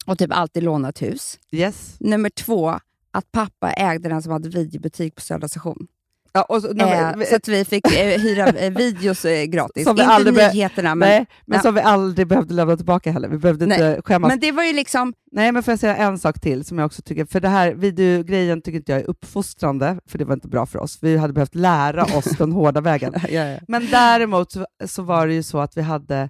Och 0.05 0.17
typ 0.17 0.31
alltid 0.33 0.63
låna 0.63 0.89
ett 0.89 1.01
hus. 1.01 1.39
Yes. 1.51 1.95
Nummer 1.99 2.29
två, 2.29 2.79
att 3.11 3.31
pappa 3.31 3.71
ägde 3.71 4.09
den 4.09 4.21
som 4.21 4.31
hade 4.31 4.49
videobutik 4.49 5.15
på 5.15 5.21
Södra 5.21 5.47
station. 5.47 5.87
Ja, 6.35 6.59
så, 6.61 6.67
Eh, 6.67 7.25
så 7.29 7.35
att 7.35 7.47
vi 7.47 7.65
fick 7.65 7.93
eh, 7.93 8.21
hyra 8.21 8.47
eh, 8.47 8.73
videos 8.73 9.25
eh, 9.25 9.43
gratis. 9.43 9.83
Som 9.83 9.91
Inte 9.91 10.05
aldrig 10.05 10.35
nyheterna, 10.35 10.95
men, 10.95 11.09
nej, 11.09 11.25
men 11.45 11.55
ja. 11.55 11.61
som 11.61 11.75
vi 11.75 11.81
aldrig 11.81 12.27
behövde 12.27 12.53
lämna 12.53 12.77
tillbaka 12.77 13.11
heller. 13.11 13.27
Vi 13.27 13.37
behövde 13.37 13.65
Nej, 13.65 13.89
inte 13.89 14.01
skämmas. 14.01 14.29
men 14.29 14.39
det 14.39 14.51
var 14.51 14.63
ju 14.63 14.73
liksom... 14.73 15.13
Nej, 15.31 15.51
men 15.51 15.63
får 15.63 15.71
jag 15.71 15.79
säga 15.79 15.95
en 15.95 16.19
sak 16.19 16.39
till 16.39 16.65
som 16.65 16.79
jag 16.79 16.85
också 16.85 17.01
tycker, 17.01 17.25
för 17.25 17.39
det 17.39 17.49
här 17.49 17.73
videogrejen 17.73 18.61
tycker 18.61 18.77
inte 18.77 18.91
jag 18.91 19.01
är 19.01 19.05
uppfostrande, 19.09 19.99
för 20.07 20.17
det 20.17 20.25
var 20.25 20.33
inte 20.33 20.47
bra 20.47 20.65
för 20.65 20.79
oss. 20.79 20.97
Vi 21.01 21.17
hade 21.17 21.33
behövt 21.33 21.55
lära 21.55 22.03
oss 22.03 22.25
den 22.25 22.51
hårda 22.51 22.81
vägen. 22.81 23.13
Men 23.67 23.87
däremot 23.91 24.51
så, 24.51 24.65
så 24.85 25.03
var 25.03 25.27
det 25.27 25.33
ju 25.33 25.43
så 25.43 25.59
att 25.59 25.77
vi 25.77 25.81
hade 25.81 26.29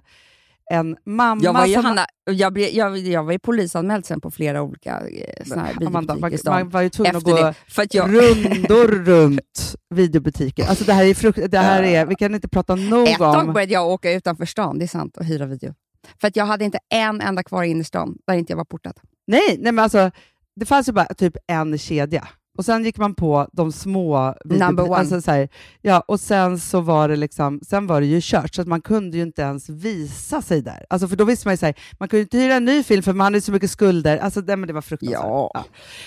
en 0.70 0.96
mamma 1.04 1.42
Jag 1.44 1.52
var 1.52 1.66
ju, 1.66 1.74
som... 1.74 1.84
Hanna, 1.84 2.06
jag, 2.30 2.52
blev, 2.52 2.68
jag, 2.68 2.98
jag 2.98 3.24
var 3.24 3.32
ju 3.32 3.38
polisanmäld 3.38 4.06
sen 4.06 4.20
på 4.20 4.30
flera 4.30 4.62
olika 4.62 5.00
eh, 5.08 5.44
såna 5.46 5.62
här 5.62 5.86
Amanda, 5.86 6.14
videobutiker 6.14 6.50
man, 6.50 6.60
man 6.60 6.70
var 6.70 6.82
ju 6.82 6.90
tvungen 6.90 7.16
att 7.16 7.22
gå 7.22 7.36
det, 7.36 7.54
att 7.82 7.94
jag- 7.94 8.14
rundor 8.14 8.88
runt 9.04 9.74
videobutiker. 9.94 10.66
Alltså 10.66 10.84
det 10.84 10.92
här 10.92 11.04
är 11.04 11.14
frukt, 11.14 11.38
det 11.50 11.58
här 11.58 11.82
är, 11.82 12.06
vi 12.06 12.14
kan 12.14 12.34
inte 12.34 12.48
prata 12.48 12.74
nog 12.74 13.08
Ett 13.08 13.20
om... 13.20 13.34
tag 13.34 13.52
började 13.52 13.72
jag 13.72 13.86
åka 13.88 14.12
utanför 14.12 14.44
stan, 14.46 14.78
det 14.78 14.84
är 14.84 14.88
sant, 14.88 15.16
och 15.16 15.24
hyra 15.24 15.46
video. 15.46 15.74
För 16.20 16.28
att 16.28 16.36
jag 16.36 16.46
hade 16.46 16.64
inte 16.64 16.78
en 16.94 17.20
enda 17.20 17.42
kvar 17.42 17.62
i 17.62 17.68
innerstan 17.68 18.16
där 18.26 18.34
inte 18.34 18.52
jag 18.52 18.56
var 18.56 18.64
portad. 18.64 18.94
Nej, 19.26 19.56
nej 19.58 19.72
men 19.72 19.78
alltså, 19.78 20.10
det 20.56 20.66
fanns 20.66 20.88
ju 20.88 20.92
bara 20.92 21.06
typ 21.06 21.36
en 21.46 21.78
kedja. 21.78 22.28
Och 22.56 22.64
sen 22.64 22.84
gick 22.84 22.98
man 22.98 23.14
på 23.14 23.48
de 23.52 23.72
små... 23.72 24.34
Number 24.44 24.84
one. 24.84 24.96
Alltså 24.96 25.20
så 25.20 25.30
här, 25.30 25.48
ja, 25.82 26.00
och 26.08 26.20
sen 26.20 26.58
så 26.58 26.80
var 26.80 27.08
det 27.08 27.16
liksom, 27.16 27.60
sen 27.62 27.86
var 27.86 28.00
det 28.00 28.06
ju 28.06 28.20
kört, 28.22 28.54
så 28.54 28.62
att 28.62 28.68
man 28.68 28.80
kunde 28.80 29.16
ju 29.16 29.22
inte 29.22 29.42
ens 29.42 29.68
visa 29.68 30.42
sig 30.42 30.62
där. 30.62 30.84
Alltså 30.90 31.08
för 31.08 31.16
då 31.16 31.24
visste 31.24 31.48
man 31.48 31.52
ju 31.52 31.58
så 31.58 31.66
här, 31.66 31.74
man 31.98 32.08
kunde 32.08 32.18
ju 32.18 32.22
inte 32.22 32.38
hyra 32.38 32.54
en 32.54 32.64
ny 32.64 32.82
film 32.82 33.02
för 33.02 33.12
man 33.12 33.24
hade 33.24 33.40
så 33.40 33.52
mycket 33.52 33.70
skulder. 33.70 34.18
Alltså 34.18 34.40
det, 34.40 34.56
men 34.56 34.66
det 34.66 34.72
var 34.72 34.80
fruktansvärt. 34.80 35.22
Ja. 35.24 35.64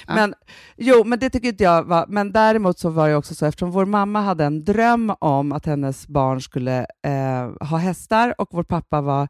Men, 0.07 0.33
jo, 0.77 1.03
men 1.03 1.19
det 1.19 1.29
tycker 1.29 1.47
inte 1.47 1.63
jag 1.63 1.83
var... 1.83 2.05
Men 2.07 2.31
däremot 2.31 2.79
så 2.79 2.89
var 2.89 3.09
det 3.09 3.15
också 3.15 3.35
så, 3.35 3.45
eftersom 3.45 3.71
vår 3.71 3.85
mamma 3.85 4.21
hade 4.21 4.45
en 4.45 4.63
dröm 4.65 5.13
om 5.19 5.51
att 5.51 5.65
hennes 5.65 6.07
barn 6.07 6.41
skulle 6.41 6.79
eh, 6.79 7.67
ha 7.67 7.77
hästar 7.77 8.35
och 8.37 8.47
vår 8.51 8.63
pappa 8.63 9.01
var 9.01 9.27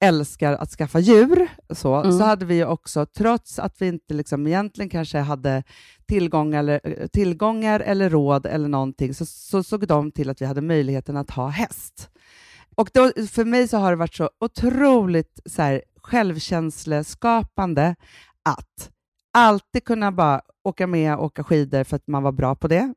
älskar 0.00 0.52
att 0.52 0.70
skaffa 0.70 0.98
djur, 0.98 1.48
så, 1.70 1.94
Mm. 1.94 2.18
så 2.18 2.24
hade 2.24 2.44
vi 2.44 2.64
också, 2.64 3.06
trots 3.06 3.58
att 3.58 3.82
vi 3.82 3.88
inte 3.88 4.14
liksom 4.14 4.46
egentligen 4.46 4.88
kanske 4.90 5.18
hade 5.18 5.62
tillgångar 6.06 6.58
eller, 6.58 6.80
eh, 6.84 7.06
tillgångar 7.06 7.80
eller 7.80 8.10
råd 8.10 8.46
eller 8.46 8.68
någonting, 8.68 9.14
så, 9.14 9.26
så 9.26 9.62
såg 9.62 9.86
de 9.86 10.12
till 10.12 10.30
att 10.30 10.40
vi 10.40 10.46
hade 10.46 10.60
möjligheten 10.60 11.16
att 11.16 11.30
ha 11.30 11.48
häst. 11.48 12.10
Och 12.74 12.90
då, 12.94 13.10
för 13.30 13.44
mig 13.44 13.68
så 13.68 13.76
har 13.78 13.90
det 13.90 13.96
varit 13.96 14.14
så 14.14 14.30
otroligt 14.40 15.40
så 15.46 15.62
här, 15.62 15.82
självkänsleskapande 16.02 17.96
att 18.44 18.90
alltid 19.32 19.84
kunna 19.84 20.12
bara 20.12 20.40
åka 20.64 20.86
med 20.86 21.16
och 21.16 21.24
åka 21.24 21.44
skidor 21.44 21.84
för 21.84 21.96
att 21.96 22.06
man 22.06 22.22
var 22.22 22.32
bra 22.32 22.54
på 22.54 22.68
det. 22.68 22.94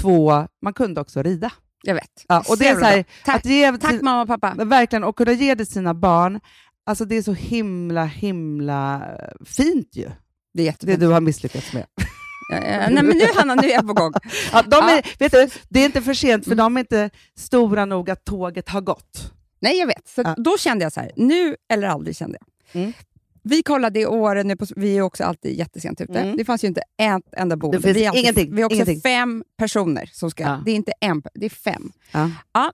Två, 0.00 0.46
man 0.62 0.72
kunde 0.74 1.00
också 1.00 1.22
rida. 1.22 1.52
Jag 1.82 1.94
vet. 1.94 2.24
Ja, 2.28 2.42
och 2.48 2.58
det 2.58 2.68
är 2.68 2.74
så 2.74 2.84
här, 2.84 3.04
Tack, 3.24 3.36
att 3.36 3.44
ge 3.44 3.78
tack 3.78 4.02
mamma 4.02 4.22
och 4.22 4.28
pappa. 4.28 4.64
Verkligen, 4.64 5.04
och 5.04 5.16
kunna 5.16 5.32
ge 5.32 5.54
det 5.54 5.64
till 5.64 5.72
sina 5.74 5.94
barn, 5.94 6.40
alltså 6.86 7.04
det 7.04 7.16
är 7.16 7.22
så 7.22 7.32
himla, 7.32 8.04
himla 8.04 9.02
fint 9.44 9.96
ju. 9.96 10.10
Det 10.54 10.68
är 10.68 10.74
Det 10.86 10.96
du 10.96 11.06
har 11.06 11.20
misslyckats 11.20 11.72
med. 11.72 11.86
Ja, 12.50 12.56
ja, 12.56 12.88
nej 12.90 13.02
men 13.04 13.06
nu 13.06 13.24
Hanna, 13.36 13.54
nu 13.54 13.68
är 13.68 13.74
jag 13.74 13.86
på 13.86 13.94
gång. 13.94 14.12
Ja, 14.52 14.62
de 14.62 14.76
är, 14.76 14.96
Ja. 14.96 15.02
vet 15.18 15.32
du, 15.32 15.48
det 15.68 15.80
är 15.80 15.84
inte 15.84 16.02
för 16.02 16.14
sent, 16.14 16.44
för 16.44 16.54
de 16.54 16.76
är 16.76 16.80
inte 16.80 17.10
stora 17.38 17.84
nog 17.84 18.10
att 18.10 18.24
tåget 18.24 18.68
har 18.68 18.80
gått. 18.80 19.32
Nej, 19.60 19.78
jag 19.78 19.86
vet. 19.86 20.08
Så. 20.08 20.34
Då 20.36 20.58
kände 20.58 20.84
jag 20.84 20.92
så 20.92 21.00
här, 21.00 21.12
nu 21.16 21.56
eller 21.72 21.88
aldrig 21.88 22.16
kände 22.16 22.38
jag. 22.40 22.82
Mm. 22.82 22.92
Vi 23.48 23.62
kollade 23.62 24.00
i 24.00 24.06
år, 24.06 24.44
nu 24.44 24.56
på, 24.56 24.66
vi 24.76 24.96
är 24.98 25.02
också 25.02 25.24
alltid 25.24 25.58
jättesent 25.58 26.00
ute. 26.00 26.20
Mm. 26.20 26.36
Det 26.36 26.44
fanns 26.44 26.64
ju 26.64 26.68
inte 26.68 26.82
ett 26.96 27.22
enda 27.36 27.56
boende. 27.56 27.78
Det 27.78 27.82
finns 27.82 27.96
vi 27.96 28.04
är 28.04 28.08
alltid, 28.08 28.22
ingenting, 28.22 28.54
Vi 28.54 28.60
är 28.62 28.66
också 28.66 28.74
ingenting. 28.74 29.00
fem 29.00 29.44
personer 29.56 30.10
som 30.12 30.30
ska, 30.30 30.42
Ja. 30.42 30.62
det 30.64 30.70
är 30.70 30.74
inte 30.74 30.92
en, 31.00 31.22
det 31.34 31.46
är 31.46 31.50
fem. 31.50 31.92
Ja. 32.52 32.72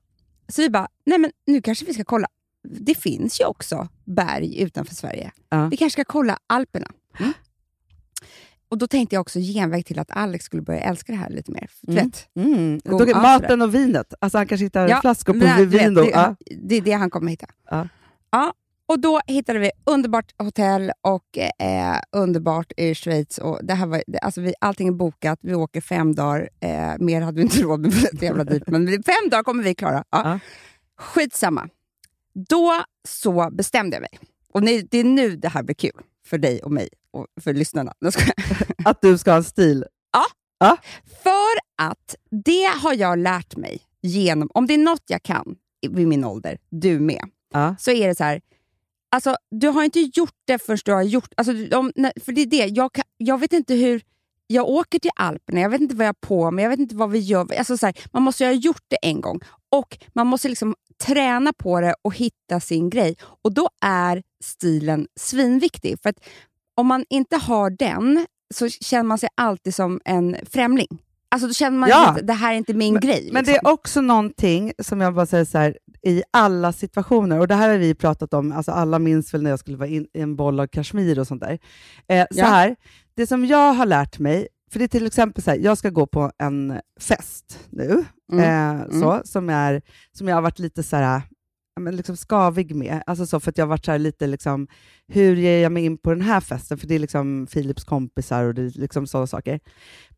Så 0.48 0.62
vi 0.62 0.70
bara, 0.70 0.88
nej 1.06 1.18
men 1.18 1.30
nu 1.46 1.62
kanske 1.62 1.84
vi 1.84 1.94
ska 1.94 2.04
kolla. 2.04 2.28
Det 2.68 2.94
finns 2.94 3.40
ju 3.40 3.44
också 3.44 3.88
berg 4.04 4.62
utanför 4.62 4.94
Sverige. 4.94 5.32
Ja. 5.48 5.68
Vi 5.70 5.76
kanske 5.76 6.02
ska 6.02 6.12
kolla 6.12 6.38
Alperna. 6.46 6.86
Och 8.68 8.78
då 8.78 8.86
tänkte 8.86 9.16
jag 9.16 9.20
också 9.20 9.38
genväg 9.40 9.86
till 9.86 9.98
att 9.98 10.10
Alex 10.10 10.44
skulle 10.44 10.62
börja 10.62 10.80
älska 10.80 11.12
det 11.12 11.18
här 11.18 11.30
lite 11.30 11.52
mer. 11.52 11.70
Mm. 11.88 12.04
vet, 12.04 12.28
Mm. 12.36 12.80
Ja, 12.84 13.20
maten 13.20 13.62
och 13.62 13.74
vinet. 13.74 14.14
Alltså 14.20 14.38
han 14.38 14.46
kanske 14.46 14.64
hittar 14.64 14.88
Ja, 14.88 15.00
flaskor 15.00 15.32
på 15.32 15.64
vin. 15.64 15.94
Det, 15.94 16.04
Ja. 16.10 16.36
det 16.62 16.74
är 16.76 16.80
det 16.80 16.92
han 16.92 17.10
kommer 17.10 17.30
hitta. 17.30 17.46
Ja. 17.70 17.88
Ja, 18.30 18.52
och 18.86 19.00
då 19.00 19.20
hittade 19.26 19.58
vi 19.58 19.70
underbart 19.86 20.34
hotell 20.38 20.92
och 21.00 21.38
eh, 21.38 22.00
underbart 22.12 22.72
i 22.76 22.94
Schweiz. 22.94 23.38
Och 23.38 23.60
det 23.62 23.74
här 23.74 23.86
var, 23.86 24.02
alltså 24.22 24.40
vi, 24.40 24.54
allting 24.60 24.88
är 24.88 24.92
bokat, 24.92 25.38
vi 25.42 25.54
åker 25.54 25.80
fem 25.80 26.14
dagar. 26.14 26.48
Eh, 26.60 26.92
mer 26.98 27.20
hade 27.20 27.36
vi 27.36 27.42
inte 27.42 27.62
råd 27.62 27.80
med, 27.80 27.94
för 27.94 28.16
det 28.16 28.26
jävla 28.26 28.44
dyrt. 28.44 28.62
Men 28.66 28.86
fem 28.86 29.30
dagar 29.30 29.42
kommer 29.42 29.62
vi 29.62 29.74
klara. 29.74 30.04
Ja. 30.10 30.20
Ja. 30.24 30.38
Skitsamma. 30.98 31.68
Då 32.48 32.84
så 33.08 33.50
bestämde 33.52 33.96
jag 33.96 34.00
mig. 34.00 34.18
Och 34.52 34.62
ni, 34.62 34.82
det 34.90 34.98
är 34.98 35.04
nu 35.04 35.36
det 35.36 35.48
här 35.48 35.62
blir 35.62 35.74
kul 35.74 36.00
för 36.26 36.38
dig 36.38 36.62
och 36.62 36.72
mig 36.72 36.88
och 37.10 37.26
för 37.40 37.54
lyssnarna. 37.54 37.92
Nu. 38.00 38.10
Att 38.84 39.02
du 39.02 39.18
ska 39.18 39.30
ha 39.30 39.36
en 39.36 39.44
stil. 39.44 39.84
För 41.22 41.84
att 41.88 42.14
det 42.44 42.64
har 42.82 42.94
jag 42.94 43.18
lärt 43.18 43.56
mig 43.56 43.82
genom, 44.02 44.50
om 44.54 44.66
det 44.66 44.74
är 44.74 44.78
något 44.78 45.02
jag 45.06 45.22
kan 45.22 45.56
vid 45.90 46.08
min 46.08 46.24
ålder, 46.24 46.58
du 46.70 47.00
med, 47.00 47.24
Ja. 47.52 47.76
så 47.78 47.90
är 47.90 48.08
det 48.08 48.14
så 48.14 48.24
här, 48.24 48.40
alltså, 49.14 49.36
du 49.50 49.68
har 49.68 49.84
inte 49.84 50.00
gjort 50.00 50.34
det 50.44 50.58
förrän 50.58 50.78
du 50.84 50.92
har 50.92 51.02
gjort 51.02 51.32
alltså, 51.36 51.52
om, 51.52 51.92
För 52.24 52.32
det 52.32 52.40
är 52.40 52.46
det, 52.46 52.66
jag, 52.66 52.90
jag 53.16 53.38
vet 53.38 53.52
inte 53.52 53.74
hur... 53.74 54.02
Jag 54.46 54.68
åker 54.68 54.98
till 54.98 55.10
Alperna, 55.16 55.60
jag 55.60 55.70
vet 55.70 55.80
inte 55.80 55.94
vad 55.94 56.06
jag 56.06 56.08
har 56.08 56.28
på 56.28 56.50
mig, 56.50 56.62
jag 56.62 56.70
vet 56.70 56.80
inte 56.80 56.96
vad 56.96 57.10
vi 57.10 57.18
gör. 57.18 57.54
Alltså, 57.58 57.78
så 57.78 57.86
här, 57.86 57.94
man 58.12 58.22
måste 58.22 58.44
ju 58.44 58.50
ha 58.50 58.54
gjort 58.54 58.82
det 58.88 58.96
en 59.02 59.20
gång 59.20 59.40
och 59.70 59.98
man 60.12 60.26
måste 60.26 60.48
liksom 60.48 60.74
träna 61.06 61.52
på 61.52 61.80
det 61.80 61.94
och 62.02 62.16
hitta 62.16 62.60
sin 62.60 62.90
grej. 62.90 63.16
Och 63.42 63.54
då 63.54 63.68
är 63.80 64.22
stilen 64.44 65.06
svinviktig. 65.20 65.98
För 66.02 66.10
att 66.10 66.24
om 66.74 66.86
man 66.86 67.04
inte 67.10 67.36
har 67.36 67.70
den 67.70 68.26
så 68.54 68.68
känner 68.68 69.04
man 69.04 69.18
sig 69.18 69.28
alltid 69.34 69.74
som 69.74 70.00
en 70.04 70.36
främling. 70.50 71.03
Alltså 71.34 71.46
då 71.46 71.52
känner 71.54 71.78
man 71.78 71.88
Ja. 71.88 72.10
att 72.10 72.26
det 72.26 72.32
här 72.32 72.52
är 72.52 72.56
inte 72.56 72.74
min 72.74 73.00
grej. 73.00 73.30
Men 73.32 73.44
det 73.44 73.52
liksom. 73.52 73.68
är 73.68 73.72
också 73.72 74.00
någonting 74.00 74.72
som 74.82 75.00
jag 75.00 75.14
bara 75.14 75.26
säger 75.26 75.44
så 75.44 75.58
här, 75.58 75.78
i 76.06 76.22
alla 76.30 76.72
situationer, 76.72 77.38
och 77.38 77.48
det 77.48 77.54
här 77.54 77.68
har 77.68 77.76
vi 77.76 77.94
pratat 77.94 78.34
om, 78.34 78.52
alltså 78.52 78.72
alla 78.72 78.98
minns 78.98 79.34
väl 79.34 79.42
när 79.42 79.50
jag 79.50 79.58
skulle 79.58 79.76
vara 79.76 79.88
in, 79.88 80.06
i 80.14 80.20
en 80.20 80.36
boll 80.36 80.60
av 80.60 80.66
kashmir 80.66 81.18
och 81.18 81.26
sånt 81.26 81.42
där. 81.42 81.58
Eh, 82.08 82.26
så 82.30 82.40
Ja. 82.40 82.44
här, 82.46 82.76
det 83.16 83.26
som 83.26 83.46
jag 83.46 83.72
har 83.72 83.86
lärt 83.86 84.18
mig, 84.18 84.48
för 84.72 84.78
det 84.78 84.84
är 84.84 84.88
till 84.88 85.06
exempel 85.06 85.42
så 85.44 85.50
här, 85.50 85.58
jag 85.58 85.78
ska 85.78 85.90
gå 85.90 86.06
på 86.06 86.30
en 86.38 86.80
fest 87.00 87.58
nu, 87.70 88.04
Mm. 88.32 88.80
eh, 88.80 89.00
så, 89.00 89.20
som, 89.24 89.50
är, 89.50 89.82
som 90.18 90.28
jag 90.28 90.36
har 90.36 90.42
varit 90.42 90.58
lite 90.58 90.82
så 90.82 90.96
här, 90.96 91.22
men 91.80 91.96
liksom 91.96 92.16
skavig 92.16 92.74
med. 92.76 93.02
Alltså 93.06 93.26
så, 93.26 93.40
för 93.40 93.50
att 93.50 93.58
jag 93.58 93.66
varit 93.66 93.84
så 93.84 93.96
lite 93.96 94.26
liksom, 94.26 94.66
hur 95.08 95.36
ger 95.36 95.62
jag 95.62 95.72
mig 95.72 95.84
in 95.84 95.98
på 95.98 96.10
den 96.10 96.20
här 96.20 96.40
festen? 96.40 96.78
För 96.78 96.86
det 96.86 96.94
är 96.94 96.98
liksom 96.98 97.46
Philips 97.52 97.84
kompisar 97.84 98.44
och 98.44 98.54
det 98.54 98.62
är 98.62 98.70
liksom 98.80 99.06
sådana 99.06 99.26
saker. 99.26 99.60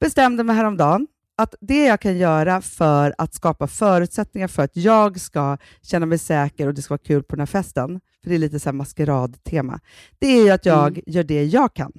Bestämde 0.01 0.45
mig 0.45 0.57
häromdagen 0.57 1.07
att 1.39 1.55
det 1.61 1.85
jag 1.85 2.01
kan 2.01 2.19
göra 2.19 2.61
för 2.63 3.15
att 3.19 3.35
skapa 3.35 3.67
förutsättningar 3.67 4.49
för 4.49 4.63
att 4.63 4.77
jag 4.77 5.21
ska 5.21 5.59
känna 5.83 6.07
mig 6.07 6.19
säker 6.19 6.67
och 6.67 6.75
det 6.75 6.83
ska 6.83 6.93
vara 6.95 7.03
kul 7.07 7.23
på 7.23 7.37
den 7.37 7.41
här 7.41 7.47
festen, 7.47 8.01
för 8.23 8.31
det 8.31 8.37
är 8.37 8.39
lite 8.39 8.61
så 8.61 8.69
här 8.69 8.75
maskeradtema, 8.75 9.81
det 10.19 10.27
är 10.27 10.45
ju 10.45 10.51
att 10.51 10.67
jag 10.67 10.89
Mm. 10.89 11.03
gör 11.07 11.23
det 11.23 11.45
jag 11.45 11.75
kan. 11.75 11.93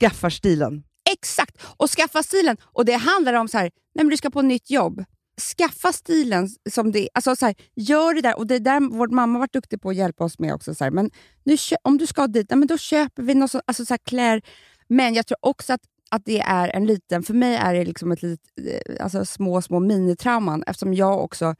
Skaffar 0.00 0.30
stilen. 0.30 0.82
Exakt! 1.12 1.62
Och 1.76 1.90
skaffa 1.90 2.22
stilen. 2.22 2.56
Och 2.62 2.84
det 2.84 2.92
handlar 2.94 3.34
om 3.34 3.48
så 3.48 3.58
här, 3.58 3.70
nej 3.94 4.04
men 4.04 4.08
du 4.08 4.16
ska 4.16 4.30
på 4.30 4.38
ett 4.38 4.44
nytt 4.46 4.70
jobb. 4.70 5.04
Skaffa 5.40 5.92
stilen 5.92 6.48
som 6.70 6.92
det 6.92 7.08
alltså 7.14 7.36
så 7.36 7.46
här, 7.46 7.54
Gör 7.76 8.14
det 8.14 8.20
där. 8.20 8.38
Och 8.38 8.46
det 8.46 8.54
är 8.54 8.60
där 8.60 8.80
vår 8.96 9.08
mamma 9.08 9.32
har 9.32 9.40
varit 9.40 9.52
duktig 9.52 9.82
på 9.82 9.90
att 9.90 9.96
hjälpa 9.96 10.24
oss 10.24 10.38
med 10.38 10.54
också. 10.54 10.74
Så 10.74 10.84
här, 10.84 10.90
men 10.90 11.10
nu, 11.44 11.56
om 11.82 11.98
du 11.98 12.06
ska 12.06 12.26
dit, 12.26 12.50
men 12.50 12.66
då 12.66 12.78
köper 12.78 13.22
vi 13.22 13.34
något 13.34 13.50
så, 13.50 13.60
alltså 13.66 13.84
så 13.84 13.92
här, 13.92 13.98
klär. 13.98 14.42
Men 14.88 15.14
jag 15.14 15.26
tror 15.26 15.38
också 15.40 15.72
att, 15.72 15.80
att 16.10 16.22
det 16.24 16.40
är 16.40 16.68
en 16.68 16.86
liten, 16.86 17.22
för 17.22 17.34
mig 17.34 17.56
är 17.56 17.74
det 17.74 17.84
liksom 17.84 18.12
ett 18.12 18.22
litet, 18.22 18.46
eh, 18.88 19.04
alltså 19.04 19.24
små, 19.24 19.62
små 19.62 19.80
minitrauman 19.80 20.64
eftersom 20.66 20.94
jag 20.94 21.24
också 21.24 21.54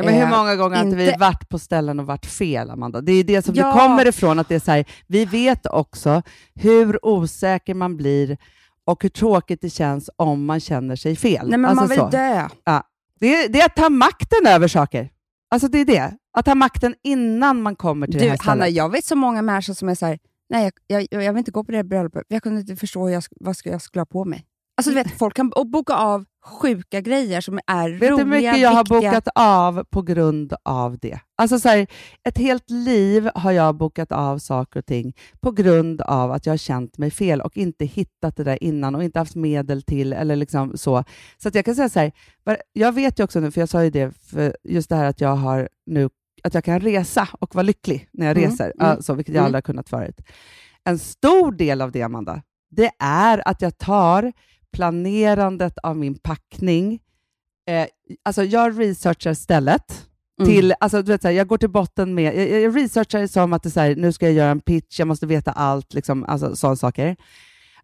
Ja, 0.00 0.04
men 0.04 0.14
hur 0.14 0.22
eh, 0.22 0.30
många 0.30 0.56
gånger 0.56 0.76
har 0.76 0.84
vi 0.84 1.14
varit 1.18 1.48
på 1.48 1.58
ställen 1.58 2.00
och 2.00 2.06
varit 2.06 2.26
fel, 2.26 2.70
Amanda? 2.70 3.00
Det 3.00 3.12
är 3.12 3.16
ju 3.16 3.22
det 3.22 3.42
som 3.44 3.54
Ja. 3.54 3.66
det 3.66 3.72
kommer 3.72 4.08
ifrån. 4.08 4.38
att 4.38 4.48
det 4.48 4.54
är 4.54 4.60
så 4.60 4.70
här, 4.70 4.84
Vi 5.06 5.24
vet 5.24 5.66
också 5.66 6.22
hur 6.54 7.06
osäker 7.06 7.74
man 7.74 7.96
blir 7.96 8.38
och 8.84 9.02
hur 9.02 9.10
tråkigt 9.10 9.60
det 9.60 9.70
känns 9.70 10.10
om 10.16 10.44
man 10.44 10.60
känner 10.60 10.96
sig 10.96 11.16
fel. 11.16 11.48
Nej, 11.48 11.58
men 11.58 11.70
Alltså 11.70 11.82
man 11.82 11.88
vill 11.88 11.98
så. 11.98 12.08
dö. 12.08 12.48
Det, 13.20 13.34
är, 13.44 13.48
det 13.48 13.60
är 13.60 13.66
att 13.66 13.76
ta 13.76 13.88
makten 13.90 14.46
över 14.46 14.68
saker. 14.68 15.10
Alltså 15.50 15.68
det 15.68 15.78
är 15.78 15.84
det. 15.84 16.12
Att 16.38 16.44
ta 16.44 16.54
makten 16.54 16.94
innan 17.04 17.62
man 17.62 17.76
kommer 17.76 18.06
till 18.06 18.14
det 18.18 18.24
Du, 18.24 18.28
här 18.28 18.36
stället. 18.36 18.48
Hanna, 18.50 18.68
jag 18.68 18.92
vet 18.92 19.04
så 19.04 19.16
många 19.16 19.42
människor 19.42 19.74
som 19.74 19.88
är 19.88 19.94
så 19.94 20.06
här, 20.06 20.18
nej 20.50 20.70
jag, 20.86 21.06
jag, 21.10 21.22
jag 21.22 21.32
vill 21.32 21.38
inte 21.38 21.50
gå 21.50 21.64
på 21.64 21.70
det 21.72 21.78
här 21.78 21.84
bröllopet, 21.84 22.24
jag 22.28 22.42
kunde 22.42 22.60
inte 22.60 22.76
förstå 22.76 23.10
jag, 23.10 23.22
vad 23.40 23.56
ska 23.56 23.70
jag 23.70 23.82
skulle 23.82 24.00
ha 24.00 24.06
på 24.06 24.24
mig. 24.24 24.44
Alltså 24.76 24.90
du 24.90 24.94
vet, 24.94 25.18
folk 25.18 25.34
kan 25.36 25.48
bo- 25.50 25.64
boka 25.64 25.94
av 25.94 26.24
sjuka 26.48 27.00
grejer 27.00 27.40
som 27.40 27.60
är 27.66 27.90
Vet 27.90 28.00
du 28.00 28.06
roliga, 28.08 28.24
hur 28.24 28.24
mycket 28.24 28.58
jag 28.60 28.70
har 28.70 28.84
viktiga. 28.84 29.10
bokat 29.10 29.28
av 29.34 29.84
på 29.84 30.02
grund 30.02 30.52
av 30.64 30.98
det? 30.98 31.20
Alltså 31.36 31.58
så 31.58 31.68
här, 31.68 31.86
ett 32.28 32.38
helt 32.38 32.70
liv 32.70 33.30
har 33.34 33.52
jag 33.52 33.74
bokat 33.74 34.12
av 34.12 34.38
saker 34.38 34.78
och 34.78 34.86
ting 34.86 35.12
på 35.40 35.50
grund 35.50 36.00
av 36.00 36.32
att 36.32 36.46
jag 36.46 36.52
har 36.52 36.58
känt 36.58 36.98
mig 36.98 37.10
fel 37.10 37.40
och 37.40 37.56
inte 37.56 37.84
hittat 37.84 38.36
det 38.36 38.44
där 38.44 38.64
innan 38.64 38.94
och 38.94 39.04
inte 39.04 39.18
haft 39.18 39.34
medel 39.34 39.82
till 39.82 40.12
eller 40.12 40.36
liksom 40.36 40.76
så. 40.76 41.04
Så 41.38 41.48
att 41.48 41.54
jag 41.54 41.64
kan 41.64 41.74
säga 41.74 41.88
så 41.88 42.00
här, 42.00 42.12
jag 42.72 42.92
vet 42.92 43.18
ju 43.20 43.24
också 43.24 43.40
nu, 43.40 43.50
för 43.50 43.60
jag 43.60 43.68
sa 43.68 43.84
ju 43.84 43.90
det, 43.90 44.12
för 44.30 44.56
just 44.64 44.88
det 44.88 44.96
här 44.96 45.04
att 45.04 45.20
jag 45.20 45.36
har 45.36 45.68
nu 45.86 46.08
att 46.42 46.54
jag 46.54 46.64
kan 46.64 46.80
resa 46.80 47.28
och 47.40 47.54
vara 47.54 47.62
lycklig 47.62 48.08
när 48.12 48.26
jag 48.26 48.36
Mm, 48.36 48.50
reser, 48.50 48.64
mm, 48.64 48.86
alltså, 48.86 49.14
vilket 49.14 49.34
jag 49.34 49.40
mm. 49.40 49.46
aldrig 49.46 49.56
har 49.56 49.62
kunnat 49.72 49.88
förut. 49.88 50.20
En 50.84 50.98
stor 50.98 51.52
del 51.52 51.80
av 51.80 51.92
det, 51.92 52.02
Amanda, 52.02 52.42
det 52.70 52.90
är 52.98 53.48
att 53.48 53.62
jag 53.62 53.78
tar 53.78 54.32
planerandet 54.72 55.78
av 55.82 55.96
min 55.96 56.14
packning, 56.18 57.00
eh, 57.70 57.86
alltså 58.22 58.44
jag 58.44 58.80
researchar 58.80 59.34
stället, 59.34 60.04
Mm. 60.40 60.50
till, 60.50 60.74
alltså, 60.80 61.02
du 61.02 61.12
vet, 61.12 61.22
så 61.22 61.28
här, 61.28 61.34
jag 61.34 61.46
går 61.48 61.58
till 61.58 61.70
botten 61.70 62.14
med, 62.14 62.24
jag, 62.36 62.62
jag 62.62 62.76
researchar 62.76 63.26
som 63.26 63.52
att 63.52 63.62
det 63.62 63.70
så 63.70 63.80
här, 63.80 63.96
nu 63.96 64.12
ska 64.12 64.26
jag 64.26 64.34
göra 64.34 64.50
en 64.50 64.60
pitch, 64.60 64.98
jag 64.98 65.08
måste 65.08 65.26
veta 65.26 65.52
allt, 65.52 65.94
liksom, 65.94 66.24
alltså, 66.24 66.56
sådana 66.56 66.76
saker. 66.76 67.16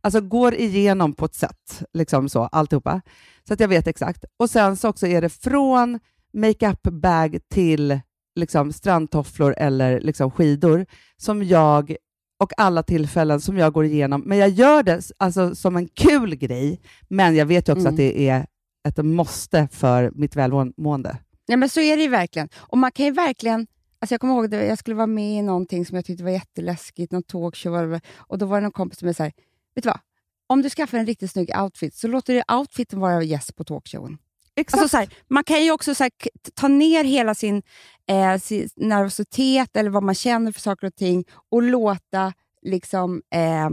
Alltså 0.00 0.20
går 0.20 0.54
igenom 0.54 1.12
på 1.12 1.24
ett 1.24 1.34
sätt, 1.34 1.82
liksom 1.92 2.28
så, 2.28 2.42
alltihopa, 2.42 3.00
så 3.48 3.54
att 3.54 3.60
jag 3.60 3.68
vet 3.68 3.86
exakt. 3.86 4.24
Och 4.36 4.50
sen 4.50 4.76
så 4.76 4.88
också 4.88 5.06
är 5.06 5.20
det 5.22 5.28
från 5.28 6.00
makeup-bag 6.32 7.38
till 7.50 8.00
liksom, 8.36 8.72
strandtofflor 8.72 9.54
eller 9.58 10.00
liksom, 10.00 10.30
skidor 10.30 10.86
som 11.16 11.42
jag 11.42 11.96
och 12.40 12.52
alla 12.56 12.82
tillfällen 12.82 13.40
som 13.40 13.56
jag 13.56 13.72
går 13.72 13.84
igenom. 13.84 14.22
Men 14.26 14.38
jag 14.38 14.48
gör 14.48 14.82
det 14.82 15.10
alltså, 15.16 15.54
som 15.54 15.76
en 15.76 15.88
kul 15.88 16.34
grej, 16.34 16.80
men 17.08 17.34
jag 17.36 17.46
vet 17.46 17.68
ju 17.68 17.72
också 17.72 17.80
Mm. 17.88 17.92
att 17.94 17.96
det 17.96 18.28
är 18.28 18.46
ett 18.88 19.04
måste 19.04 19.68
för 19.72 20.10
mitt 20.14 20.36
välmående. 20.36 21.18
Ja, 21.46 21.56
men 21.56 21.68
så 21.68 21.80
är 21.80 21.96
det 21.96 22.02
ju 22.02 22.08
verkligen. 22.08 22.48
Och 22.56 22.78
man 22.78 22.92
kan 22.92 23.06
ju 23.06 23.12
verkligen... 23.12 23.66
Alltså 23.98 24.14
jag 24.14 24.20
kommer 24.20 24.34
ihåg 24.34 24.54
att 24.54 24.66
jag 24.66 24.78
skulle 24.78 24.96
vara 24.96 25.06
med 25.06 25.38
i 25.38 25.42
någonting 25.42 25.86
som 25.86 25.96
jag 25.96 26.04
tyckte 26.04 26.24
var 26.24 26.30
jätteläskigt, 26.30 27.12
någon 27.12 27.22
talkshow, 27.22 28.00
och 28.16 28.38
då 28.38 28.46
var 28.46 28.56
det 28.56 28.62
någon 28.62 28.72
kompis 28.72 28.98
som 28.98 29.14
sa, 29.14 29.24
vet 29.24 29.34
du 29.74 29.88
vad? 29.88 29.98
Om 30.46 30.62
du 30.62 30.70
skaffar 30.70 30.98
en 30.98 31.06
riktigt 31.06 31.30
snygg 31.30 31.50
outfit 31.62 31.94
så 31.94 32.08
låter 32.08 32.34
du 32.34 32.54
outfiten 32.56 33.00
vara 33.00 33.22
gäst 33.22 33.56
på 33.56 33.64
talkshowen. 33.64 34.18
Exakt. 34.56 34.82
Alltså 34.82 34.88
så 34.88 34.96
här, 34.96 35.08
man 35.30 35.44
kan 35.44 35.64
ju 35.64 35.70
också 35.70 35.94
så 35.94 36.04
här, 36.04 36.12
ta 36.54 36.68
ner 36.68 37.04
hela 37.04 37.34
sin, 37.34 37.62
eh, 38.08 38.38
sin 38.40 38.68
nervositet 38.76 39.76
eller 39.76 39.90
vad 39.90 40.02
man 40.02 40.14
känner 40.14 40.52
för 40.52 40.60
saker 40.60 40.86
och 40.86 40.94
ting 40.94 41.24
och 41.50 41.62
låta 41.62 42.32
liksom, 42.62 43.22
eh, 43.34 43.68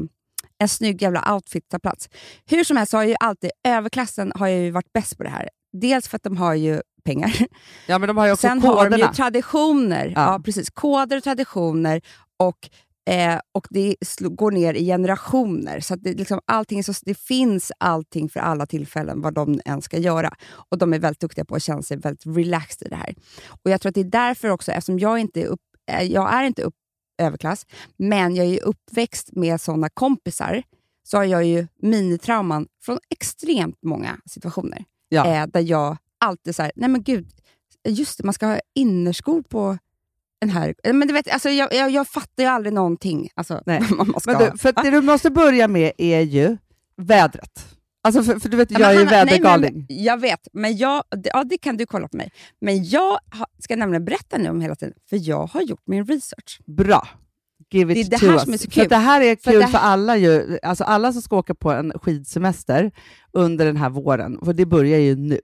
en 0.57 0.67
snygg 0.67 1.01
jävla 1.01 1.33
outfit 1.35 1.69
ta 1.69 1.79
plats. 1.79 2.09
Hur 2.45 2.63
som 2.63 2.77
helst 2.77 2.91
så 2.91 2.97
har 2.97 3.03
ju 3.03 3.15
alltid 3.19 3.51
överklassen 3.67 4.31
har 4.35 4.47
ju 4.47 4.71
varit 4.71 4.93
bäst 4.93 5.17
på 5.17 5.23
det 5.23 5.29
här. 5.29 5.49
Dels 5.73 6.07
för 6.07 6.15
att 6.15 6.23
de 6.23 6.37
har 6.37 6.53
ju 6.53 6.81
pengar. 7.05 7.33
ja, 7.87 7.99
men 7.99 8.07
de 8.07 8.17
har 8.17 8.25
ju 8.25 8.31
också 8.31 8.47
Sen 8.47 8.61
koderna. 8.61 8.79
har 8.81 8.89
de 8.89 8.97
ju 8.97 9.07
traditioner. 9.07 10.13
Ja. 10.15 10.31
Ja. 10.33 10.39
precis. 10.45 10.69
Koder 10.69 11.17
och 11.17 11.23
traditioner. 11.23 12.01
Och, 12.39 12.69
eh, 13.09 13.39
och 13.51 13.67
det 13.69 13.95
går 14.19 14.51
ner 14.51 14.73
i 14.73 14.85
generationer. 14.85 15.79
Så 15.79 15.93
att 15.93 16.03
det, 16.03 16.13
liksom, 16.13 16.39
allting 16.45 16.83
så, 16.83 16.93
det 17.01 17.17
finns 17.17 17.71
allting 17.77 18.29
för 18.29 18.39
alla 18.39 18.65
tillfällen, 18.65 19.21
vad 19.21 19.33
de 19.33 19.61
än 19.65 19.81
ska 19.81 19.97
göra. 19.97 20.33
Och 20.51 20.77
De 20.77 20.93
är 20.93 20.99
väldigt 20.99 21.19
duktiga 21.19 21.45
på 21.45 21.55
att 21.55 21.63
känna 21.63 21.81
sig 21.81 21.97
väldigt 21.97 22.37
relaxed 22.37 22.87
i 22.87 22.89
det 22.89 22.95
här. 22.95 23.15
Och 23.63 23.71
Jag 23.71 23.81
tror 23.81 23.89
att 23.89 23.95
det 23.95 24.01
är 24.01 24.05
därför 24.05 24.49
också, 24.49 24.71
eftersom 24.71 24.99
jag 24.99 25.19
inte 25.19 25.41
är, 25.41 25.45
upp, 25.45 25.61
eh, 25.91 26.03
jag 26.03 26.33
är 26.33 26.43
inte 26.43 26.61
upp, 26.61 26.75
överklass, 27.21 27.65
men 27.97 28.35
jag 28.35 28.45
är 28.45 28.63
uppväxt 28.63 29.31
med 29.31 29.61
sådana 29.61 29.89
kompisar, 29.89 30.63
så 31.03 31.17
har 31.17 31.23
jag 31.23 31.45
ju 31.45 31.67
minitrauman 31.81 32.67
från 32.83 32.99
extremt 33.09 33.77
många 33.81 34.19
situationer. 34.25 34.85
Ja. 35.09 35.27
Eh, 35.27 35.47
där 35.47 35.61
jag 35.61 35.97
alltid 36.25 36.59
här, 36.59 36.71
nej 36.75 36.89
men 36.89 37.03
gud, 37.03 37.27
just 37.87 38.17
det, 38.17 38.23
man 38.23 38.33
ska 38.33 38.45
ha 38.47 38.59
innerskor 38.75 39.41
på 39.41 39.77
en 40.41 40.49
här... 40.49 40.75
Eh, 40.83 40.93
Men 40.93 41.07
du 41.07 41.13
vet, 41.13 41.29
alltså, 41.33 41.49
jag, 41.49 41.73
jag, 41.73 41.91
jag 41.91 42.07
fattar 42.07 42.43
ju 42.43 42.49
aldrig 42.49 42.73
någonting. 42.73 43.29
Alltså, 43.35 43.61
Nej. 43.65 43.81
man 43.97 44.19
ska 44.19 44.31
Men 44.31 44.51
du, 44.51 44.57
för 44.57 44.83
det 44.83 44.89
du 44.91 45.01
måste 45.01 45.29
börja 45.31 45.67
med 45.67 45.91
är 45.97 46.21
ju 46.21 46.57
vädret. 46.97 47.67
Alltså 48.03 48.23
för, 48.23 48.39
för 48.39 48.49
du 48.49 48.57
vet, 48.57 48.71
Ja, 48.71 48.79
jag 48.79 48.91
är 48.91 48.95
men 48.95 49.03
ju 49.03 49.09
Hanna, 49.09 49.23
nej, 49.23 49.25
vädergalning. 49.25 49.85
jag 49.89 50.17
vet, 50.21 50.47
men 50.53 50.77
jag, 50.77 51.03
ja, 51.23 51.43
det 51.43 51.57
kan 51.57 51.77
du 51.77 51.85
kolla 51.85 52.07
på 52.07 52.17
mig. 52.17 52.31
Men 52.61 52.83
jag 52.83 53.09
ha, 53.11 53.45
ska 53.59 53.75
nämligen 53.75 54.05
berätta 54.05 54.37
nu 54.37 54.49
om 54.49 54.61
hela 54.61 54.75
tiden, 54.75 54.93
för 55.09 55.29
jag 55.29 55.45
har 55.47 55.61
gjort 55.61 55.81
min 55.85 56.05
research. 56.05 56.59
Bra. 56.65 57.07
Give 57.71 57.93
Det 57.93 57.99
är 57.99 58.01
it 58.03 58.11
det 58.11 58.17
to 58.17 58.25
här 58.25 58.33
us. 58.33 58.43
som 58.43 58.53
är 58.53 58.57
så 58.57 58.63
För 58.63 58.71
kul. 58.71 58.83
att 58.83 58.89
det 58.89 58.95
här 58.95 59.21
är 59.21 59.35
För 59.35 59.51
kul 59.51 59.59
det- 59.61 59.67
för 59.67 59.77
alla 59.77 60.17
ju. 60.17 60.59
Alltså 60.63 60.83
alla 60.83 61.13
som 61.13 61.21
ska 61.21 61.37
åka 61.37 61.55
på 61.55 61.71
en 61.71 61.91
skidsemester 62.01 62.91
under 63.31 63.65
den 63.65 63.77
här 63.77 63.89
våren, 63.89 64.39
för 64.45 64.53
det 64.53 64.65
börjar 64.65 64.99
ju 64.99 65.15
nu, 65.15 65.39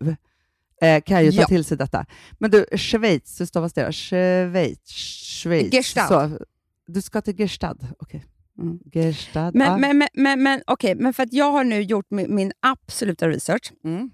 eh, 0.82 1.02
kan 1.02 1.26
ju 1.26 1.32
ta 1.32 1.42
Ja. 1.42 1.48
till 1.48 1.66
sig 1.66 1.78
detta. 1.78 2.06
Men 2.40 2.52
du, 2.52 2.66
Schweiz, 2.78 3.42
hur 3.42 3.46
stavas 3.46 3.74
det? 3.74 3.92
Schweiz? 3.94 4.90
Schweiz. 4.90 5.72
Gestad. 5.72 6.08
Så, 6.08 6.40
du 6.88 7.02
ska 7.02 7.22
till 7.22 7.36
Gerstad? 7.40 7.78
Okej. 8.00 8.26
Mm. 8.60 8.80
Gerstad. 8.94 9.52
Men, 9.56 9.68
ja. 9.68 9.78
men, 9.78 9.98
men, 9.98 10.08
men, 10.14 10.44
men, 10.44 10.62
okej, 10.68 10.96
men 10.96 11.14
för 11.14 11.24
att 11.24 11.34
jag 11.34 11.52
har 11.52 11.64
nu 11.64 11.82
gjort 11.82 12.06
min, 12.10 12.36
min 12.36 12.52
absoluta 12.60 13.30
research 13.30 13.72
Mm. 13.84 14.12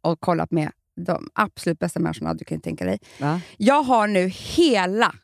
och 0.00 0.20
kollat 0.20 0.50
med 0.50 0.70
de 1.06 1.28
absolut 1.34 1.78
bästa 1.78 2.00
människorna 2.00 2.34
du 2.34 2.44
kan 2.44 2.60
tänka 2.60 2.84
dig. 2.84 2.98
Ja. 3.18 3.40
Jag 3.56 3.82
har 3.82 4.06
nu 4.06 4.26
hela 4.28 5.14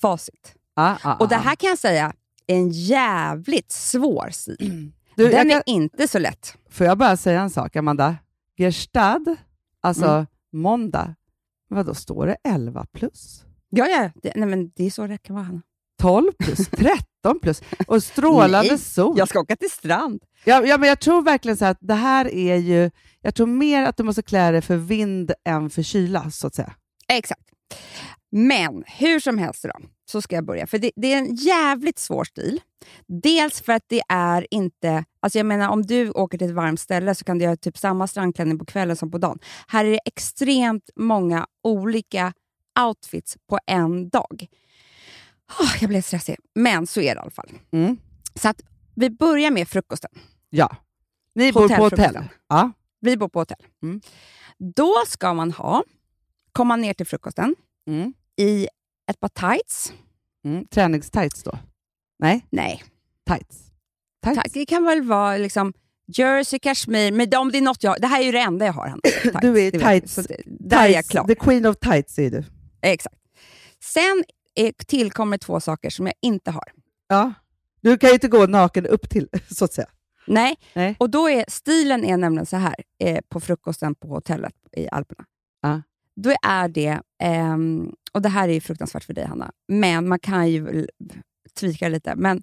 facit. 0.00 0.54
Ja, 0.76 1.16
Och 1.20 1.28
det 1.28 1.36
här 1.36 1.56
kan 1.56 1.68
jag 1.68 1.78
säga 1.78 2.12
är 2.46 2.54
en 2.56 2.70
jävligt 2.70 3.72
svår 3.72 4.28
stil. 4.30 4.92
Du, 5.16 5.22
jag 5.22 5.32
Den 5.32 5.48
kan, 5.50 5.58
är 5.58 5.62
inte 5.66 6.08
så 6.08 6.18
lätt. 6.18 6.56
Får 6.70 6.86
jag 6.86 6.98
bara 6.98 7.16
säga 7.16 7.40
en 7.40 7.50
sak, 7.50 7.76
Amanda? 7.76 8.16
Gerstad, 8.58 9.36
alltså 9.80 10.06
Mm. 10.06 10.26
måndag, 10.52 11.14
vad 11.68 11.86
då 11.86 11.94
står 11.94 12.26
det 12.26 12.36
11 12.44 12.86
plus? 12.92 13.44
Ja, 13.70 13.86
ja. 13.86 14.10
Det, 14.22 14.32
nej, 14.36 14.48
men 14.48 14.70
det 14.76 14.84
är 14.86 14.90
så 14.90 15.06
det 15.06 15.18
kan 15.18 15.36
vara. 15.36 15.44
Hanna. 15.44 15.62
12 16.02 16.32
plus, 16.38 16.68
13 16.70 17.40
plus 17.42 17.62
och 17.86 18.02
strålande 18.02 18.68
Nej, 18.68 18.78
sol. 18.78 19.18
Jag 19.18 19.28
ska 19.28 19.40
åka 19.40 19.56
till 19.56 19.70
strand. 19.70 20.22
Ja, 20.44 20.64
ja, 20.66 20.78
men 20.78 20.88
jag 20.88 21.00
tror 21.00 21.22
verkligen 21.22 21.56
så 21.56 21.64
att 21.64 21.78
det 21.80 21.94
här 21.94 22.34
är 22.34 22.56
ju, 22.56 22.90
jag 23.20 23.34
tror 23.34 23.46
mer 23.46 23.82
att 23.82 23.96
du 23.96 24.02
måste 24.02 24.22
klä 24.22 24.50
dig 24.50 24.60
för 24.62 24.76
vind 24.76 25.32
än 25.44 25.70
för 25.70 25.82
kyla, 25.82 26.30
så 26.30 26.46
att 26.46 26.54
säga. 26.54 26.74
Exakt. 27.08 27.42
Men 28.32 28.84
hur 28.86 29.20
som 29.20 29.38
helst 29.38 29.62
då, 29.62 29.70
så 30.10 30.22
ska 30.22 30.34
jag 30.34 30.44
börja. 30.46 30.66
För 30.66 30.78
det, 30.78 30.90
det 30.96 31.12
är 31.12 31.18
en 31.18 31.34
jävligt 31.34 31.98
svår 31.98 32.24
stil. 32.24 32.60
Dels 33.22 33.60
för 33.60 33.72
att 33.72 33.84
det 33.88 34.02
är 34.08 34.46
inte... 34.50 35.04
Alltså 35.20 35.38
jag 35.38 35.46
menar, 35.46 35.68
om 35.68 35.82
du 35.82 36.10
åker 36.10 36.38
till 36.38 36.48
ett 36.48 36.54
varmt 36.54 36.80
ställe 36.80 37.14
så 37.14 37.24
kan 37.24 37.38
du 37.38 37.44
göra 37.44 37.56
typ 37.56 37.78
samma 37.78 38.06
strandklänning 38.06 38.58
på 38.58 38.64
kvällen 38.64 38.96
som 38.96 39.10
på 39.10 39.18
dagen. 39.18 39.38
Här 39.68 39.84
är 39.84 39.90
det 39.90 40.00
extremt 40.04 40.90
många 40.96 41.46
olika 41.62 42.32
outfits 42.80 43.36
på 43.48 43.58
en 43.66 44.08
dag. 44.08 44.46
Åh, 45.60 45.76
jag 45.80 45.88
blev 45.88 46.02
stressig. 46.02 46.36
Men 46.54 46.86
så 46.86 47.00
är 47.00 47.14
det 47.14 47.18
i 47.18 47.22
alla 47.22 47.30
fall. 47.30 47.50
Mm. 47.72 47.96
Så 48.34 48.48
att 48.48 48.62
vi 48.94 49.10
börjar 49.10 49.50
med 49.50 49.68
frukosten. 49.68 50.10
Ja. 50.50 50.76
Ni 51.34 51.52
bor 51.52 51.68
på 51.68 51.82
hotell? 51.82 52.18
Ja. 52.48 52.72
Vi 53.00 53.16
bor 53.16 53.28
på 53.28 53.38
hotell. 53.38 53.66
Mm. 53.82 54.00
Då 54.58 54.94
ska 55.06 55.34
man 55.34 55.52
ha, 55.52 55.82
komma 56.52 56.76
ner 56.76 56.94
till 56.94 57.06
frukosten 57.06 57.54
Mm. 57.86 58.12
i 58.36 58.68
ett 59.10 59.20
par 59.20 59.28
tights. 59.28 59.92
Mm. 60.44 60.66
Träningstights 60.66 61.42
då? 61.42 61.58
Nej, 62.18 62.46
Nej, 62.50 62.84
tights. 63.26 63.69
Tights. 64.22 64.42
tack. 64.42 64.52
det 64.52 64.66
kan 64.66 64.84
väl 64.84 65.02
vara 65.02 65.36
liksom 65.36 65.72
jersey, 66.06 66.58
kashmir, 66.58 67.12
men 67.12 67.34
om 67.34 67.52
det 67.52 67.58
är 67.58 67.62
något 67.62 67.82
jag... 67.82 68.00
Det 68.00 68.06
här 68.06 68.20
är 68.20 68.24
ju 68.24 68.32
det 68.32 68.38
enda 68.40 68.66
jag 68.66 68.72
har. 68.72 68.94
Tights, 69.02 69.40
Du 69.40 69.60
är 69.66 69.70
tights. 69.70 70.14
Så 70.14 70.22
Där 70.46 70.78
är 70.78 70.82
jag 70.82 70.92
Tights. 70.92 71.08
klar. 71.08 71.26
The 71.26 71.34
queen 71.34 71.66
of 71.66 71.76
tights 71.76 72.18
är 72.18 72.30
du. 72.30 72.44
Exakt. 72.82 73.16
Sen 73.84 74.24
är, 74.54 74.72
tillkommer 74.86 75.38
två 75.38 75.60
saker 75.60 75.90
som 75.90 76.06
jag 76.06 76.14
inte 76.22 76.50
har. 76.50 76.64
Ja. 77.08 77.32
Du 77.80 77.98
kan 77.98 78.10
ju 78.10 78.14
inte 78.14 78.28
gå 78.28 78.46
naken 78.46 78.86
upp 78.86 79.10
till, 79.10 79.28
så 79.50 79.64
att 79.64 79.72
säga. 79.72 79.88
Nej, 80.26 80.56
Nej. 80.74 80.96
och 80.98 81.10
då 81.10 81.28
är 81.30 81.44
stilen 81.48 82.04
är 82.04 82.16
nämligen 82.16 82.46
så 82.46 82.56
här 82.56 82.74
eh, 83.04 83.18
på 83.28 83.40
frukosten 83.40 83.94
på 83.94 84.08
hotellet 84.08 84.54
i 84.76 84.88
Alperna. 84.88 85.24
Ja. 85.62 85.82
Då 86.16 86.32
är 86.42 86.68
det, 86.68 87.00
ehm, 87.22 87.92
och 88.12 88.22
det 88.22 88.28
här 88.28 88.48
är 88.48 88.52
ju 88.52 88.60
fruktansvärt 88.60 89.04
för 89.04 89.14
dig 89.14 89.24
Hanna, 89.24 89.52
men 89.68 90.08
man 90.08 90.18
kan 90.18 90.50
ju 90.50 90.86
tvika 91.54 91.88
lite, 91.88 92.14
men 92.16 92.42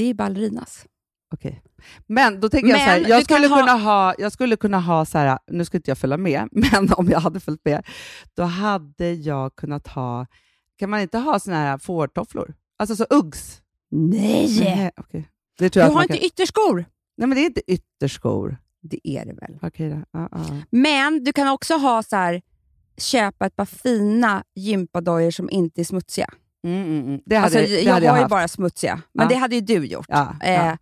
det 0.00 0.10
är 0.10 0.14
ballerinas. 0.14 0.86
Okej. 1.34 1.62
Men 2.06 2.40
då 2.40 2.48
tänker 2.48 2.68
jag 2.68 2.76
Men 2.78 2.86
så 2.86 2.90
här, 2.90 3.00
du 3.00 3.08
jag 3.08 3.24
skulle, 3.24 3.48
kunna 3.48 3.72
ha, 3.72 4.14
jag 4.18 4.32
skulle 4.32 4.56
kunna 4.56 4.80
ha 4.80 5.04
så 5.04 5.18
här, 5.18 5.38
nu 5.46 5.64
ska 5.64 5.76
inte 5.76 5.90
jag 5.90 5.98
följa 5.98 6.16
med, 6.16 6.48
men 6.52 6.92
om 6.92 7.08
jag 7.08 7.20
hade 7.20 7.40
följt 7.40 7.64
med, 7.64 7.86
då 8.34 8.42
hade 8.42 9.12
jag 9.12 9.56
kunnat 9.56 9.86
ha, 9.86 10.26
kan 10.78 10.90
man 10.90 11.00
inte 11.00 11.18
ha 11.18 11.38
såna 11.38 11.56
här 11.56 11.78
fårtofflor? 11.78 12.54
Alltså 12.78 12.96
så 12.96 13.06
Uggs? 13.10 13.62
Nej! 13.90 14.60
Nej, 14.60 14.90
okej. 14.96 15.28
Det 15.58 15.70
tror 15.70 15.80
Du 15.80 15.84
jag 15.84 15.88
att 15.90 15.94
har 15.94 16.02
inte 16.02 16.16
kan. 16.16 16.26
ytterskor? 16.26 16.84
Nej, 17.16 17.28
men 17.28 17.30
det 17.30 17.40
är 17.40 17.46
inte 17.46 17.72
ytterskor. 17.72 18.56
Det 18.82 19.00
är 19.08 19.24
det 19.26 19.32
väl. 19.32 19.58
Då. 19.60 20.04
Ja, 20.12 20.28
ja. 20.32 20.56
Men 20.70 21.24
du 21.24 21.32
kan 21.32 21.48
också 21.48 21.74
ha 21.74 22.02
så 22.02 22.16
här, 22.16 22.42
köpa 22.96 23.46
ett 23.46 23.56
par 23.56 23.64
fina 23.64 24.44
gympadojor 24.54 25.30
som 25.30 25.50
inte 25.50 25.80
är 25.80 25.84
smutsiga. 25.84 26.26
Mm, 26.64 26.82
mm, 26.84 27.06
mm. 27.06 27.20
Det 27.26 27.36
hade, 27.36 27.44
Alltså, 27.58 27.74
det 27.74 27.80
jag 27.82 27.92
hade 27.94 28.08
har 28.08 28.16
jag 28.16 28.24
ju 28.24 28.28
bara 28.28 28.48
smutsiga, 28.48 29.02
men 29.12 29.22
Ja. 29.24 29.28
det 29.28 29.34
hade 29.34 29.54
ju 29.54 29.60
du 29.60 29.86
gjort. 29.86 30.06
Ja, 30.08 30.36
ja. 30.40 30.46
Eh, 30.46 30.74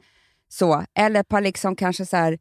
så. 0.48 0.84
Eller 0.94 1.22
par 1.22 1.40
liksom 1.40 1.76
kanske 1.76 2.06
så 2.06 2.16
här, 2.16 2.32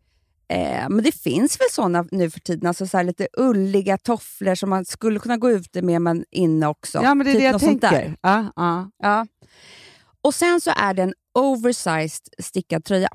eh, 0.49 0.89
men 0.89 1.03
det 1.03 1.11
finns 1.11 1.59
väl 1.59 1.67
såna 1.71 2.05
nu 2.11 2.29
för 2.29 2.39
tiden, 2.39 2.67
alltså 2.67 2.87
så 2.87 3.01
lite 3.01 3.27
ulliga 3.37 3.97
tofflor 3.97 4.55
som 4.55 4.69
man 4.69 4.85
skulle 4.85 5.19
kunna 5.19 5.37
gå 5.37 5.51
ute 5.51 5.81
med 5.81 6.01
men 6.01 6.25
inne 6.31 6.67
också. 6.67 6.99
ja, 7.03 7.15
men 7.15 7.25
det 7.25 7.31
är 7.31 7.33
Typ 7.33 7.41
det 7.41 7.45
jag 7.45 7.59
tänker. 7.59 8.15
Ja, 8.21 8.51
ja. 8.55 8.91
Ja. 8.97 9.27
Och 10.21 10.33
sen 10.33 10.61
så 10.61 10.71
är 10.75 10.93
det 10.93 11.01
en 11.03 11.13
oversized 11.33 12.27
stickad 12.39 12.83
tröja. 12.83 13.09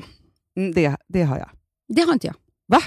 Mm, 0.57 0.73
det, 0.75 0.97
det 1.09 1.23
har 1.23 1.39
jag. 1.39 1.51
Det 1.89 2.03
har 2.03 2.13
inte 2.13 2.27
jag. 2.27 2.37
Va? 2.67 2.83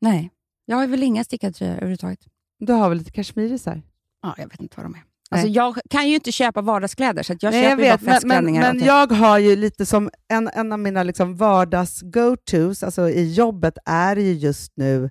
Nej. 0.00 0.30
Jag 0.64 0.76
har 0.76 0.86
väl 0.86 1.02
inga 1.02 1.24
stickade 1.24 1.52
tröjor 1.52 1.74
överhuvudtaget. 1.74 2.20
Du 2.58 2.72
har 2.72 2.88
väl 2.88 2.98
lite 2.98 3.10
kashmirisar? 3.10 3.82
Ja, 4.22 4.34
jag 4.38 4.48
vet 4.48 4.60
inte 4.60 4.76
vad 4.76 4.86
de 4.86 4.94
är. 4.94 5.02
Alltså, 5.34 5.48
jag 5.48 5.78
kan 5.90 6.08
ju 6.08 6.14
inte 6.14 6.32
köpa 6.32 6.60
vardagskläder, 6.60 7.22
så 7.22 7.32
att 7.32 7.42
jag 7.42 7.52
Nej, 7.52 7.62
köper 7.64 7.82
ju 7.82 7.88
vet, 7.90 8.00
bara 8.00 8.04
men, 8.04 8.04
men, 8.06 8.14
festklänningar. 8.14 8.60
men 8.62 8.70
och 8.70 8.76
typ- 8.80 8.86
jag 8.86 9.12
har 9.12 9.38
ju 9.38 9.56
lite 9.56 9.86
som 9.86 10.10
en, 10.28 10.48
en 10.54 10.72
av 10.72 10.78
mina 10.78 11.02
liksom 11.02 11.36
vardags-go-tos 11.36 12.82
alltså 12.84 13.08
i 13.10 13.32
jobbet 13.32 13.78
är 13.84 14.16
ju 14.16 14.32
just 14.32 14.72
nu 14.76 15.10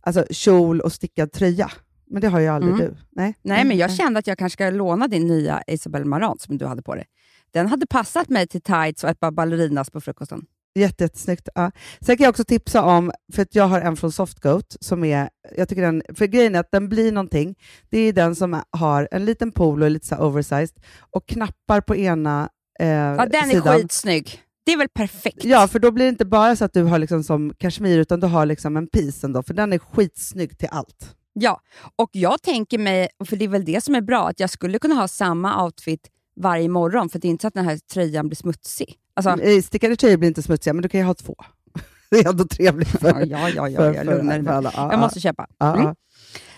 alltså 0.00 0.24
kjol 0.30 0.80
och 0.80 0.92
stickad 0.92 1.32
tröja. 1.32 1.70
Men 2.10 2.22
det 2.22 2.28
har 2.28 2.40
ju 2.40 2.48
aldrig 2.48 2.74
Mm. 2.74 2.86
du. 2.86 2.96
Nej, 3.12 3.34
Nej, 3.42 3.64
men 3.64 3.76
jag 3.76 3.92
kände 3.92 4.18
att 4.18 4.26
jag 4.26 4.38
kanske 4.38 4.56
ska 4.56 4.70
låna 4.70 5.08
din 5.08 5.26
nya 5.26 5.62
Isabel 5.66 6.04
Marant 6.04 6.40
som 6.40 6.58
du 6.58 6.66
hade 6.66 6.82
på 6.82 6.94
dig. 6.94 7.04
Den 7.52 7.66
hade 7.66 7.86
passat 7.86 8.28
mig 8.28 8.46
till 8.46 8.60
tights 8.62 9.04
och 9.04 9.10
ett 9.10 9.20
par 9.20 9.30
ballerinas 9.30 9.90
på 9.90 10.00
frukosten. 10.00 10.42
Jätte, 10.74 11.04
jättesnyggt. 11.04 11.48
Ja. 11.54 11.70
Sen 12.00 12.16
kan 12.16 12.24
jag 12.24 12.30
också 12.30 12.44
tipsa 12.44 12.82
om, 12.82 13.12
för 13.32 13.42
att 13.42 13.54
jag 13.54 13.64
har 13.64 13.80
en 13.80 13.96
från 13.96 14.12
Softgoat, 14.12 14.76
som 14.80 15.04
är, 15.04 15.28
jag 15.56 15.68
tycker 15.68 15.82
den, 15.82 16.02
för 16.14 16.26
grejen 16.26 16.54
är 16.54 16.60
att 16.60 16.70
den 16.72 16.88
blir 16.88 17.12
någonting, 17.12 17.54
det 17.90 17.98
är 17.98 18.12
den 18.12 18.34
som 18.34 18.62
har 18.70 19.08
en 19.10 19.24
liten 19.24 19.52
polo, 19.52 19.88
lite 19.88 20.06
så 20.06 20.16
oversized, 20.16 20.76
och 21.10 21.26
knappar 21.26 21.80
på 21.80 21.96
ena 21.96 22.48
eh, 22.80 22.88
Ja, 22.88 23.26
den 23.26 23.50
är 23.50 23.54
sidan. 23.54 23.78
skitsnygg. 23.78 24.40
Det 24.66 24.72
är 24.72 24.76
väl 24.76 24.88
perfekt? 24.88 25.44
Ja, 25.44 25.68
för 25.68 25.78
då 25.78 25.90
blir 25.90 26.04
det 26.04 26.08
inte 26.08 26.24
bara 26.24 26.56
så 26.56 26.64
att 26.64 26.72
du 26.72 26.82
har 26.82 26.98
liksom 26.98 27.22
som 27.24 27.54
kashmir, 27.58 27.98
utan 27.98 28.20
du 28.20 28.26
har 28.26 28.46
liksom 28.46 28.76
en 28.76 28.86
piece 28.86 29.26
ändå, 29.26 29.42
för 29.42 29.54
den 29.54 29.72
är 29.72 29.78
skitsnygg 29.78 30.58
till 30.58 30.68
allt. 30.70 31.16
Ja, 31.32 31.60
och 31.96 32.10
jag 32.12 32.42
tänker 32.42 32.78
mig, 32.78 33.08
för 33.24 33.36
det 33.36 33.44
är 33.44 33.48
väl 33.48 33.64
det 33.64 33.84
som 33.84 33.94
är 33.94 34.00
bra, 34.00 34.28
att 34.28 34.40
jag 34.40 34.50
skulle 34.50 34.78
kunna 34.78 34.94
ha 34.94 35.08
samma 35.08 35.64
outfit 35.64 36.10
varje 36.40 36.68
morgon, 36.68 37.08
för 37.08 37.18
det 37.18 37.28
är 37.28 37.30
inte 37.30 37.42
så 37.42 37.48
att 37.48 37.54
den 37.54 37.64
här 37.64 37.78
tröjan 37.92 38.28
blir 38.28 38.36
smutsig. 38.36 38.94
Alltså, 39.16 39.42
Eh, 39.42 39.62
Stickade 39.62 39.96
tröjor 39.96 40.16
blir 40.16 40.28
inte 40.28 40.42
smutsiga, 40.42 40.74
men 40.74 40.82
du 40.82 40.88
kan 40.88 41.00
ju 41.00 41.06
ha 41.06 41.14
två. 41.14 41.36
Det 42.10 42.18
är 42.20 42.28
ändå 42.28 42.44
trevligt 42.44 42.88
för, 42.88 43.20
ja, 43.26 43.26
ja, 43.26 43.48
ja, 43.48 43.68
ja, 43.68 43.76
för, 43.78 43.94
jag 43.94 44.06
lugnar 44.06 44.38
nu. 44.38 44.50
alla. 44.50 44.72
Ja, 44.76 44.90
Jag 44.90 45.00
måste 45.00 45.20
köpa. 45.20 45.46
Mm. 45.62 45.94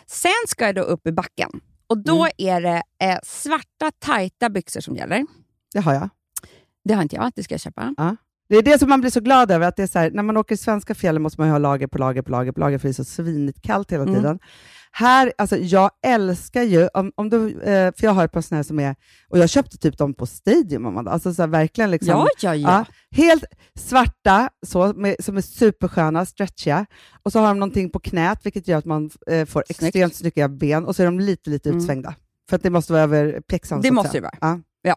Sen 0.06 0.30
ska 0.48 0.64
jag 0.66 0.74
då 0.74 0.82
upp 0.82 1.06
i 1.06 1.12
backen. 1.12 1.50
Och 1.86 1.98
då 1.98 2.16
Mm. 2.20 2.32
är 2.38 2.60
det 2.60 2.82
eh, 3.02 3.18
svarta, 3.22 3.90
tajta 3.98 4.48
byxor 4.50 4.80
som 4.80 4.96
gäller. 4.96 5.26
Det 5.72 5.80
har 5.80 5.94
jag. 5.94 6.08
Det 6.84 6.94
har 6.94 7.02
inte 7.02 7.16
jag, 7.16 7.32
det 7.36 7.42
ska 7.42 7.54
jag 7.54 7.60
köpa. 7.60 7.94
Det 8.48 8.56
är 8.56 8.62
det 8.62 8.78
som 8.78 8.88
man 8.88 9.00
blir 9.00 9.10
så 9.10 9.20
glad 9.20 9.50
över, 9.50 9.66
att 9.68 9.76
det 9.76 9.82
är 9.82 9.86
så 9.86 9.98
här, 9.98 10.10
när 10.10 10.22
man 10.22 10.36
åker 10.36 10.54
i 10.54 10.58
svenska 10.58 10.94
fjällen 10.94 11.22
måste 11.22 11.40
man 11.40 11.48
ju 11.48 11.52
ha 11.52 11.58
lager 11.58 11.86
på 11.86 11.98
lager 11.98 12.22
på 12.22 12.30
lager 12.30 12.52
på 12.52 12.60
lager, 12.60 12.78
för 12.78 12.88
det 12.88 12.92
är 12.92 12.94
så 12.94 13.04
svinigt 13.04 13.62
kallt 13.62 13.92
hela 13.92 14.02
Mm. 14.02 14.14
tiden. 14.14 14.38
Här, 14.92 15.32
alltså 15.38 15.56
jag 15.56 15.90
älskar 16.06 16.62
ju, 16.62 16.88
om, 16.94 17.12
om 17.14 17.30
du, 17.30 17.60
eh, 17.60 17.92
för 17.96 18.04
jag 18.04 18.10
har 18.12 18.24
ett 18.24 18.32
par 18.32 18.40
såna 18.40 18.56
här 18.56 18.62
som 18.62 18.78
är, 18.80 18.94
och 19.28 19.38
jag 19.38 19.48
köpte 19.50 19.78
typ 19.78 19.98
dem 19.98 20.14
på 20.14 20.26
Stadium, 20.26 20.86
Amanda. 20.86 21.10
alltså 21.10 21.34
så 21.34 21.42
här, 21.42 21.48
verkligen 21.48 21.90
liksom, 21.90 22.08
Ja, 22.10 22.26
ja, 22.40 22.54
ja. 22.54 22.70
Ja, 22.70 22.84
helt 23.16 23.44
svarta, 23.78 24.48
så, 24.66 24.92
med, 24.96 25.16
som 25.20 25.36
är 25.36 25.40
supersköna, 25.40 26.26
stretchiga. 26.26 26.86
Och 27.22 27.32
så 27.32 27.38
har 27.40 27.48
de 27.48 27.58
någonting 27.58 27.90
på 27.90 27.98
knät, 28.00 28.46
vilket 28.46 28.68
gör 28.68 28.78
att 28.78 28.84
man 28.84 29.10
eh, 29.26 29.44
får 29.46 29.64
Snyggt. 29.66 29.82
extremt 29.84 30.14
snygga 30.14 30.48
ben. 30.48 30.84
Och 30.86 30.96
så 30.96 31.02
är 31.02 31.06
de 31.06 31.20
lite, 31.20 31.50
lite 31.50 31.68
Mm. 31.68 31.78
utsvängda. 31.78 32.14
För 32.48 32.56
att 32.56 32.62
det 32.62 32.70
måste 32.70 32.92
vara 32.92 33.02
över 33.02 33.40
pjäxan. 33.40 33.80
Det 33.80 33.90
måste 33.90 34.12
det 34.16 34.20
vara. 34.20 34.60
Ja. 34.82 34.96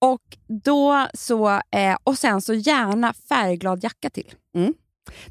Och, 0.00 0.22
då 0.64 1.06
så, 1.14 1.48
eh, 1.50 1.96
och 2.04 2.18
sen 2.18 2.40
så 2.42 2.54
gärna 2.54 3.12
färgglad 3.28 3.84
jacka 3.84 4.10
till. 4.10 4.32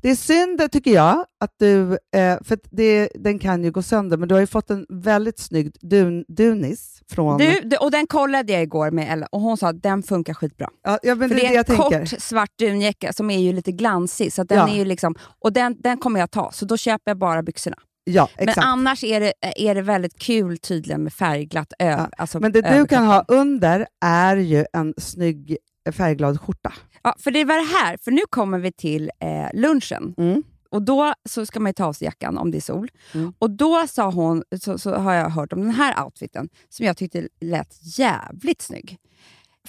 Det 0.02 0.10
är 0.10 0.16
synd, 0.16 0.72
tycker 0.72 0.92
jag, 0.92 1.26
att 1.40 1.54
du, 1.60 1.92
eh, 1.92 2.38
för 2.44 2.58
det, 2.72 3.10
den 3.16 3.40
kan 3.40 3.64
ju 3.64 3.72
gå 3.72 3.82
sönder, 3.82 4.18
men 4.18 4.28
du 4.30 4.36
har 4.36 4.40
ju 4.40 4.48
fått 4.48 4.70
en 4.70 4.86
väldigt 4.90 5.40
snygg 5.40 5.76
dun, 5.82 6.26
dunis 6.28 7.02
från... 7.10 7.38
Du, 7.38 7.78
och 7.80 7.92
den 7.92 8.08
kollade 8.08 8.54
jag 8.54 8.62
igår 8.64 8.92
med 8.92 9.12
Ella 9.14 9.28
och 9.32 9.42
hon 9.42 9.58
sa 9.58 9.68
att 9.70 9.82
den 9.84 10.04
funkar 10.04 10.34
skitbra. 10.34 10.70
ja, 10.84 11.00
ja, 11.04 11.16
men 11.16 11.30
För 11.30 11.36
det 11.36 11.46
är 11.46 11.52
det 11.52 11.58
en 11.58 11.64
tänker. 11.66 12.00
kort 12.12 12.22
svart 12.22 12.50
dunjacka 12.60 13.14
som 13.14 13.30
är 13.32 13.40
ju 13.40 13.54
lite 13.54 13.72
glansig, 13.72 14.34
så 14.34 14.44
den 14.44 14.58
Ja. 14.58 14.70
är 14.70 14.76
ju 14.76 14.86
liksom, 14.86 15.16
och 15.40 15.54
den, 15.54 15.76
den 15.80 15.98
kommer 15.98 16.20
jag 16.20 16.32
ta, 16.32 16.52
så 16.52 16.66
då 16.66 16.78
köper 16.78 17.12
jag 17.12 17.18
bara 17.18 17.44
byxorna. 17.44 17.78
Ja, 18.08 18.30
exakt. 18.38 18.58
Men 18.58 18.66
annars 18.68 19.04
är 19.04 19.20
det, 19.20 19.34
är 19.42 19.76
det 19.76 19.82
väldigt 19.82 20.20
kul 20.20 20.58
tydligen 20.58 21.04
med 21.04 21.14
färgglatt 21.14 21.74
ö, 21.80 21.86
Ja, 21.90 22.10
alltså 22.18 22.40
Men 22.40 22.52
det 22.52 22.62
du 22.78 22.88
kan 22.88 23.06
ha 23.06 23.26
under 23.28 23.88
är 24.06 24.38
ju 24.38 24.66
en 24.74 24.94
snygg 24.98 25.58
färgglad 25.92 26.42
skjorta. 26.42 26.74
Ja, 27.04 27.16
för 27.20 27.32
det 27.32 27.44
var 27.46 27.56
det 27.56 27.78
här, 27.86 27.98
för 27.98 28.12
nu 28.12 28.22
kommer 28.30 28.60
vi 28.60 28.72
till 28.72 29.12
eh, 29.20 29.48
lunchen. 29.54 30.14
Mm. 30.18 30.44
Och 30.70 30.82
Då 30.82 31.14
så 31.30 31.46
ska 31.46 31.60
man 31.60 31.70
ju 31.70 31.74
ta 31.74 31.86
av 31.86 31.94
sig 31.94 32.06
jackan 32.06 32.38
om 32.38 32.52
det 32.52 32.58
är 32.58 32.62
sol. 32.62 32.90
Mm. 33.14 33.34
Och 33.40 33.50
Då 33.52 33.88
sa 33.88 34.12
hon, 34.12 34.44
så, 34.62 34.78
så 34.78 34.96
har 34.96 35.14
jag 35.14 35.30
hört 35.30 35.54
om 35.54 35.62
den 35.62 35.72
här 35.72 36.04
outfiten 36.04 36.50
som 36.70 36.86
jag 36.86 36.98
tyckte 36.98 37.28
lät 37.42 37.98
jävligt 37.98 38.62
snygg. 38.62 38.98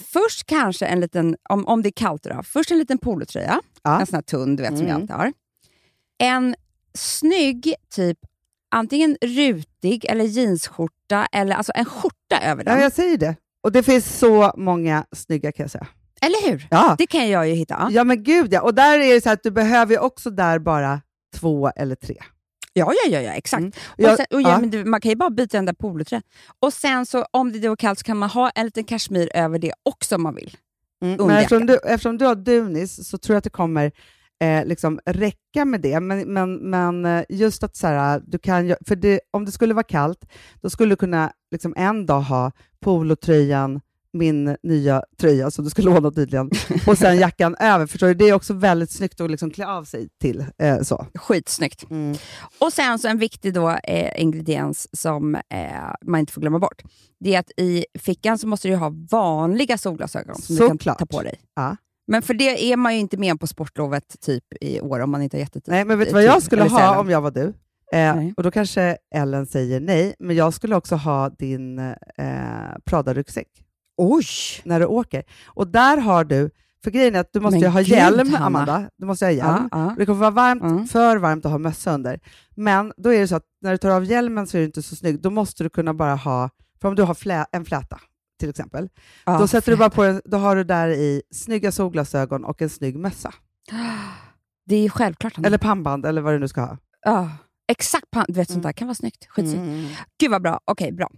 Först 0.01 0.47
kanske 0.47 0.87
en 0.87 1.01
liten, 1.01 1.37
om, 1.49 1.67
om 1.67 1.83
det 1.83 1.89
är 1.89 1.93
kallt 1.97 2.23
då, 2.23 2.43
först 2.43 2.71
en 2.71 2.79
liten 2.79 2.99
polotröja, 2.99 3.61
Ja. 3.83 4.01
en 4.01 4.07
sån 4.07 4.15
här 4.15 4.23
tunn 4.23 4.57
du 4.57 4.63
vet 4.63 4.79
som 4.79 4.87
jag 4.87 4.97
Mm. 4.97 5.03
alltid 5.03 5.17
har. 5.17 5.33
En 6.19 6.55
snygg, 6.97 7.75
typ 7.95 8.19
antingen 8.71 9.17
rutig 9.23 10.05
eller 10.05 10.25
jeansskjorta, 10.25 11.27
eller 11.33 11.57
alltså 11.57 11.73
en 11.75 11.85
skjorta 11.85 12.39
över 12.43 12.65
den. 12.65 12.77
Ja, 12.77 12.83
jag 12.83 12.93
säger 12.93 13.19
det. 13.19 13.37
Och 13.63 13.73
det 13.73 13.83
finns 13.83 14.19
så 14.19 14.53
många 14.57 15.05
snygga 15.13 15.53
kan 15.53 15.65
jag 15.65 15.71
säga. 15.71 15.87
Eller 16.23 16.51
hur? 16.51 16.67
Ja, 16.71 16.95
Det 16.99 17.07
kan 17.07 17.29
jag 17.29 17.49
ju 17.49 17.55
hitta. 17.55 17.89
ja 17.93 18.05
men 18.05 18.23
gud 18.23 18.53
ja. 18.53 18.61
Och 18.61 18.75
där 18.75 18.99
är 18.99 19.15
det 19.15 19.21
så 19.21 19.31
att 19.31 19.43
du 19.43 19.51
behöver 19.51 19.93
ju 19.95 19.99
också 20.01 20.31
där 20.31 20.59
bara 20.59 21.01
två 21.35 21.71
eller 21.77 21.95
tre. 21.95 22.17
Ja, 22.73 22.93
ja, 23.05 23.11
ja, 23.13 23.21
ja 23.21 23.33
exakt. 23.33 23.61
Mm. 23.61 23.73
Och 23.89 24.01
Jag- 24.01 24.17
sen, 24.17 24.27
och 24.31 24.43
ja, 24.43 24.61
ja. 24.73 24.85
man 24.85 25.01
kan 25.01 25.09
ju 25.11 25.17
bara 25.17 25.31
byta 25.31 25.59
den 25.59 25.65
där 25.67 25.73
polotröjan. 25.73 26.23
Och 26.61 26.73
sen 26.73 27.07
så 27.07 27.27
om 27.31 27.53
det 27.53 27.67
är 27.67 27.77
kallt 27.77 27.99
så 27.99 28.05
kan 28.05 28.17
man 28.17 28.29
ha 28.31 28.51
en 28.51 28.65
liten 28.65 28.85
kashmir 28.85 29.31
över 29.35 29.59
det 29.59 29.73
också 29.83 30.15
om 30.15 30.23
man 30.23 30.35
vill. 30.35 30.57
Mm. 31.03 31.27
Men 31.27 31.31
eftersom 31.37 31.67
du, 31.67 31.79
eftersom 31.85 32.19
du 32.19 32.25
har 32.25 32.35
Dunis 32.35 33.09
så 33.09 33.19
tror 33.19 33.35
jag 33.35 33.39
att 33.39 33.45
det 33.45 33.51
kommer 33.51 33.93
eh, 34.45 34.65
liksom 34.67 35.01
räcka 35.07 35.65
med 35.65 35.81
det. 35.81 36.01
Men, 36.01 36.33
men, 36.33 36.57
men 36.71 37.05
eh, 37.05 37.25
just 37.29 37.63
att 37.63 37.77
så 37.77 37.87
här, 37.87 38.23
du 38.27 38.39
kan 38.39 38.75
för 38.87 38.97
det, 38.97 39.21
om 39.31 39.45
det 39.45 39.53
skulle 39.53 39.75
vara 39.75 39.85
kallt, 39.85 40.25
då 40.63 40.71
skulle 40.71 40.93
du 40.93 40.97
kunna 40.97 41.33
liksom 41.51 41.75
en 41.77 42.07
dag 42.07 42.21
ha 42.21 42.53
polotröjan, 42.81 43.81
min 44.13 44.57
nya 44.63 45.03
tröja 45.21 45.51
som 45.51 45.65
du 45.65 45.71
ska 45.71 45.83
låna 45.91 46.11
tydligen, 46.11 46.51
och 46.87 46.99
sen 46.99 47.17
jackan 47.19 47.57
över. 47.61 47.87
Förstår 47.87 48.07
du? 48.07 48.15
Det 48.15 48.25
är 48.29 48.33
också 48.33 48.55
väldigt 48.55 48.91
snyggt 48.91 49.21
att 49.21 49.31
liksom 49.31 49.51
klä 49.51 49.67
av 49.67 49.85
sig 49.85 50.09
till. 50.21 50.45
Eh, 50.59 50.81
så. 50.83 51.07
Skitsnyggt. 51.15 51.91
Mm. 51.91 52.17
Och 52.61 52.73
sen 52.73 52.99
så 52.99 53.09
en 53.09 53.19
viktig 53.19 53.55
då, 53.55 53.71
eh, 53.71 54.23
ingrediens 54.23 54.89
som 55.01 55.35
eh, 55.35 55.41
man 56.07 56.21
inte 56.21 56.33
får 56.33 56.41
glömma 56.41 56.59
bort. 56.59 56.83
Det 57.21 57.35
är 57.35 57.39
att 57.39 57.51
i 57.57 57.87
fickan 57.99 58.39
så 58.39 58.47
måste 58.47 58.69
du 58.69 58.77
ha 58.77 58.93
vanliga 59.11 59.79
solglasögon 59.79 60.35
som 60.37 60.57
du 60.57 60.61
kan 60.61 60.69
Såklart. 60.69 60.99
ta 60.99 61.07
på 61.07 61.23
dig. 61.23 61.41
Ja. 61.55 61.77
Men 62.07 62.23
för 62.23 62.35
det 62.35 62.73
är 62.73 62.77
man 62.77 62.95
ju 62.95 63.01
inte 63.01 63.17
med 63.17 63.41
på 63.41 63.47
sportlovet 63.47 64.21
typ 64.21 64.45
i 64.61 64.81
år 64.81 65.01
om 65.01 65.11
man 65.11 65.23
inte 65.23 65.37
har 65.37 65.41
jättetid. 65.41 65.73
Nej, 65.75 65.85
men 65.85 65.99
vet 65.99 66.09
du 66.09 66.15
vad 66.15 66.23
tid, 66.23 66.31
jag 66.31 66.43
skulle 66.43 66.63
ha 66.63 66.99
om 66.99 67.11
jag 67.11 67.21
var 67.21 67.31
du? 67.31 67.53
Eh, 67.93 68.17
och 68.37 68.43
då 68.43 68.51
kanske 68.51 68.97
Ellen 69.15 69.47
säger 69.47 69.81
nej, 69.81 70.15
men 70.19 70.37
jag 70.37 70.55
skulle 70.55 70.77
också 70.77 70.95
ha 70.97 71.29
din 71.29 71.79
eh, 71.79 71.95
Prada-ryggsäck. 72.85 73.49
Oj! 73.97 74.25
när 74.65 74.81
du 74.81 74.87
åker. 74.87 75.23
Och 75.47 75.67
där 75.69 75.97
har 75.97 76.25
du, 76.25 76.51
för 76.85 76.91
grejen 76.91 77.15
är 77.15 77.21
att 77.21 77.33
du 77.33 77.41
måste 77.41 77.55
Men 77.55 77.61
ju 77.63 77.69
ha 77.69 77.79
gud, 77.81 77.89
hjälm, 77.89 78.29
Hanna. 78.33 78.47
Amanda. 78.47 78.91
Du 78.97 79.07
måste 79.07 79.25
ha 79.25 79.33
hjälm. 79.33 79.69
Ja, 79.73 79.79
ja. 79.89 79.95
Det 79.99 80.07
kommer 80.07 80.21
vara 80.21 80.31
varmt, 80.31 80.63
Mm. 80.63 80.87
för 80.87 81.17
varmt 81.17 81.45
att 81.47 81.51
ha 81.53 81.59
mössa 81.59 81.95
under. 81.95 82.21
Men 82.57 82.93
då 82.97 83.13
är 83.13 83.21
det 83.21 83.29
så 83.29 83.37
att 83.37 83.45
när 83.63 83.71
du 83.73 83.79
tar 83.79 83.91
av 83.91 84.05
hjälmen 84.05 84.47
så 84.47 84.57
är 84.57 84.61
du 84.61 84.67
inte 84.67 84.83
så 84.83 84.97
snygg. 84.97 85.21
Då 85.23 85.31
måste 85.31 85.63
du 85.63 85.71
kunna 85.71 85.95
bara 85.95 86.15
ha, 86.15 86.51
för 86.81 86.89
om 86.89 86.95
du 86.95 87.03
har 87.03 87.15
flä, 87.15 87.47
en 87.53 87.65
fläta 87.65 88.01
till 88.39 88.51
exempel, 88.51 88.89
Ja, 89.25 89.39
då, 89.39 89.49
sätter 89.49 89.73
du 89.73 89.79
bara 89.79 89.91
på 89.91 90.21
då 90.25 90.37
har 90.37 90.57
du 90.57 90.65
där 90.65 90.89
i 90.89 91.23
snygga 91.35 91.73
solglasögon 91.73 92.45
och 92.45 92.63
en 92.63 92.71
snygg 92.71 92.97
mössa. 92.97 93.35
Det 94.69 94.77
är 94.77 94.83
ju 94.83 94.91
självklart. 94.91 95.39
Eller 95.39 95.59
pannband 95.59 96.07
eller 96.07 96.23
vad 96.23 96.35
du 96.35 96.39
nu 96.39 96.49
ska 96.49 96.61
ha. 96.61 96.79
Ja, 97.05 97.31
exakt. 97.69 98.07
Du 98.29 98.33
vet, 98.33 98.51
sånt 98.51 98.63
där 98.63 98.73
kan 98.73 98.89
vara 98.89 98.95
snyggt. 98.95 99.27
Skitsnyggt. 99.29 99.63
Mm. 99.63 99.87
Gud 100.21 100.31
vad 100.31 100.43
bra. 100.43 100.61
Okej, 100.65 100.93
bra. 100.93 101.11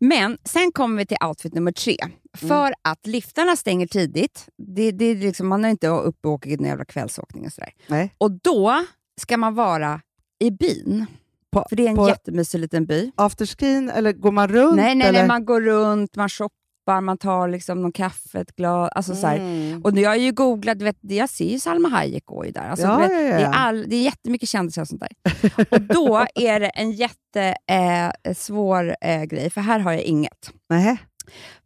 Men 0.00 0.38
sen 0.44 0.72
kommer 0.72 0.96
vi 0.96 1.06
till 1.06 1.16
outfit 1.26 1.54
nummer 1.54 1.72
tre. 1.72 1.96
För 2.36 2.74
att 2.82 3.06
liftarna 3.06 3.56
stänger 3.56 3.86
tidigt. 3.86 4.48
Det, 4.58 4.92
det 4.92 5.04
är 5.04 5.14
liksom, 5.14 5.48
man 5.48 5.64
är 5.64 5.68
inte 5.68 5.88
uppe 5.88 6.28
och 6.28 6.34
åker 6.34 6.50
en 6.50 6.64
jävla 6.64 6.84
kvällsåkning 6.84 7.46
och 7.46 7.52
sådär. 7.52 7.72
Nej. 7.86 8.14
Och 8.18 8.30
då 8.30 8.84
ska 9.20 9.36
man 9.36 9.54
vara 9.54 10.00
i 10.38 10.50
byn. 10.50 11.06
På, 11.62 11.68
För 11.68 11.76
det 11.76 11.86
är 11.86 11.90
en 11.90 11.96
på 11.96 12.08
jättemysig 12.08 12.58
liten 12.58 12.86
by. 12.86 13.10
afterskin, 13.16 13.90
eller 13.90 14.12
går 14.12 14.32
man 14.32 14.48
runt? 14.48 14.76
Nej, 14.76 14.94
nej, 14.94 15.08
eller? 15.08 15.18
nej, 15.18 15.28
man 15.28 15.44
går 15.44 15.60
runt, 15.60 16.16
man 16.16 16.28
shoppar, 16.28 17.00
man 17.00 17.18
tar 17.18 17.48
liksom 17.48 17.82
någon 17.82 17.92
kaffe, 17.92 18.40
ett 18.40 18.56
glas. 18.56 18.90
Alltså, 18.94 19.14
så 19.14 19.26
här. 19.26 19.36
Mm. 19.38 19.82
Och 19.84 19.94
nu 19.94 20.04
har 20.04 20.14
jag 20.14 20.18
ju 20.24 20.32
googlat, 20.32 20.82
vet, 20.82 20.96
jag 21.00 21.28
ser 21.30 21.44
ju 21.44 21.60
Salma 21.60 21.88
Hayek 21.88 22.26
gå 22.26 22.44
ju 22.44 22.50
där. 22.50 22.68
Alltså, 22.68 22.86
Ja, 22.86 22.96
vet, 22.98 23.10
ja, 23.12 23.18
ja, 23.18 23.38
Det, 23.38 23.44
är 23.44 23.52
all, 23.52 23.84
det 23.88 23.96
är 23.96 24.02
jättemycket 24.02 24.48
kändisar 24.48 24.82
och 24.82 24.88
sånt 24.88 25.02
där. 25.02 25.66
och 25.70 25.80
då 25.80 26.26
är 26.34 26.60
det 26.60 26.68
en 26.68 26.92
jättesvår 26.92 28.96
eh, 29.00 29.20
eh, 29.20 29.24
grej, 29.24 29.50
för 29.50 29.60
här 29.60 29.78
har 29.78 29.92
jag 29.92 30.02
inget. 30.02 30.52
Nähä. 30.68 30.96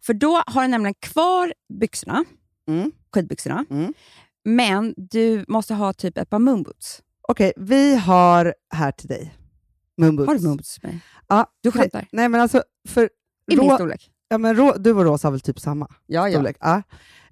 För 0.06 0.14
då 0.14 0.42
har 0.46 0.62
du 0.62 0.68
nämligen 0.68 0.94
kvar 1.00 1.52
byxorna, 1.80 2.24
Mm. 2.68 2.92
skidbyxorna, 3.14 3.64
Mm. 3.70 3.94
men 4.44 4.94
du 4.96 5.44
måste 5.48 5.74
ha 5.74 5.92
typ 5.92 6.18
ett 6.18 6.30
par 6.30 6.38
moonboots. 6.38 7.02
Okej, 7.28 7.52
vi 7.56 7.96
har 7.96 8.54
här 8.74 8.92
till 8.92 9.08
dig 9.08 9.34
moonboots. 9.98 10.26
Har 10.28 10.34
du 10.38 10.42
moonboots 10.42 10.82
med 10.82 10.92
dig? 10.92 11.00
Ja, 11.28 11.46
Du 11.62 11.70
skämtar? 11.70 12.08
Nej, 12.12 12.28
men 12.28 12.40
alltså, 12.40 12.62
för 12.88 13.04
I 13.52 13.56
min 13.56 13.70
Rå- 13.70 13.74
storlek? 13.74 14.10
ja, 14.28 14.38
men 14.38 14.56
Rå, 14.56 14.74
du 14.78 14.92
och 14.92 15.04
Rosa 15.04 15.26
har 15.28 15.32
väl 15.32 15.40
typ 15.40 15.60
samma 15.60 15.88
Ja, 16.06 16.28
ja. 16.28 16.34
storlek? 16.38 16.56
Ja. 16.60 16.82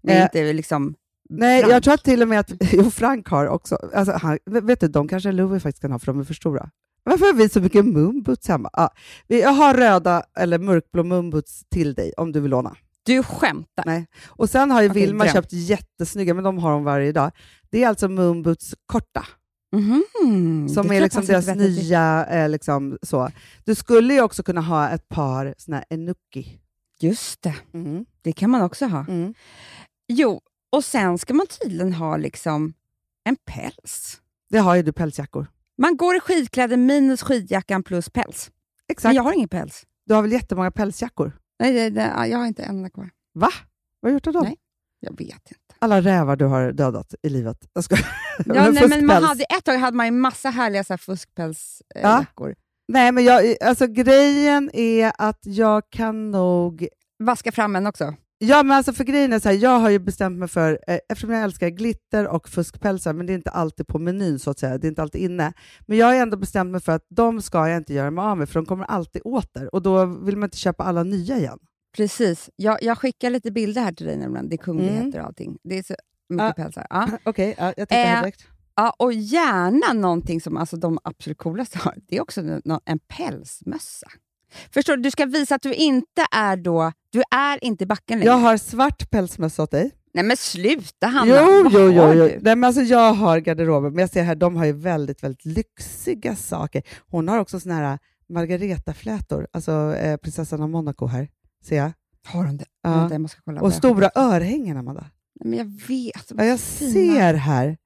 Är 0.02 0.16
Eh, 0.16 0.22
inte 0.22 0.52
liksom... 0.52 0.94
Nej, 1.32 1.60
Frank. 1.60 1.72
jag 1.74 1.82
tror 1.82 1.94
att 1.94 2.04
till 2.04 2.22
och 2.22 2.28
med 2.28 2.40
att 2.40 2.50
jo, 2.72 2.90
Frank 2.90 3.28
har 3.28 3.46
också. 3.46 3.74
Alltså, 3.94 4.12
han, 4.12 4.38
vet 4.46 4.80
du, 4.80 4.88
de 4.88 5.08
kanske 5.08 5.32
Louis 5.32 5.62
faktiskt 5.62 5.82
kan 5.82 5.92
ha 5.92 5.98
för 5.98 6.06
de 6.06 6.20
är 6.20 6.24
för 6.24 6.34
stora. 6.34 6.70
Varför 7.04 7.26
har 7.26 7.32
vi 7.32 7.48
så 7.48 7.60
mycket 7.60 7.84
moonboots 7.86 8.48
hemma? 8.48 8.70
Ja, 8.72 8.90
jag 9.26 9.50
har 9.50 9.74
röda 9.74 10.22
eller 10.38 10.58
mörkblå 10.58 11.02
moonboots 11.04 11.62
till 11.70 11.94
dig 11.94 12.12
om 12.16 12.32
du 12.32 12.40
vill 12.40 12.50
låna. 12.50 12.76
Du 13.02 13.22
skämtar? 13.22 13.84
Nej. 13.86 14.06
Och 14.28 14.50
sen 14.50 14.70
har 14.70 14.82
ju 14.82 14.90
Okej, 14.90 15.02
Vilma 15.06 15.26
köpt 15.28 15.52
jättesnygga, 15.52 16.34
men 16.34 16.44
de 16.44 16.58
har 16.58 16.72
hon 16.72 16.84
varje 16.84 17.12
dag. 17.12 17.30
Det 17.70 17.84
är 17.84 17.88
alltså 17.88 18.08
moonboots 18.08 18.74
korta, 18.86 19.26
Det 19.70 20.74
som 20.74 20.92
är 20.92 21.00
liksom 21.00 21.24
deras 21.24 21.46
nya... 21.46 22.26
Eh, 22.26 22.48
liksom, 22.48 22.98
så. 23.02 23.30
Du 23.64 23.74
skulle 23.74 24.14
ju 24.14 24.20
också 24.22 24.42
kunna 24.42 24.60
ha 24.60 24.88
ett 24.90 25.08
par 25.08 25.54
såna 25.58 25.82
Enuki. 25.90 26.60
Just 27.00 27.42
det, 27.42 27.54
Mm. 27.74 28.04
det 28.22 28.32
kan 28.32 28.50
man 28.50 28.62
också 28.62 28.86
ha. 28.86 29.04
Mm. 29.08 29.34
Jo, 30.08 30.40
och 30.72 30.84
sen 30.84 31.18
ska 31.18 31.34
man 31.34 31.46
tydligen 31.46 31.92
ha 31.94 32.16
liksom 32.16 32.72
en 33.24 33.36
päls. 33.46 34.20
Det 34.50 34.58
har 34.58 34.74
ju 34.74 34.82
du 34.82 34.92
pälsjackor. 34.92 35.46
Man 35.78 35.96
går 35.96 36.16
i 36.16 36.20
skidkläder 36.20 36.76
minus 36.76 37.22
skidjackan 37.22 37.82
plus 37.82 38.08
päls. 38.10 38.50
Exakt. 38.88 39.08
Men 39.08 39.16
jag 39.16 39.22
har 39.22 39.32
ingen 39.32 39.48
päls. 39.48 39.86
Du 40.06 40.14
har 40.14 40.22
väl 40.22 40.32
jättemånga 40.32 40.70
pälsjackor? 40.70 41.32
Nej, 41.58 41.72
det, 41.72 41.90
det, 41.90 42.26
jag 42.26 42.38
har 42.38 42.46
inte 42.46 42.62
en 42.62 42.76
enda 42.76 42.90
kvar. 42.90 43.10
Va? 43.34 43.50
Vad 44.00 44.08
har 44.08 44.10
du 44.10 44.14
gjort 44.14 44.26
av 44.26 44.32
dem? 44.32 44.44
Nej. 44.44 44.56
Jag 45.00 45.10
vet 45.18 45.50
inte. 45.50 45.69
Alla 45.80 46.00
rävar 46.00 46.36
du 46.36 46.44
har 46.44 46.72
dödat 46.72 47.14
i 47.22 47.28
livet. 47.28 47.56
Jag 47.72 47.84
ska... 47.84 47.96
Ja, 48.46 48.70
nej, 48.70 48.88
men 48.88 49.06
man 49.06 49.22
hade, 49.24 49.44
ett 49.44 49.64
tag 49.64 49.76
hade 49.78 49.96
man 49.96 50.06
ju 50.06 50.12
massa 50.12 50.50
härliga 50.50 50.84
så 50.84 50.92
här, 50.92 50.98
fuskpälsjackor. 50.98 52.48
Ja. 52.48 52.54
Nej, 52.88 53.12
men 53.12 53.24
jag, 53.24 53.56
alltså, 53.60 53.86
grejen 53.86 54.70
är 54.72 55.12
att 55.18 55.40
jag 55.42 55.82
kan 55.90 56.30
nog... 56.30 56.88
Vaska 57.24 57.52
fram 57.52 57.76
en 57.76 57.86
också. 57.86 58.14
Ja, 58.38 58.62
men 58.62 58.76
alltså 58.76 58.92
för 58.92 59.04
grejen 59.04 59.32
är 59.32 59.38
så 59.38 59.48
här, 59.48 59.56
jag 59.56 59.78
har 59.78 59.90
ju 59.90 59.98
bestämt 59.98 60.38
mig 60.38 60.48
för, 60.48 60.78
eh, 60.86 60.98
eftersom 61.08 61.30
jag 61.30 61.42
älskar 61.42 61.68
glitter 61.68 62.26
och 62.28 62.48
fuskpälsar, 62.48 63.12
men 63.12 63.26
det 63.26 63.32
är 63.32 63.34
inte 63.34 63.50
alltid 63.50 63.86
på 63.86 63.98
menyn 63.98 64.38
så 64.38 64.50
att 64.50 64.58
säga, 64.58 64.78
det 64.78 64.86
är 64.86 64.88
inte 64.88 65.02
alltid 65.02 65.20
inne. 65.20 65.52
Men 65.86 65.98
jag 65.98 66.06
har 66.06 66.14
ändå 66.14 66.36
bestämt 66.36 66.70
mig 66.70 66.80
för 66.80 66.92
att 66.92 67.06
de 67.08 67.42
ska 67.42 67.68
jag 67.68 67.76
inte 67.76 67.94
göra 67.94 68.10
mig 68.10 68.22
av 68.22 68.38
med, 68.38 68.48
för 68.48 68.60
de 68.60 68.66
kommer 68.66 68.84
alltid 68.84 69.22
åter 69.24 69.74
och 69.74 69.82
då 69.82 70.04
vill 70.04 70.36
man 70.36 70.46
inte 70.46 70.56
köpa 70.56 70.84
alla 70.84 71.02
nya 71.02 71.36
igen. 71.36 71.58
Precis. 71.96 72.50
Jag, 72.56 72.82
jag 72.82 72.98
skickar 72.98 73.30
lite 73.30 73.50
bilder 73.50 73.82
här 73.82 73.92
till 73.92 74.06
dig 74.06 74.16
nämligen. 74.16 74.48
Det 74.48 74.54
är 74.54 74.58
kungligheter 74.58 75.20
och 75.20 75.26
allting. 75.26 75.58
Det 75.64 75.78
är 75.78 75.82
så 75.82 75.94
mycket 76.28 76.46
Ja. 76.56 76.62
pälsar. 76.64 76.86
Ja. 76.90 77.08
Okej, 77.24 77.54
ja, 77.58 77.64
jag 77.76 77.88
tittar 77.88 78.04
Eh, 78.16 78.20
direkt. 78.20 78.44
Ja, 78.74 78.94
och 78.98 79.12
gärna 79.12 79.92
någonting 79.92 80.40
som 80.40 80.56
alltså, 80.56 80.76
de 80.76 80.98
absolut 81.04 81.38
coolaste 81.38 81.78
har. 81.78 81.94
Det 82.08 82.16
är 82.16 82.20
också 82.22 82.40
en, 82.40 82.62
en 82.84 82.98
pälsmössa. 82.98 84.06
Förstår 84.74 84.96
du? 84.96 85.02
Du 85.02 85.10
ska 85.10 85.26
visa 85.26 85.54
att 85.54 85.62
du 85.62 85.74
inte 85.74 86.26
är 86.36 86.56
då... 86.56 86.92
Du 87.10 87.22
är 87.30 87.64
inte 87.64 87.84
i 87.84 87.86
backen 87.86 88.18
längre. 88.18 88.30
Jag 88.32 88.38
har 88.38 88.56
svart 88.56 89.10
pälsmössa 89.10 89.62
åt 89.62 89.70
dig. 89.70 89.90
Nej 90.14 90.24
men 90.24 90.36
sluta 90.36 91.06
Hanna! 91.06 91.26
Jo, 91.40 91.62
Vad 91.64 91.72
jo, 91.72 91.92
jo. 91.92 92.12
jo. 92.14 92.24
Nej, 92.40 92.56
men 92.56 92.64
alltså, 92.64 92.82
jag 92.82 93.12
har 93.12 93.38
garderoben, 93.38 93.92
men 93.92 94.00
jag 94.00 94.10
ser 94.10 94.22
här, 94.22 94.34
de 94.34 94.56
har 94.56 94.64
ju 94.64 94.72
väldigt, 94.72 95.22
väldigt 95.22 95.44
lyxiga 95.44 96.36
saker. 96.36 96.82
Hon 97.08 97.28
har 97.28 97.38
också 97.38 97.60
såna 97.60 97.74
här 97.74 97.98
Margareta-flätor, 98.28 99.46
alltså 99.52 99.94
eh, 99.96 100.16
prinsessan 100.16 100.62
av 100.62 100.70
Monaco 100.70 101.06
här, 101.06 101.28
ser 101.64 101.76
jag. 101.76 101.92
Har 102.26 102.44
de 102.44 102.56
det? 102.56 102.64
Ja. 102.82 102.90
Vänta, 102.90 103.14
jag 103.14 103.20
måste 103.20 103.40
kolla. 103.44 103.60
Och 103.60 103.72
stora 103.74 104.10
örhängen, 104.14 104.76
Amanda. 104.76 105.06
Men 105.44 105.58
jag 105.58 105.64
vet. 105.64 106.32
Ja, 106.36 106.44
jag 106.44 106.60
fina. 106.60 106.92
ser 106.92 107.34
här. 107.34 107.76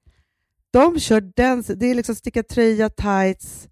De 0.70 1.00
kör 1.00 1.20
den, 1.20 1.64
det 1.76 1.86
är 1.86 1.94
liksom 1.94 2.14
sticka 2.14 2.42
tröja, 2.42 2.88
tights, 2.90 3.68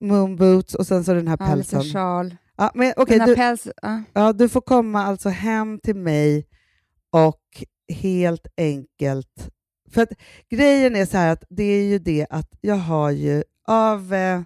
moonboots 0.00 0.74
och 0.74 0.86
sen 0.86 1.04
så 1.04 1.14
den 1.14 1.28
här 1.28 1.36
Ja, 1.40 1.46
pälsen. 1.46 1.82
sjal. 1.84 2.36
Ja, 2.56 2.70
men, 2.74 2.92
okej, 2.96 3.18
Den 3.18 3.20
här 3.20 3.26
du, 3.28 3.36
päls... 3.36 3.68
Ja. 3.82 4.02
ja, 4.12 4.32
du 4.32 4.48
får 4.48 4.60
komma 4.60 5.02
alltså 5.04 5.28
hem 5.28 5.78
till 5.82 5.96
mig 5.96 6.46
och 7.10 7.64
helt 7.92 8.46
enkelt... 8.56 9.48
För 9.90 10.02
att 10.02 10.08
grejen 10.50 10.96
är 10.96 11.06
så 11.06 11.16
här 11.16 11.32
att 11.32 11.44
det 11.50 11.62
är 11.64 11.84
ju 11.84 11.98
det 11.98 12.26
att 12.30 12.48
jag 12.60 12.74
har 12.76 13.10
ju 13.10 13.44
av 13.68 14.14
eh, 14.14 14.42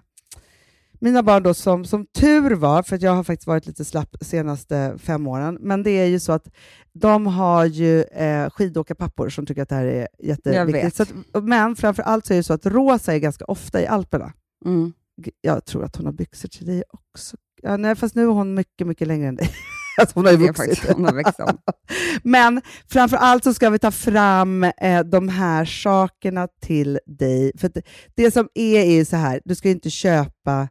mina 0.99 1.23
barn 1.23 1.43
då 1.43 1.53
som, 1.53 1.85
som 1.85 2.05
tur 2.05 2.55
var, 2.55 2.83
för 2.83 2.95
att 2.95 3.01
jag 3.01 3.11
har 3.11 3.23
faktiskt 3.23 3.47
varit 3.47 3.67
lite 3.67 3.85
slapp 3.85 4.15
senaste 4.21 4.97
fem 4.97 5.27
åren, 5.27 5.57
men 5.61 5.83
det 5.83 5.91
är 5.91 6.05
ju 6.05 6.19
så 6.19 6.31
att 6.31 6.47
de 6.93 7.27
har 7.27 7.65
ju 7.65 8.03
eh, 8.03 8.49
skidåkarpappor 8.49 9.29
som 9.29 9.45
tycker 9.45 9.61
att 9.61 9.69
det 9.69 9.75
här 9.75 9.85
är 9.85 10.07
jätteviktigt. 10.19 10.99
att, 10.99 11.43
men 11.43 11.75
framför 11.75 12.03
allt 12.03 12.25
så 12.25 12.33
är 12.33 12.37
det 12.37 12.43
så 12.43 12.53
att 12.53 12.65
Rosa 12.65 13.13
är 13.13 13.19
ganska 13.19 13.45
ofta 13.45 13.81
i 13.81 13.87
Alperna. 13.87 14.33
Mm. 14.65 14.93
Jag 15.41 15.65
tror 15.65 15.83
att 15.83 15.95
hon 15.95 16.05
har 16.05 16.13
byxor 16.13 16.49
till 16.49 16.65
dig 16.65 16.83
också. 16.89 17.37
Ja, 17.61 17.77
nej, 17.77 17.95
fast 17.95 18.15
nu 18.15 18.21
är 18.23 18.27
hon 18.27 18.53
mycket, 18.53 18.87
mycket 18.87 19.07
längre 19.07 19.27
än 19.27 19.35
dig. 19.35 19.49
alltså 19.97 20.15
hon 20.15 20.25
har 20.25 20.31
ju 20.31 20.37
vuxit. 20.37 20.57
faktiskt, 20.57 20.93
hon 20.93 21.05
har 21.05 21.13
växt 21.13 21.39
om. 21.39 21.57
Men 22.23 22.61
framför 22.87 23.17
allt 23.17 23.43
så 23.43 23.53
ska 23.53 23.69
vi 23.69 23.79
ta 23.79 23.91
fram 23.91 24.63
eh, 24.63 25.03
de 25.03 25.29
här 25.29 25.65
sakerna 25.65 26.47
till 26.61 26.99
dig. 27.05 27.51
För 27.57 27.69
det, 27.69 27.81
det 28.15 28.31
som 28.31 28.49
är 28.53 28.79
är 28.79 28.91
ju 28.91 29.05
så 29.05 29.15
här, 29.15 29.41
du 29.45 29.55
ska 29.55 29.67
ju 29.67 29.73
inte 29.73 29.89
köpa 29.89 30.67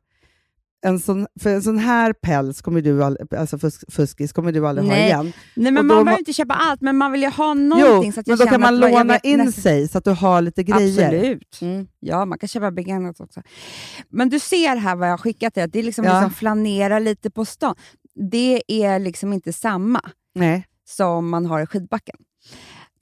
en 0.86 1.00
sån, 1.00 1.26
för 1.40 1.50
en 1.50 1.62
sån 1.62 1.78
här 1.78 2.12
päls, 2.12 2.62
kommer 2.62 2.80
du 2.80 3.04
all, 3.04 3.18
alltså 3.36 3.58
fusk, 3.58 3.92
fuskis, 3.92 4.32
kommer 4.32 4.52
du 4.52 4.66
aldrig 4.68 4.86
ha 4.88 4.94
Nej. 4.94 5.04
igen. 5.06 5.32
Nej, 5.54 5.72
men 5.72 5.78
Och 5.78 5.84
man 5.84 6.04
behöver 6.04 6.18
inte 6.18 6.32
köpa 6.32 6.54
allt, 6.54 6.80
men 6.80 6.96
man 6.96 7.12
vill 7.12 7.22
ju 7.22 7.28
ha 7.28 7.54
någonting. 7.54 8.06
Jo, 8.06 8.12
så 8.12 8.20
att 8.20 8.26
men 8.26 8.38
då 8.38 8.46
kan 8.46 8.60
man 8.60 8.78
låna 8.80 9.04
vet 9.04 9.24
in 9.24 9.38
nästan- 9.38 9.62
sig 9.62 9.88
så 9.88 9.98
att 9.98 10.04
du 10.04 10.10
har 10.10 10.42
lite 10.42 10.62
grejer. 10.62 11.04
Absolut. 11.06 11.58
Mm. 11.60 11.86
Ja, 12.00 12.24
man 12.24 12.38
kan 12.38 12.48
köpa 12.48 12.70
begagnat 12.70 13.20
också. 13.20 13.42
Men 14.10 14.28
du 14.28 14.38
ser 14.38 14.76
här 14.76 14.96
vad 14.96 15.08
jag 15.08 15.12
har 15.12 15.18
skickat 15.18 15.54
dig, 15.54 15.68
det 15.68 15.78
är 15.78 15.82
liksom, 15.82 16.04
Ja. 16.04 16.12
liksom 16.20 16.30
flanera 16.34 16.98
lite 16.98 17.30
på 17.30 17.44
stan. 17.44 17.74
Det 18.30 18.62
är 18.68 18.98
liksom 18.98 19.32
inte 19.32 19.52
samma 19.52 20.00
Nej. 20.34 20.66
som 20.88 21.28
man 21.28 21.46
har 21.46 21.60
i 21.62 21.66
skidbacken. 21.66 22.16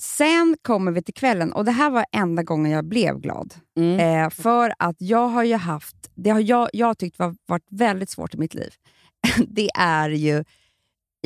Sen 0.05 0.57
kommer 0.63 0.93
vi 0.93 1.03
till 1.03 1.15
kvällen 1.15 1.53
och 1.53 1.65
det 1.65 1.71
här 1.71 1.91
var 1.91 2.05
enda 2.13 2.43
gången 2.43 2.73
jag 2.73 2.85
blev 2.85 3.21
glad. 3.21 3.55
Mm. 3.79 4.25
Eh, 4.25 4.31
för 4.31 4.75
att 4.79 4.97
jag 4.99 5.29
har 5.29 5.45
ju 5.45 5.55
haft, 5.55 5.97
det 6.15 6.31
har 6.31 6.41
jag, 6.41 6.69
jag 6.73 6.99
tyckt 6.99 7.19
var, 7.19 7.35
varit 7.47 7.67
väldigt 7.71 8.11
svårt 8.11 8.35
i 8.35 8.39
mitt 8.39 8.55
liv. 8.55 8.71
det 9.49 9.71
är 9.79 10.09
ju 10.11 10.45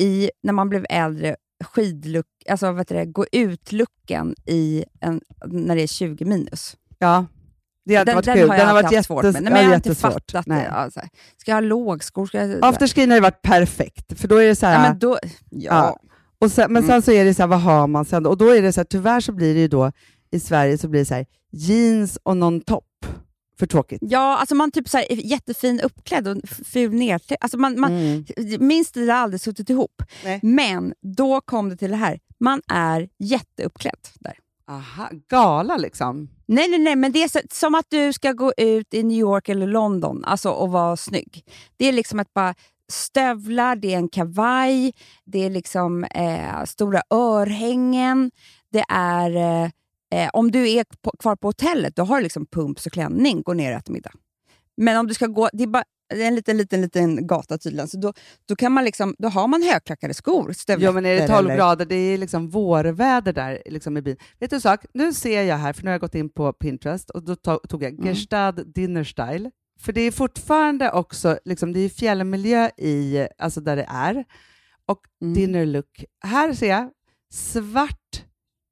i, 0.01 0.31
när 0.43 0.53
man 0.53 0.69
blev 0.69 0.85
äldre, 0.89 1.35
skidluck, 1.63 2.25
alltså 2.49 2.73
heter 2.73 2.95
det, 2.95 3.05
gå 3.05 3.25
ut-lucken 3.31 4.35
i 4.45 4.85
en, 5.01 5.21
när 5.45 5.75
det 5.75 5.81
är 5.83 5.87
20 5.87 6.25
minus. 6.25 6.77
Ja, 6.97 7.25
det 7.85 7.95
hade 7.95 8.11
Den, 8.11 8.15
varit 8.15 8.25
den 8.25 8.37
kul. 8.37 8.49
har 8.49 8.57
den 8.57 8.67
har 8.67 8.73
varit 8.73 8.95
haft 8.95 9.07
svårt 9.07 9.23
jättes- 9.23 9.33
med. 9.33 9.43
Nej, 9.43 9.53
men 9.53 9.61
jag 9.61 9.69
har 9.69 9.75
inte 9.75 9.89
jättesvårt. 9.89 10.13
fattat 10.31 10.47
Nej. 10.47 10.63
det. 10.63 10.69
Alltså, 10.69 11.01
ska 11.37 11.51
jag 11.51 11.55
ha 11.55 11.61
lågskor? 11.61 12.25
Ska 12.25 12.45
jag, 12.45 12.65
Afterskin 12.65 13.09
har 13.09 13.17
ju 13.17 13.21
varit 13.21 13.41
perfekt, 13.41 14.19
för 14.19 14.27
då 14.27 14.35
är 14.35 14.47
det 14.47 14.55
så 14.55 14.65
här... 14.65 14.73
ja, 14.73 14.81
men 14.89 14.99
då, 14.99 15.17
ja. 15.49 15.73
Ja. 15.73 15.99
Och 16.41 16.51
sen, 16.51 16.73
men 16.73 16.83
sen 16.87 17.01
så 17.01 17.11
är 17.11 17.25
det 17.25 17.33
så 17.33 17.41
här, 17.41 17.47
vad 17.47 17.61
har 17.61 17.87
man 17.87 18.05
sen? 18.05 18.25
Och 18.25 18.37
då 18.37 18.49
är 18.49 18.61
det 18.61 18.73
så 18.73 18.79
här, 18.79 18.85
tyvärr 18.85 19.19
så 19.19 19.31
blir 19.31 19.53
det 19.53 19.59
ju 19.59 19.67
då, 19.67 19.91
i 20.31 20.39
Sverige 20.39 20.77
så 20.77 20.87
blir 20.87 20.99
det 21.01 21.05
så 21.05 21.13
här, 21.13 21.25
jeans 21.51 22.19
och 22.23 22.37
någon 22.37 22.61
topp. 22.61 22.85
För 23.59 23.65
tråkigt. 23.65 23.99
Ja, 24.01 24.37
alltså 24.37 24.55
man 24.55 24.71
typ 24.71 24.89
så 24.89 24.97
här, 24.97 25.11
är 25.11 25.15
jättefin 25.15 25.79
uppklädd 25.81 26.27
och 26.27 26.37
ful 26.65 26.93
nerklädd. 26.93 27.37
Alltså 27.41 27.57
man, 27.57 27.79
man, 27.79 27.91
Mm. 27.91 28.25
Min 28.59 28.85
stil 28.85 29.09
har 29.09 29.17
aldrig 29.17 29.41
suttit 29.41 29.69
ihop. 29.69 30.03
Nej. 30.23 30.39
Men 30.43 30.93
då 31.01 31.41
kom 31.41 31.69
det 31.69 31.77
till 31.77 31.91
det 31.91 31.97
här. 31.97 32.19
Man 32.39 32.61
är 32.67 33.09
jätteuppklädd 33.19 34.07
där. 34.19 34.37
Aha, 34.67 35.09
gala 35.29 35.77
liksom. 35.77 36.29
Nej, 36.45 36.67
nej, 36.69 36.79
nej, 36.79 36.95
men 36.95 37.11
det 37.11 37.23
är 37.23 37.27
så, 37.27 37.39
som 37.51 37.75
att 37.75 37.85
du 37.89 38.13
ska 38.13 38.31
gå 38.31 38.53
ut 38.57 38.93
i 38.93 39.03
New 39.03 39.17
York 39.17 39.49
eller 39.49 39.67
London 39.67 40.25
alltså, 40.25 40.49
och 40.49 40.71
vara 40.71 40.97
snygg. 40.97 41.43
Det 41.77 41.85
är 41.85 41.91
liksom 41.91 42.19
ett 42.19 42.33
par 42.33 42.55
stövlar, 42.91 43.75
det 43.75 43.93
är 43.93 43.97
en 43.97 44.09
kavaj, 44.09 44.93
det 45.25 45.45
är 45.45 45.49
liksom 45.49 46.03
eh, 46.03 46.63
stora 46.65 47.01
örhängen. 47.13 48.31
Det 48.71 48.83
är, 48.89 49.35
eh, 49.35 49.69
eh, 50.23 50.29
om 50.33 50.51
du 50.51 50.69
är 50.71 50.85
på, 51.01 51.11
kvar 51.19 51.35
på 51.35 51.47
hotellet, 51.47 51.95
då 51.95 52.03
har 52.03 52.17
du 52.17 52.23
liksom 52.23 52.45
pumps 52.45 52.85
och 52.85 52.91
klänning, 52.91 53.41
gå 53.41 53.53
ner 53.53 53.71
och 53.71 53.77
äta 53.79 53.91
middag. 53.91 54.11
Men 54.77 54.97
om 54.97 55.07
du 55.07 55.13
ska 55.13 55.27
gå, 55.27 55.49
det 55.53 55.63
är 55.63 55.67
bara 55.67 55.83
en 56.13 56.35
liten, 56.35 56.57
liten, 56.57 56.81
liten 56.81 57.27
gata 57.27 57.57
tydligen, 57.57 57.87
så 57.87 57.97
då, 57.97 58.13
då, 58.47 58.55
kan 58.55 58.71
man 58.71 58.83
liksom, 58.85 59.15
då 59.19 59.27
har 59.27 59.47
man 59.47 59.63
högklackade 59.63 60.13
skor. 60.13 60.53
Jo 60.67 60.91
men 60.91 61.05
är 61.05 61.15
det 61.15 61.27
12 61.27 61.45
eller- 61.45 61.55
grader, 61.57 61.85
det 61.85 61.95
är 61.95 62.17
liksom 62.17 62.49
vårväder 62.49 63.33
där 63.33 63.61
liksom 63.65 63.97
i 63.97 64.01
bilen. 64.01 64.17
Vet 64.39 64.49
du 64.49 64.55
en 64.55 64.61
sak? 64.61 64.85
Nu 64.93 65.13
ser 65.13 65.41
jag 65.43 65.57
här, 65.57 65.73
för 65.73 65.83
nu 65.83 65.87
har 65.89 65.93
jag 65.93 66.01
gått 66.01 66.15
in 66.15 66.29
på 66.29 66.53
Pinterest 66.53 67.09
och 67.09 67.23
då 67.23 67.33
to- 67.33 67.67
tog 67.67 67.83
jag 67.83 67.93
Mm. 67.93 68.05
Gerstad 68.05 68.51
Dinner 68.51 69.03
Style. 69.03 69.51
För 69.81 69.93
det 69.93 70.01
är 70.01 70.11
fortfarande 70.11 70.91
också, 70.91 71.39
liksom, 71.45 71.73
det 71.73 71.79
är 71.79 71.89
fjällmiljö 71.89 72.69
i, 72.77 73.27
alltså 73.37 73.61
där 73.61 73.75
det 73.75 73.85
är. 73.89 74.25
Och 74.85 74.99
Mm. 75.21 75.33
dinner 75.33 75.65
look. 75.65 76.05
Här 76.23 76.53
ser 76.53 76.69
jag 76.69 76.89
svart, 77.33 78.23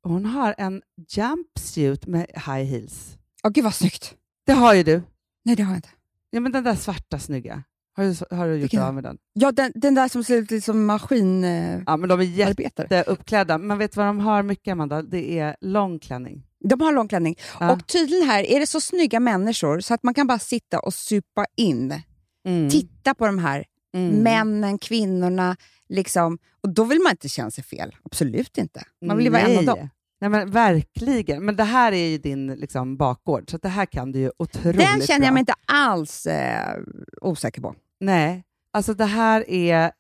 hon 0.03 0.25
har 0.25 0.55
en 0.57 0.81
jumpsuit 1.09 2.07
med 2.07 2.25
high 2.35 2.63
heels. 2.63 3.17
Åh 3.43 3.51
gud 3.51 3.63
vad 3.63 3.73
snyggt! 3.75 4.15
Det 4.45 4.53
har 4.53 4.73
ju 4.73 4.83
du. 4.83 5.01
Nej 5.45 5.55
det 5.55 5.63
har 5.63 5.71
jag 5.71 5.77
inte. 5.77 5.89
Ja 6.29 6.39
men 6.39 6.51
den 6.51 6.63
där 6.63 6.75
svarta 6.75 7.19
snygga. 7.19 7.63
Har 7.95 8.03
du, 8.03 8.35
har 8.35 8.47
du 8.47 8.53
gjort 8.53 8.63
Vilken? 8.63 8.81
av 8.83 8.93
med 8.93 9.03
den? 9.03 9.17
Ja, 9.33 9.51
den, 9.51 9.71
den 9.75 9.95
där 9.95 10.07
som 10.07 10.23
ser 10.23 10.53
ut 10.53 10.63
som 10.63 10.85
maskinarbetare. 10.85 11.83
Ja 11.87 11.97
men 11.97 12.09
de 12.09 12.19
är 12.19 12.23
jätteuppklädda. 12.23 13.57
Men 13.57 13.77
vet 13.77 13.91
du 13.91 13.97
vad 13.97 14.07
de 14.07 14.19
har 14.19 14.43
mycket 14.43 14.71
Amanda? 14.71 15.01
Det 15.01 15.39
är 15.39 15.55
lång 15.61 15.99
klänning. 15.99 16.46
De 16.63 16.81
har 16.81 16.93
lång 16.93 17.07
klänning. 17.07 17.35
Ja. 17.59 17.71
Och 17.71 17.87
tydligen 17.87 18.27
här 18.29 18.43
är 18.43 18.59
det 18.59 18.67
så 18.67 18.81
snygga 18.81 19.19
människor 19.19 19.79
så 19.79 19.93
att 19.93 20.03
man 20.03 20.13
kan 20.13 20.27
bara 20.27 20.39
sitta 20.39 20.79
och 20.79 20.93
supa 20.93 21.45
in. 21.57 22.01
Mm. 22.47 22.69
Titta 22.69 23.13
på 23.13 23.25
de 23.25 23.39
här 23.39 23.65
Mm. 23.95 24.15
männen, 24.23 24.77
kvinnorna. 24.77 25.55
Liksom. 25.89 26.37
Och 26.63 26.69
då 26.69 26.83
vill 26.83 26.99
man 26.99 27.11
inte 27.11 27.29
känna 27.29 27.51
sig 27.51 27.63
fel. 27.63 27.95
Absolut 28.03 28.57
inte. 28.57 28.83
Man 29.05 29.17
vill 29.17 29.25
ju 29.25 29.31
vara 29.31 29.41
en 29.41 29.57
av 29.57 29.65
dem. 29.65 29.89
Nej, 30.21 30.29
men 30.29 30.51
verkligen. 30.51 31.45
Men 31.45 31.55
det 31.55 31.63
här 31.63 31.91
är 31.91 32.07
ju 32.07 32.17
din 32.17 32.47
liksom, 32.47 32.97
bakgård, 32.97 33.51
så 33.51 33.57
det 33.57 33.69
här 33.69 33.85
kan 33.85 34.11
du 34.11 34.19
ju 34.19 34.31
otroligt 34.39 34.79
Den 34.79 35.01
känner 35.01 35.19
bra. 35.19 35.27
jag 35.27 35.33
mig 35.33 35.39
inte 35.39 35.53
alls 35.65 36.25
eh, 36.25 36.77
osäker 37.21 37.61
på. 37.61 37.75
Nej, 37.99 38.43
alltså 38.73 38.93
det 38.93 39.05
här 39.05 39.49
är... 39.49 39.91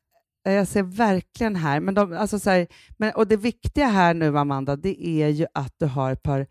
Jag 0.51 0.67
ser 0.67 0.83
verkligen 0.83 1.55
här, 1.55 1.79
men, 1.79 1.93
de, 1.93 2.13
alltså 2.13 2.39
så 2.39 2.49
här, 2.49 2.67
men 2.97 3.13
och 3.13 3.27
det 3.27 3.37
viktiga 3.37 3.87
här 3.87 4.13
nu 4.13 4.37
Amanda, 4.37 4.75
det 4.75 5.07
är 5.07 5.27
ju 5.27 5.45
att 5.53 5.73
du 5.77 5.85
har 5.85 6.11
ett 6.11 6.23
par... 6.23 6.47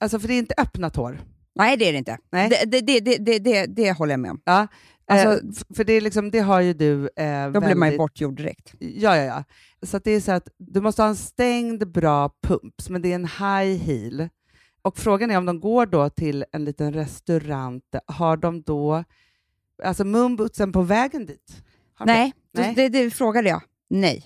Alltså 0.00 0.18
för 0.18 0.28
det 0.28 0.34
är 0.34 0.38
inte 0.38 0.54
öppna 0.58 0.90
tår. 0.90 1.20
Nej, 1.54 1.76
det 1.76 1.88
är 1.88 1.92
det 1.92 1.98
inte. 1.98 2.18
Nej. 2.30 2.48
Det, 2.48 2.80
det, 2.80 3.00
det, 3.00 3.16
det, 3.18 3.38
det, 3.38 3.66
det, 3.66 3.92
håller 3.92 4.12
jag 4.12 4.20
med 4.20 4.30
om. 4.30 4.40
Ja. 4.44 4.66
Alltså- 5.06 5.28
eh, 5.28 5.76
för 5.76 5.84
det, 5.84 5.92
är 5.92 6.00
liksom, 6.00 6.30
det 6.30 6.38
har 6.38 6.60
ju 6.60 6.72
du 6.72 7.10
eh, 7.16 7.50
Då 7.52 7.60
blir 7.60 7.74
man 7.74 7.90
ju 7.90 7.98
bortgjord 7.98 8.36
direkt. 8.36 8.74
Ja, 8.78 9.16
ja, 9.16 9.22
ja. 9.22 9.44
Så 9.82 9.98
det 9.98 10.10
är 10.10 10.20
så 10.20 10.32
att 10.32 10.48
du 10.58 10.80
måste 10.80 11.02
ha 11.02 11.08
en 11.08 11.16
stängd 11.16 11.88
bra 11.88 12.30
pumps, 12.42 12.90
men 12.90 13.02
det 13.02 13.10
är 13.10 13.14
en 13.14 13.24
high 13.24 13.82
heel. 13.84 14.28
Och 14.82 14.98
frågan 14.98 15.30
är 15.30 15.38
om 15.38 15.46
de 15.46 15.60
går 15.60 15.86
då 15.86 16.10
till 16.10 16.44
en 16.52 16.64
liten 16.64 16.92
restaurang, 16.92 17.80
har 18.06 18.36
de 18.36 18.62
då 18.62 19.04
alltså 19.84 20.04
munbootsen 20.04 20.72
på 20.72 20.82
vägen 20.82 21.26
dit? 21.26 21.62
Har 22.00 22.06
Nej? 22.06 22.32
Nej. 22.54 22.72
Det, 22.76 22.88
det 22.88 23.10
frågade 23.10 23.48
jag. 23.48 23.62
Nej. 23.90 24.24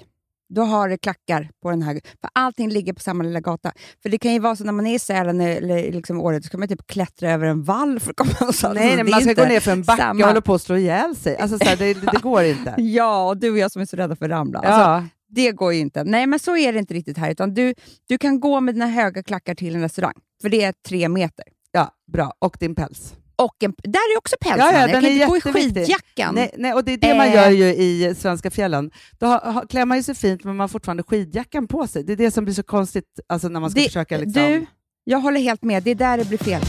Då 0.55 0.63
har 0.63 0.89
det 0.89 0.99
klackar 0.99 1.51
på 1.63 1.71
den 1.71 1.83
här. 1.83 1.95
För 2.21 2.31
allting 2.33 2.71
ligger 2.71 2.93
på 2.93 3.01
samma 3.01 3.25
lilla 3.25 3.41
gata. 3.41 3.73
För 4.03 4.09
det 4.09 4.19
kan 4.19 4.33
ju 4.33 4.39
vara 4.39 4.57
så 4.57 4.65
när 4.65 4.73
man 4.73 4.87
är 4.87 4.95
i 4.95 4.99
Sälen 4.99 5.41
eller 5.41 5.93
liksom 5.93 6.21
Åre, 6.21 6.39
då 6.39 6.43
ska 6.43 6.59
man 6.59 6.69
typ 6.69 6.87
klättra 6.87 7.31
över 7.31 7.47
en 7.47 7.63
vall 7.63 8.01
för 8.01 8.11
att 8.11 8.17
komma 8.17 8.31
någonstans. 8.41 8.75
Nej, 8.75 8.97
nej, 8.97 9.05
man 9.05 9.21
ska 9.21 9.33
gå 9.33 9.45
ner 9.45 9.61
för 9.61 9.73
en 9.73 9.83
backe 9.83 10.03
samma. 10.03 10.25
och 10.25 10.29
hålla 10.29 10.41
på 10.41 10.55
att 10.55 10.63
slå 10.63 10.77
ihjäl 10.77 11.17
sig. 11.17 11.37
Alltså, 11.37 11.59
så 11.59 11.65
här, 11.65 11.77
det, 11.77 11.95
det 11.95 12.23
går 12.23 12.43
inte. 12.45 12.75
Ja, 12.83 13.29
och 13.29 13.37
du 13.37 13.51
och 13.51 13.59
jag 13.59 13.73
som 13.73 13.83
är 13.83 13.87
så 13.87 13.97
rädda 13.97 14.17
för 14.17 14.25
att 14.25 14.31
ramla. 14.31 14.59
Alltså, 14.59 14.81
Ja. 14.81 15.05
Det 15.29 15.53
går 15.53 15.73
ju 15.73 15.81
inte. 15.81 16.05
Nej, 16.05 16.27
men 16.27 16.39
så 16.39 16.57
är 16.57 16.73
det 16.73 16.79
inte 16.79 16.95
riktigt 16.95 17.19
här. 17.19 17.31
Utan 17.31 17.55
du, 17.55 17.75
du 18.09 18.19
kan 18.19 18.41
gå 18.41 18.61
med 18.61 18.75
dina 18.75 18.87
höga 18.87 19.23
klackar 19.23 19.55
till 19.55 19.75
en 19.75 19.81
restaurang. 19.81 20.15
För 20.43 20.49
det 20.49 20.63
är 20.63 20.75
tre 20.89 21.09
meter. 21.09 21.45
ja, 21.73 21.91
bra. 22.13 22.33
Och 22.39 22.57
din 22.61 22.75
päls. 22.75 23.15
Och 23.37 23.55
en, 23.63 23.75
där 23.83 24.15
är 24.15 24.19
också 24.19 24.37
päls. 24.41 24.59
Ja, 24.59 24.73
ja, 24.73 24.81
jag 24.81 24.91
kan 24.91 25.05
inte 25.05 25.27
gå 25.27 25.37
i 25.37 25.41
skidjackan. 25.41 26.35
Nej, 26.35 26.51
nej, 26.59 26.73
och 26.73 26.85
det 26.85 26.93
är 26.93 26.97
det 26.97 27.15
man 27.15 27.27
Eh. 27.27 27.35
gör 27.35 27.51
ju 27.51 27.65
i 27.75 28.15
svenska 28.19 28.51
fjällen. 28.51 28.91
Då 29.19 29.27
har, 29.27 29.41
har, 29.53 29.67
klär 29.67 29.85
man 29.85 29.97
ju 29.97 30.03
sig 30.03 30.15
fint, 30.15 30.45
men 30.45 30.57
man 30.57 30.61
har 30.65 30.69
fortfarande 30.69 31.03
skidjackan 31.03 31.67
på 31.69 31.87
sig. 31.87 32.05
Det 32.05 32.13
är 32.13 32.17
det 32.17 32.31
som 32.31 32.45
blir 32.45 32.55
så 32.55 32.63
konstigt 32.63 33.05
alltså, 33.27 33.49
när 33.49 33.61
man 33.61 33.71
ska 33.71 33.81
Det- 33.81 33.87
försöka... 33.87 34.17
Liksom... 34.19 34.43
Du, 34.43 34.67
jag 35.05 35.19
håller 35.19 35.41
helt 35.41 35.63
med. 35.63 35.83
Det 35.83 35.91
är 35.91 35.95
där 35.95 36.19
det 36.19 36.25
blir 36.25 36.39
fel. 36.39 36.63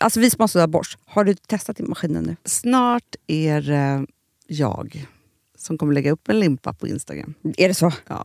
Alltså 0.00 0.20
vi 0.20 0.30
sponsrar 0.30 0.62
av 0.62 0.68
Bosch. 0.68 0.98
Har 1.06 1.24
du 1.24 1.34
testat 1.34 1.80
i 1.80 1.82
maskinen 1.82 2.24
nu? 2.24 2.36
Snart 2.44 3.14
är 3.26 3.60
det 3.60 4.06
jag 4.46 5.06
som 5.58 5.78
kommer 5.78 5.94
lägga 5.94 6.10
upp 6.12 6.28
en 6.28 6.40
limpa 6.40 6.72
på 6.72 6.88
Instagram. 6.88 7.34
Är 7.56 7.68
det 7.68 7.74
så? 7.74 7.92
Ja. 8.08 8.24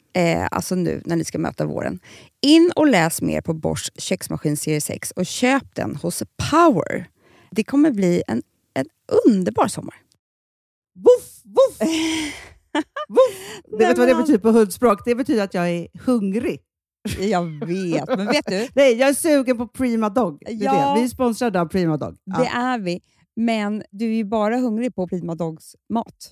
eh, 0.13 0.47
alltså 0.51 0.75
nu 0.75 1.01
när 1.05 1.15
ni 1.15 1.23
ska 1.23 1.37
möta 1.37 1.65
våren, 1.65 1.99
in 2.41 2.71
och 2.75 2.87
läs 2.87 3.21
mer 3.21 3.41
på 3.41 3.53
Bosch 3.53 3.91
köksmaskin 3.95 4.57
serie 4.57 4.81
6 4.81 5.11
och 5.11 5.25
köp 5.25 5.75
den 5.75 5.95
hos 5.95 6.23
Power. 6.51 7.09
Det 7.51 7.63
kommer 7.63 7.91
bli 7.91 8.23
en, 8.27 8.41
en 8.73 8.85
underbar 9.27 9.67
sommar. 9.67 9.95
Voff, 10.95 11.41
voff, 11.43 11.89
voff. 13.07 13.35
Det 13.79 13.85
vet 13.85 13.97
vad 13.97 14.07
det 14.07 14.15
betyder 14.15 14.39
på 14.39 14.49
hundspråk? 14.51 15.05
Det 15.05 15.15
betyder 15.15 15.43
att 15.43 15.53
jag 15.53 15.69
är 15.69 15.87
hungrig. 16.05 16.59
Jag 17.19 17.65
vet, 17.65 18.07
men 18.07 18.27
vet 18.27 18.45
du? 18.45 18.67
Nej, 18.75 18.93
jag 18.93 19.09
är 19.09 19.13
sugen 19.13 19.57
på 19.57 19.67
Prima 19.67 20.09
Dog. 20.09 20.43
Ja. 20.47 20.73
det. 20.73 20.99
Vi 20.99 21.05
är 21.05 21.07
sponsrade 21.07 21.61
av 21.61 21.65
Prima 21.65 21.97
Dog. 21.97 22.17
Det 22.25 22.47
är 22.47 22.79
vi. 22.79 23.01
Men 23.35 23.83
du 23.91 24.05
är 24.05 24.15
ju 24.15 24.23
bara 24.23 24.57
hungrig 24.57 24.95
på 24.95 25.07
Prima 25.07 25.35
Dogs 25.35 25.75
mat. 25.93 26.31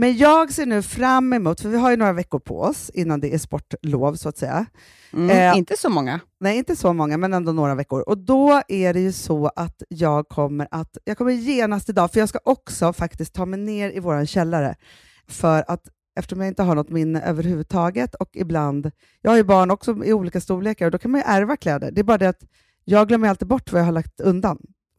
Men 0.00 0.16
jag 0.16 0.52
ser 0.52 0.66
nu 0.66 0.82
fram 0.82 1.32
emot, 1.32 1.60
för 1.60 1.68
vi 1.68 1.76
har 1.76 1.90
ju 1.90 1.96
några 1.96 2.12
veckor 2.12 2.38
på 2.38 2.60
oss 2.60 2.90
innan 2.94 3.20
det 3.20 3.34
är 3.34 3.38
sportlov 3.38 4.14
så 4.14 4.28
att 4.28 4.38
säga. 4.38 4.66
Mm, 5.12 5.30
Eh, 5.30 5.58
inte 5.58 5.76
så 5.76 5.88
många. 5.88 6.20
Nej, 6.40 6.58
inte 6.58 6.76
så 6.76 6.92
många, 6.92 7.16
men 7.16 7.34
ändå 7.34 7.52
några 7.52 7.74
veckor. 7.74 8.00
Och 8.00 8.18
då 8.18 8.62
är 8.68 8.94
det 8.94 9.00
ju 9.00 9.12
så 9.12 9.50
att 9.56 9.82
jag 9.88 10.28
kommer 10.28 10.68
att, 10.70 10.98
jag 11.04 11.18
kommer 11.18 11.32
genast 11.32 11.88
idag, 11.88 12.12
för 12.12 12.20
jag 12.20 12.28
ska 12.28 12.38
också 12.44 12.92
faktiskt 12.92 13.34
ta 13.34 13.46
mig 13.46 13.60
ner 13.60 13.90
i 13.96 14.00
vår 14.00 14.24
källare, 14.26 14.74
för 15.28 15.64
att 15.68 15.88
eftersom 16.20 16.40
jag 16.40 16.48
inte 16.48 16.62
har 16.62 16.74
något 16.74 16.90
minne 16.90 17.22
överhuvudtaget 17.22 18.14
och 18.14 18.28
ibland, 18.32 18.90
jag 19.22 19.30
har 19.30 19.36
ju 19.36 19.44
barn 19.44 19.70
också 19.70 20.04
i 20.04 20.12
olika 20.12 20.40
storlekar 20.40 20.86
och 20.86 20.92
då 20.92 20.98
kan 20.98 21.10
man 21.10 21.20
ju 21.20 21.24
ärva 21.26 21.56
kläder. 21.56 21.90
Det 21.90 22.00
är 22.00 22.04
bara 22.04 22.18
det 22.18 22.28
att 22.28 22.42
jag 22.84 23.08
glömmer 23.08 23.28
alltid 23.28 23.48
bort 23.48 23.72
vad 23.72 23.80
jag 23.80 23.86
har 23.86 23.92
lagt 23.92 24.20
undan, 24.20 24.58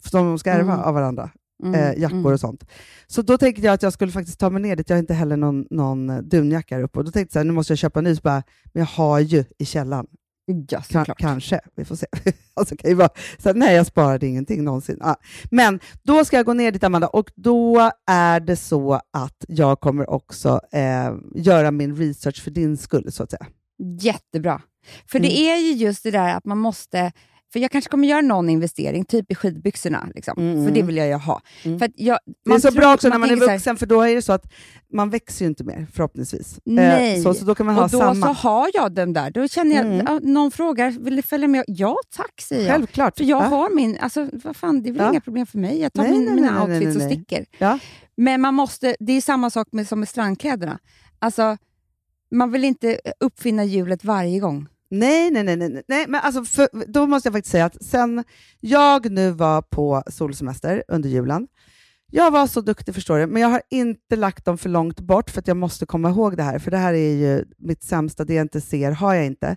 som 0.10 0.26
de 0.26 0.40
ska 0.40 0.52
ärva 0.52 0.74
Mm. 0.74 0.86
av 0.86 0.94
varandra, 0.94 1.30
Mm, 1.64 1.76
eh, 1.76 2.00
jackor 2.02 2.18
mm. 2.18 2.34
och 2.34 2.40
sånt. 2.40 2.64
Så 3.08 3.22
då 3.22 3.38
tänkte 3.38 3.62
jag 3.62 3.74
att 3.74 3.84
jag 3.84 3.94
skulle 3.94 4.12
faktiskt 4.12 4.40
ta 4.40 4.50
mig 4.50 4.62
ner 4.62 4.76
dit, 4.76 4.90
jag 4.90 4.96
har 4.98 5.00
inte 5.00 5.14
heller 5.14 5.38
någon, 5.38 5.66
någon 5.70 6.30
dunjacka 6.30 6.76
här 6.76 6.84
uppe, 6.84 7.00
och 7.00 7.06
då 7.06 7.12
tänkte 7.12 7.38
jag 7.38 7.40
här, 7.40 7.48
nu 7.48 7.54
måste 7.54 7.72
jag 7.74 7.78
köpa 7.78 8.00
en 8.00 8.04
ny, 8.04 8.16
så 8.16 8.22
bara, 8.22 8.44
men 8.74 8.80
jag 8.82 8.88
har 8.88 9.20
ju 9.20 9.44
i 9.58 9.66
källaren. 9.66 10.08
Ja, 10.70 10.82
såklart. 10.82 11.18
kanske, 11.20 11.60
vi 11.76 11.86
får 11.86 11.96
se. 11.96 12.06
alltså, 12.54 12.76
kan 12.78 12.90
ju 12.90 12.96
vara, 12.96 13.10
så 13.40 13.50
här, 13.50 13.54
nej, 13.56 13.76
jag 13.76 13.86
sparade 13.88 14.28
ingenting 14.28 14.64
någonsin. 14.64 14.98
Ja. 15.00 15.16
Men 15.52 15.80
då 16.04 16.26
ska 16.26 16.38
jag 16.38 16.46
gå 16.46 16.54
ner 16.54 16.72
dit, 16.72 16.84
Amanda, 16.84 17.08
och 17.08 17.32
då 17.36 17.92
är 18.08 18.40
det 18.40 18.56
så 18.56 18.94
att 19.14 19.46
jag 19.48 19.80
kommer 19.80 20.10
också 20.10 20.62
eh, 20.72 21.12
göra 21.36 21.72
min 21.72 21.96
research 21.96 22.44
för 22.44 22.52
din 22.52 22.78
skull, 22.78 23.12
så 23.12 23.24
att 23.24 23.32
säga. 23.32 23.46
Jättebra. 24.00 24.62
För 25.12 25.20
det 25.20 25.28
Mm. 25.48 25.52
är 25.58 25.68
ju 25.68 25.74
just 25.74 26.04
det 26.04 26.12
där 26.12 26.36
att 26.36 26.46
man 26.46 26.58
måste... 26.58 27.12
För 27.54 27.60
Jag 27.60 27.72
kanske 27.72 27.90
kommer 27.92 28.08
göra 28.08 28.22
någon 28.22 28.50
investering, 28.50 29.06
typ 29.06 29.32
i 29.32 29.36
skidbyxorna. 29.36 30.08
Liksom. 30.16 30.34
Mm, 30.38 30.66
För 30.66 30.72
det 30.72 30.80
mm. 30.80 30.88
vill 30.88 30.98
jag 30.98 31.08
ju 31.08 31.14
ha. 31.14 31.42
Mm. 31.64 31.80
För 31.80 31.90
jag, 31.96 32.20
Det 32.46 32.52
är 32.54 32.60
så 32.60 32.72
bra 32.72 32.94
också 32.94 33.10
när 33.10 33.18
man 33.18 33.30
är 33.30 33.36
vuxen, 33.36 33.78
för 33.78 33.86
då 33.86 34.02
är 34.02 34.16
det 34.16 34.22
så 34.22 34.34
att 34.34 34.52
man 34.94 35.10
växer 35.10 35.46
ju 35.46 35.50
inte 35.50 35.64
mer, 35.64 35.88
förhoppningsvis. 35.94 36.54
Eh, 36.54 36.60
Nej. 36.66 37.22
så, 37.24 37.34
så 37.34 37.46
då 37.46 37.56
kan 37.56 37.66
man 37.66 37.76
ha 37.76 37.84
och 37.84 37.90
då 37.90 38.00
samma. 38.00 38.16
så 38.36 38.48
har 38.48 38.70
jag 38.74 38.94
den 38.96 39.14
där. 39.14 39.32
Då 39.32 39.48
känner 39.48 39.76
jag, 39.76 39.86
Mm. 39.86 40.16
någon 40.34 40.52
frågar, 40.52 40.92
vill 40.92 41.16
du 41.16 41.22
följa 41.22 41.48
med? 41.48 41.64
Ja 41.68 41.98
tack, 42.16 42.42
säger 42.42 42.68
jag. 42.68 42.72
Självklart. 42.76 43.18
För 43.18 43.24
jag 43.26 43.44
Ja. 43.44 43.48
har 43.48 43.76
min, 43.76 43.98
alltså 44.00 44.30
vad 44.44 44.56
fan, 44.56 44.84
det 44.84 44.90
är 44.90 44.94
väl 44.94 45.02
Ja. 45.02 45.10
inga 45.12 45.22
problem 45.22 45.46
för 45.46 45.58
mig. 45.58 45.82
Jag 45.82 45.94
tar 45.94 46.04
Nej, 46.04 46.12
min, 46.12 46.26
nej, 46.26 46.36
mina 46.36 46.66
nej, 46.68 46.78
outfits 46.80 46.96
och 46.96 47.12
sticker. 47.12 47.46
Ja. 47.58 47.80
Men 48.18 48.42
man 48.42 48.54
måste, 48.54 48.96
det 49.00 49.14
är 49.14 49.22
samma 49.22 49.50
sak 49.50 49.68
med, 49.72 49.88
som 49.88 50.00
med 50.00 50.10
strandkläderna. 50.10 50.80
Alltså, 51.20 51.58
man 52.32 52.52
vill 52.52 52.64
inte 52.64 53.00
uppfinna 53.20 53.64
hjulet 53.64 54.04
varje 54.04 54.40
gång. 54.40 54.68
Nej, 54.92 55.32
nej, 55.32 55.44
nej, 55.44 55.58
nej, 55.58 55.84
nej. 55.88 56.06
men 56.08 56.22
alltså 56.22 56.44
för, 56.44 56.70
då 56.88 57.08
måste 57.08 57.28
jag 57.28 57.34
faktiskt 57.34 57.52
säga 57.52 57.66
att 57.66 57.84
sen 57.84 58.24
jag 58.60 59.12
nu 59.12 59.32
var 59.32 59.62
på 59.62 60.04
solsemester 60.08 60.84
under 60.88 61.10
julen, 61.10 61.48
jag 62.14 62.32
var 62.32 62.48
så 62.48 62.62
duktig 62.62 62.96
förstår 62.96 63.20
du, 63.20 63.28
men 63.28 63.42
jag 63.42 63.50
har 63.50 63.62
inte 63.70 64.16
lagt 64.16 64.46
dem 64.46 64.58
för 64.58 64.70
långt 64.70 65.00
bort 65.00 65.30
för 65.30 65.40
att 65.40 65.48
jag 65.48 65.58
måste 65.58 65.86
komma 65.86 66.10
ihåg 66.10 66.38
det 66.38 66.44
här, 66.44 66.60
för 66.60 66.72
det 66.72 66.78
här 66.78 66.94
är 66.94 67.14
ju 67.14 67.46
mitt 67.58 67.84
sämsta, 67.84 68.26
det 68.26 68.34
jag 68.34 68.44
inte 68.44 68.62
ser 68.62 68.92
har 68.92 69.14
jag 69.14 69.26
inte. 69.26 69.56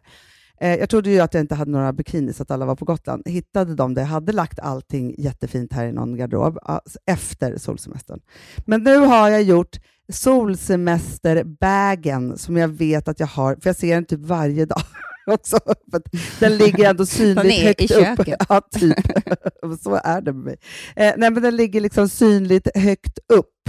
Eh, 0.61 0.75
jag 0.75 0.91
trodde 0.91 1.11
ju 1.11 1.21
att 1.21 1.35
jag 1.35 1.41
inte 1.41 1.55
hade 1.55 1.71
några 1.71 1.93
bikinis, 1.93 2.41
att 2.41 2.51
alla 2.51 2.67
var 2.67 2.77
på 2.77 2.85
Gotland. 2.85 3.29
Hittade 3.29 3.75
dem 3.75 3.95
det, 3.95 4.01
jag 4.01 4.09
hade 4.09 4.33
lagt 4.33 4.59
allting 4.59 5.15
jättefint 5.19 5.73
här 5.73 5.87
i 5.87 5.93
någon 5.93 6.17
garderob 6.17 6.59
alltså, 6.63 6.99
efter 7.07 7.57
solsemestern. 7.57 8.21
Men 8.67 8.83
nu 8.83 8.97
har 8.97 9.29
jag 9.29 9.43
gjort 9.43 9.77
solsemesterbagen 10.13 12.39
som 12.39 12.57
jag 12.57 12.69
vet 12.69 13.09
att 13.09 13.21
jag 13.21 13.27
har, 13.27 13.57
för 13.57 13.69
jag 13.69 13.77
ser 13.77 13.95
den 13.95 14.05
typ 14.05 14.21
varje 14.21 14.67
dag. 14.67 14.83
Också, 15.35 15.59
för 15.91 16.03
den 16.41 16.57
ligger 16.57 16.91
ändå 16.91 17.07
synligt 17.07 17.63
högt 17.63 17.81
i 17.81 17.85
upp. 17.85 17.91
köket. 17.91 18.37
Ja, 18.49 18.61
typ. 18.73 18.97
Så 19.83 20.01
är 20.05 20.21
det 20.21 20.33
med 20.33 20.45
mig. 20.45 20.57
Eh, 20.97 21.15
nej, 21.17 21.31
men 21.31 21.43
den 21.43 21.57
ligger 21.57 21.81
liksom 21.81 22.09
synligt 22.09 22.69
högt 22.77 23.19
upp 23.33 23.69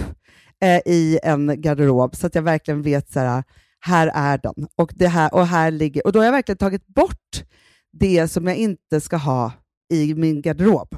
eh, 0.64 0.80
i 0.86 1.20
en 1.24 1.62
garderob, 1.62 2.16
så 2.16 2.28
att 2.28 2.36
jag 2.36 2.42
verkligen 2.42 2.82
vet 2.82 3.12
så 3.12 3.20
här, 3.20 3.44
här 3.80 4.12
är 4.14 4.38
den. 4.38 4.68
Och, 4.76 4.92
det 4.96 5.08
här, 5.08 5.34
och, 5.34 5.48
här 5.48 5.72
ligger, 5.72 6.06
och 6.06 6.12
då 6.12 6.20
har 6.20 6.26
jag 6.26 6.32
verkligen 6.32 6.58
tagit 6.58 6.88
bort 6.88 7.44
det 7.92 8.28
som 8.28 8.48
jag 8.48 8.56
inte 8.56 9.02
ska 9.02 9.18
ha 9.18 9.52
i 9.94 10.16
min 10.16 10.42
garderob. 10.42 10.98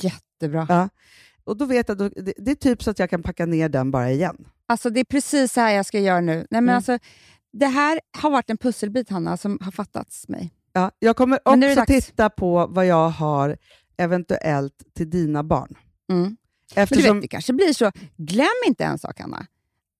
Jättebra. 0.00 0.66
Ja. 0.68 0.88
Och 1.44 1.56
då 1.56 1.64
vet 1.64 1.88
jag, 1.88 1.98
då, 1.98 2.08
det, 2.08 2.32
det 2.36 2.50
är 2.50 2.54
typ 2.54 2.82
så 2.82 2.90
att 2.90 2.98
jag 2.98 3.10
kan 3.10 3.22
packa 3.22 3.46
ner 3.46 3.68
den 3.68 3.90
bara 3.90 4.10
igen. 4.10 4.36
Alltså 4.68 4.90
det 4.90 5.00
är 5.00 5.04
precis 5.04 5.52
så 5.52 5.60
här 5.60 5.70
jag 5.74 5.86
ska 5.86 5.98
göra 6.00 6.20
nu. 6.20 6.34
Nej, 6.34 6.46
men 6.50 6.62
Mm. 6.62 6.74
alltså, 6.76 6.98
det 7.54 7.66
här 7.66 8.00
har 8.18 8.30
varit 8.30 8.50
en 8.50 8.58
pusselbit, 8.58 9.10
Hanna, 9.10 9.36
som 9.36 9.58
har 9.60 9.72
fattats 9.72 10.28
mig. 10.28 10.50
Ja, 10.72 10.90
jag 10.98 11.16
kommer 11.16 11.38
Men 11.44 11.60
det 11.60 11.72
också 11.72 11.84
titta 11.86 12.30
på 12.30 12.66
vad 12.66 12.86
jag 12.86 13.08
har 13.08 13.56
eventuellt 13.96 14.74
till 14.96 15.10
dina 15.10 15.42
barn. 15.42 15.74
Mm. 16.10 16.22
Men 16.74 16.82
Eftersom, 16.82 17.16
vet, 17.16 17.22
det 17.22 17.28
kanske 17.28 17.52
blir 17.52 17.72
så. 17.72 17.92
Glöm 18.16 18.46
inte 18.66 18.84
en 18.84 18.98
sak, 18.98 19.20
Anna. 19.20 19.46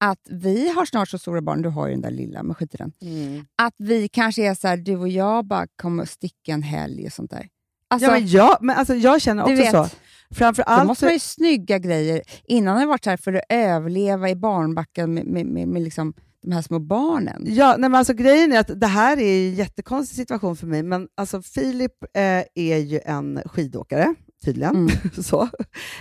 Att 0.00 0.26
vi 0.30 0.68
har 0.68 0.86
snart 0.86 1.08
så 1.08 1.18
stora 1.18 1.40
barn, 1.40 1.62
du 1.62 1.68
har 1.68 1.86
ju 1.86 1.92
den 1.92 2.02
där 2.02 2.10
lilla, 2.10 2.42
men 2.42 2.54
skit 2.54 2.74
i 2.74 2.76
den. 2.76 2.92
mm. 3.02 3.46
Att 3.56 3.74
vi 3.78 4.08
kanske 4.08 4.42
är 4.42 4.54
så 4.54 4.68
här, 4.68 4.76
du 4.76 4.96
och 4.96 5.08
jag 5.08 5.44
bara 5.46 5.66
kommer 5.76 6.02
att 6.02 6.10
sticka 6.10 6.52
en 6.52 6.62
helg 6.62 7.06
och 7.06 7.12
sånt 7.12 7.30
där. 7.30 7.48
Alltså, 7.88 8.06
ja, 8.06 8.12
men 8.12 8.26
jag, 8.26 8.58
men 8.60 8.76
alltså, 8.76 8.94
jag 8.94 9.20
känner 9.20 9.42
också 9.42 9.54
vet, 9.54 9.70
så. 9.70 9.88
Framför 10.30 10.62
då 10.62 10.66
allt, 10.66 10.86
måste 10.86 11.04
man 11.04 11.12
ju 11.12 11.20
snygga 11.20 11.78
grejer. 11.78 12.22
Innan 12.44 12.74
har 12.74 12.82
jag 12.82 12.88
varit 12.88 13.04
så 13.04 13.10
här 13.10 13.16
för 13.16 13.32
att 13.32 13.44
överleva 13.48 14.30
i 14.30 14.36
barnbacken 14.36 15.14
med, 15.14 15.26
med, 15.26 15.46
med, 15.46 15.68
med 15.68 15.82
liksom 15.82 16.14
de 16.44 16.52
här 16.52 16.62
små 16.62 16.78
barnen. 16.78 17.42
Ja, 17.46 17.76
nej, 17.78 17.90
men 17.90 17.94
alltså, 17.94 18.14
grejen 18.14 18.52
är 18.52 18.60
att 18.60 18.80
det 18.80 18.86
här 18.86 19.16
är 19.20 19.48
en 19.48 19.54
jättekonstig 19.54 20.16
situation 20.16 20.56
för 20.56 20.66
mig, 20.66 20.82
men 20.82 21.08
alltså, 21.14 21.42
Filip 21.42 21.92
eh, 22.16 22.42
är 22.54 22.76
ju 22.78 23.00
en 23.04 23.42
skidåkare, 23.46 24.14
tydligen. 24.44 24.74
Mm. 24.76 24.90
så. 25.22 25.48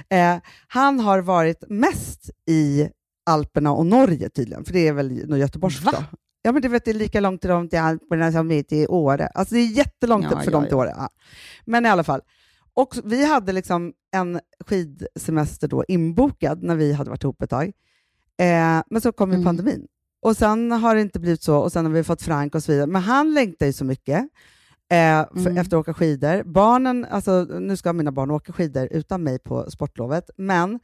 Eh, 0.09 0.37
han 0.67 0.99
har 0.99 1.19
varit 1.19 1.63
mest 1.69 2.29
i 2.49 2.89
Alperna 3.25 3.71
och 3.71 3.85
Norge 3.85 4.29
tydligen, 4.29 4.65
för 4.65 4.73
det 4.73 4.87
är 4.87 4.93
väl 4.93 5.27
något 5.29 5.39
göteborgskt 5.39 5.85
Va? 5.85 6.05
Ja, 6.41 6.51
men 6.51 6.61
du 6.61 6.67
vet, 6.67 6.85
det 6.85 6.91
är 6.91 6.95
lika 6.95 7.19
långt 7.19 7.41
till 7.41 7.49
dem 7.49 7.69
till 7.69 7.79
Alperna 7.79 8.31
som 8.31 8.47
det 8.47 8.55
är 8.55 8.63
till 8.63 8.85
Åre. 8.89 9.27
Alltså 9.27 9.55
det 9.55 9.61
är 9.61 9.67
jättelångt 9.67 10.25
Ja, 10.25 10.31
upp 10.31 10.43
för 10.43 10.51
ja, 10.51 10.57
dem 10.57 10.65
till. 10.65 10.75
Åre. 10.75 10.93
Ja. 10.97 11.09
Men 11.65 11.85
i 11.85 11.89
alla 11.89 12.03
fall. 12.03 12.21
Och 12.73 12.95
vi 13.03 13.25
hade 13.25 13.51
liksom 13.51 13.93
en 14.15 14.39
skidsemester 14.67 15.67
då 15.67 15.83
inbokad 15.87 16.63
när 16.63 16.75
vi 16.75 16.93
hade 16.93 17.09
varit 17.09 17.23
ihop 17.23 17.41
ett 17.41 17.49
tag. 17.49 17.71
Eh, 18.39 18.81
men 18.89 19.01
så 19.01 19.11
kom 19.11 19.29
ju 19.29 19.35
Mm. 19.35 19.45
pandemin. 19.45 19.87
Och 20.23 20.37
sen 20.37 20.71
har 20.71 20.95
det 20.95 21.01
inte 21.01 21.19
blivit 21.19 21.43
så, 21.43 21.57
och 21.57 21.71
sen 21.71 21.85
har 21.85 21.91
vi 21.91 22.03
fått 22.03 22.21
Frank 22.21 22.55
och 22.55 22.63
så 22.63 22.71
vidare. 22.71 22.87
Men 22.87 23.01
han 23.01 23.33
längtar 23.33 23.65
ju 23.65 23.73
så 23.73 23.85
mycket 23.85 24.19
eh, 24.91 24.97
Mm. 25.35 25.57
efter 25.57 25.77
att 25.77 25.81
åka 25.81 25.93
skidor. 25.93 26.43
Barnen, 26.43 27.05
alltså, 27.09 27.43
nu 27.43 27.77
ska 27.77 27.93
mina 27.93 28.11
barn 28.11 28.31
åka 28.31 28.53
skidor 28.53 28.87
utan 28.91 29.23
mig 29.23 29.39
på 29.39 29.71
sportlovet, 29.71 30.29
men 30.37 30.79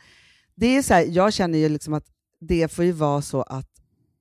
det 0.56 0.78
är 0.78 0.82
så 0.82 0.94
här, 0.94 1.06
jag 1.10 1.34
känner 1.34 1.60
ju 1.60 1.70
liksom 1.70 1.94
att 1.94 2.06
det 2.40 2.72
får 2.72 2.86
ju 2.86 2.92
vara 2.92 3.22
så 3.22 3.42
att 3.42 3.66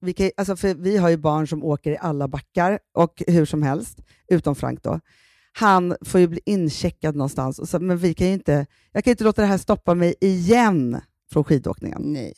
vi, 0.00 0.12
kan, 0.12 0.30
alltså 0.36 0.56
för 0.56 0.74
vi 0.74 0.96
har 0.96 1.08
ju 1.08 1.16
barn 1.16 1.48
som 1.48 1.64
åker 1.64 1.90
i 1.90 1.98
alla 2.00 2.28
backar 2.28 2.78
och 2.94 3.22
hur 3.26 3.44
som 3.44 3.62
helst, 3.62 3.98
utom 4.28 4.54
Frank 4.54 4.82
då. 4.82 5.00
Han 5.52 5.96
får 6.00 6.20
ju 6.20 6.26
bli 6.28 6.40
incheckad 6.46 7.16
någonstans, 7.16 7.70
så, 7.70 7.78
men 7.78 7.98
vi 7.98 8.14
kan 8.14 8.26
ju 8.26 8.32
inte, 8.32 8.66
jag 8.92 9.04
kan 9.04 9.10
ju 9.10 9.12
inte 9.12 9.24
låta 9.24 9.42
det 9.42 9.48
här 9.48 9.58
stoppa 9.58 9.94
mig 9.94 10.14
igen 10.20 11.00
från 11.32 11.44
skidåkningen. 11.44 12.02
Nej. 12.04 12.34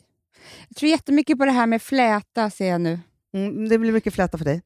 Jag 0.69 0.77
tror 0.77 0.89
jättemycket 0.91 1.37
på 1.37 1.45
det 1.45 1.51
här 1.51 1.67
med 1.67 1.81
fläta, 1.81 2.49
ser 2.49 2.67
jag 2.69 2.81
nu. 2.81 2.99
Mm, 3.37 3.69
det 3.69 3.77
blir 3.77 3.91
mycket 3.91 4.13
fläta 4.13 4.37
för 4.37 4.45
dig. 4.45 4.61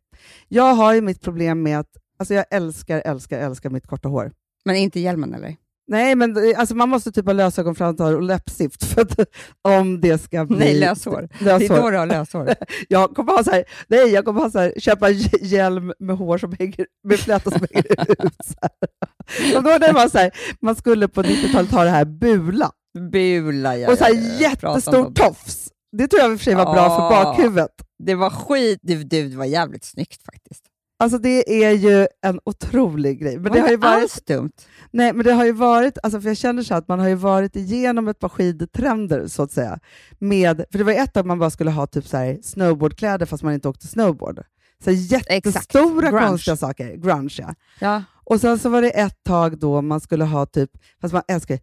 Jag 0.47 0.73
har 0.73 0.93
ju 0.93 1.01
mitt 1.01 1.21
problem 1.21 1.63
med 1.63 1.80
att 1.80 1.89
alltså 2.19 2.34
jag 2.34 2.45
älskar, 2.51 3.01
älskar, 3.05 3.39
älskar 3.39 3.69
mitt 3.69 3.88
korta 3.88 4.07
hår. 4.09 4.32
Men 4.65 4.76
inte 4.76 4.99
hjälmen 4.99 5.34
eller? 5.34 5.55
Nej, 5.88 6.15
men 6.15 6.34
det- 6.34 6.55
alltså 6.55 6.76
man 6.76 6.89
måste 6.89 7.11
typ 7.11 7.26
ha 7.26 7.34
lösögonfransar 7.34 8.13
och 8.13 8.21
läppstift 8.21 8.84
för 8.84 9.01
att, 9.01 9.19
om 9.61 10.01
det 10.01 10.17
ska 10.17 10.45
bli... 10.45 10.57
Nej, 10.57 10.73
löshår. 10.80 11.30
Det 11.39 11.49
är 11.51 11.69
då 11.82 11.89
du 11.89 11.97
har 11.97 12.05
löshår. 12.05 12.55
Jag 12.89 13.15
kommer 13.15 13.32
ha 13.32 13.43
så 13.43 13.51
här, 13.51 13.63
nej, 13.88 14.07
jag 14.13 14.26
kommer 14.26 14.41
ha 14.41 14.49
så 14.51 14.59
här, 14.59 14.73
köpa 14.78 15.09
hj- 15.09 15.38
hjälm 15.41 15.93
med 15.99 16.17
hår 16.17 16.38
som 16.38 16.55
hänger, 16.59 16.86
med 17.03 17.19
fläta 17.19 17.51
som 17.51 17.67
hänger 17.71 18.11
ut. 18.26 18.34
Så. 18.45 19.57
Och 19.57 19.63
då 19.63 19.69
när 19.69 19.93
var 19.93 20.07
så 20.09 20.17
här, 20.17 20.32
man 20.61 20.76
skulle 20.76 21.07
på 21.07 21.23
90-talet 21.23 21.71
ha 21.71 21.84
det 21.84 21.89
här 21.89 22.05
bula 22.05 22.71
Bula, 23.11 23.78
ja. 23.78 23.91
och 23.91 23.97
så 23.97 24.03
här 24.03 24.13
ja, 24.13 24.19
ja. 24.39 24.49
Jättestor 24.49 25.11
tofs. 25.13 25.64
Det 25.97 26.07
tror 26.07 26.21
jag 26.21 26.31
i 26.31 26.35
och 26.35 26.39
för 26.39 26.43
sig 26.43 26.55
var 26.55 26.73
bra 26.73 26.89
för 26.89 27.09
bakhuvudet. 27.09 27.71
Det 27.99 28.15
var 28.15 28.29
skit. 28.29 28.79
Du, 28.81 29.03
du, 29.03 29.29
det 29.29 29.37
var 29.37 29.45
jävligt 29.45 29.83
snyggt 29.83 30.25
faktiskt. 30.25 30.63
Alltså 30.99 31.17
det 31.17 31.63
är 31.63 31.71
ju 31.71 32.07
en 32.21 32.39
otrolig 32.45 33.19
grej. 33.19 33.37
Men 33.37 33.43
det 33.43 33.57
det 33.57 33.61
har 33.61 33.69
ju 33.69 33.77
varit, 33.77 34.01
alls 34.01 34.21
dumt. 34.27 34.51
nej, 34.91 35.13
men 35.13 35.25
det 35.25 35.33
har 35.33 35.45
ju 35.45 35.51
varit, 35.51 35.97
alltså 36.03 36.21
för 36.21 36.27
jag 36.27 36.37
känner 36.37 36.63
så 36.63 36.75
att 36.75 36.87
man 36.87 36.99
har 36.99 37.07
ju 37.07 37.15
varit 37.15 37.55
igenom 37.55 38.07
ett 38.07 38.19
par 38.19 38.29
skidtrender 38.29 39.27
så 39.27 39.43
att 39.43 39.51
säga. 39.51 39.79
Med, 40.19 40.65
för 40.71 40.77
det 40.77 40.83
var 40.83 40.93
ett 40.93 41.13
tag 41.13 41.25
man 41.25 41.39
bara 41.39 41.49
skulle 41.49 41.71
ha 41.71 41.87
typ 41.87 42.07
så 42.07 42.17
här 42.17 42.39
snowboardkläder 42.43 43.25
fast 43.25 43.43
man 43.43 43.53
inte 43.53 43.69
åkte 43.69 43.87
snowboard. 43.87 44.43
Så 44.83 44.91
jättestora 44.91 46.11
Grunge. 46.11 46.27
konstiga 46.27 46.57
saker. 46.57 46.95
Grunge 46.95 47.35
ja. 47.37 47.55
Ja. 47.79 48.03
Och 48.23 48.41
sen 48.41 48.59
så 48.59 48.69
var 48.69 48.81
det 48.81 48.89
ett 48.89 49.23
tag 49.23 49.59
då 49.59 49.81
man 49.81 50.01
skulle 50.01 50.23
ha 50.23 50.45
typ, 50.45 50.71
fast 51.01 51.13
man 51.13 51.23
älskar 51.27 51.59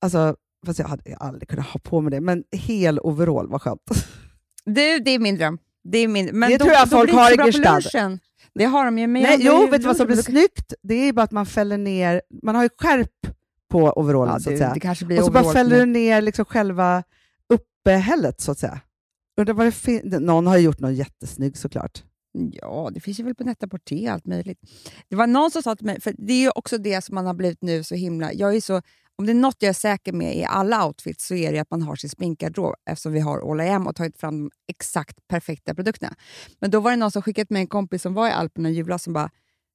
alltså, 0.00 0.36
fast 0.66 0.78
jag 0.78 0.86
hade 0.86 1.16
aldrig 1.16 1.48
kunnat 1.48 1.66
ha 1.66 1.80
på 1.80 2.00
mig 2.00 2.10
det, 2.10 2.20
men 2.20 2.44
hel 2.52 2.98
overall 2.98 3.48
var 3.48 3.58
skönt. 3.58 3.80
Du, 4.64 4.98
det 4.98 5.10
är 5.10 5.18
min 5.18 5.36
dröm. 5.36 5.58
Det, 5.84 5.98
är 5.98 6.08
min, 6.08 6.26
men 6.38 6.50
Det 6.50 6.56
då, 6.58 6.64
tror 6.64 6.74
jag 6.76 6.88
då 6.88 6.96
folk 6.96 7.10
det 7.10 7.16
har 7.16 7.48
i 7.48 7.52
Gestad. 7.52 7.72
lunchen. 7.94 8.18
Det 8.54 8.64
har 8.64 8.84
de 8.84 8.98
ju. 8.98 9.06
Men 9.06 9.22
Nej, 9.22 9.36
jo, 9.40 9.66
vet 9.70 9.80
du 9.80 9.86
vad 9.86 9.96
som 9.96 10.06
blir 10.06 10.16
snyggt? 10.16 10.74
Det 10.82 10.94
är 10.94 11.12
bara 11.12 11.22
att 11.22 11.30
man 11.30 11.46
fäller 11.46 11.78
ner, 11.78 12.22
man 12.42 12.54
har 12.54 12.62
ju 12.62 12.68
skärp 12.78 13.08
på 13.70 13.78
overallen 13.92 14.32
Ja, 14.34 14.40
så 14.40 14.52
att 14.52 14.58
säga. 14.58 14.74
det 14.74 14.80
kanske 14.80 15.04
blir 15.04 15.18
Och 15.18 15.24
så 15.24 15.30
bara 15.30 15.52
fäller 15.52 15.78
du 15.78 15.86
ner 15.86 16.22
liksom 16.22 16.44
själva 16.44 17.02
uppehället 17.48 18.40
så 18.40 18.52
att 18.52 18.58
säga. 18.58 18.80
Undrar 19.40 19.54
vad 19.54 19.66
det 19.66 19.72
fin- 19.72 20.16
Någon 20.20 20.46
har 20.46 20.56
ju 20.56 20.64
gjort 20.64 20.80
någon 20.80 20.94
jättesnygg 20.94 21.56
såklart. 21.56 22.02
Ja, 22.52 22.90
det 22.94 23.00
finns 23.00 23.20
ju 23.20 23.24
väl 23.24 23.34
på 23.34 23.44
Net-a-Porter 23.44 24.10
allt 24.10 24.26
möjligt. 24.26 24.58
Det 25.08 25.16
var 25.16 25.26
någon 25.26 25.50
som 25.50 25.62
sa 25.62 25.76
till 25.76 25.86
mig, 25.86 26.00
för 26.00 26.14
det 26.18 26.32
är 26.32 26.40
ju 26.40 26.50
också 26.54 26.78
det 26.78 27.04
som 27.04 27.14
man 27.14 27.26
har 27.26 27.34
blivit 27.34 27.62
nu 27.62 27.84
så 27.84 27.94
himla... 27.94 28.32
Jag 28.32 28.56
är 28.56 28.60
så, 28.60 28.82
om 29.18 29.26
det 29.26 29.32
är 29.32 29.34
något 29.34 29.56
jag 29.58 29.68
är 29.68 29.72
säker 29.72 30.12
med 30.12 30.36
i 30.36 30.44
alla 30.44 30.86
outfits 30.86 31.26
så 31.26 31.34
är 31.34 31.52
det 31.52 31.58
att 31.58 31.70
man 31.70 31.82
har 31.82 31.96
sin 31.96 32.10
sminkgardrob 32.10 32.74
eftersom 32.90 33.12
vi 33.12 33.20
har 33.20 33.50
All 33.50 33.60
I 33.60 33.68
Am 33.68 33.86
och 33.86 33.96
tagit 33.96 34.18
fram 34.18 34.38
de 34.38 34.50
exakt 34.68 35.28
perfekta 35.28 35.74
produkterna. 35.74 36.14
Men 36.60 36.70
då 36.70 36.80
var 36.80 36.90
det 36.90 36.96
någon 36.96 37.10
som 37.10 37.22
skickat 37.22 37.50
med 37.50 37.60
en 37.60 37.66
kompis 37.66 38.02
som 38.02 38.14
var 38.14 38.28
i 38.28 38.30
Alperna 38.30 38.70
i 38.70 38.72
julas 38.72 39.02
som 39.02 39.12
bara 39.12 39.30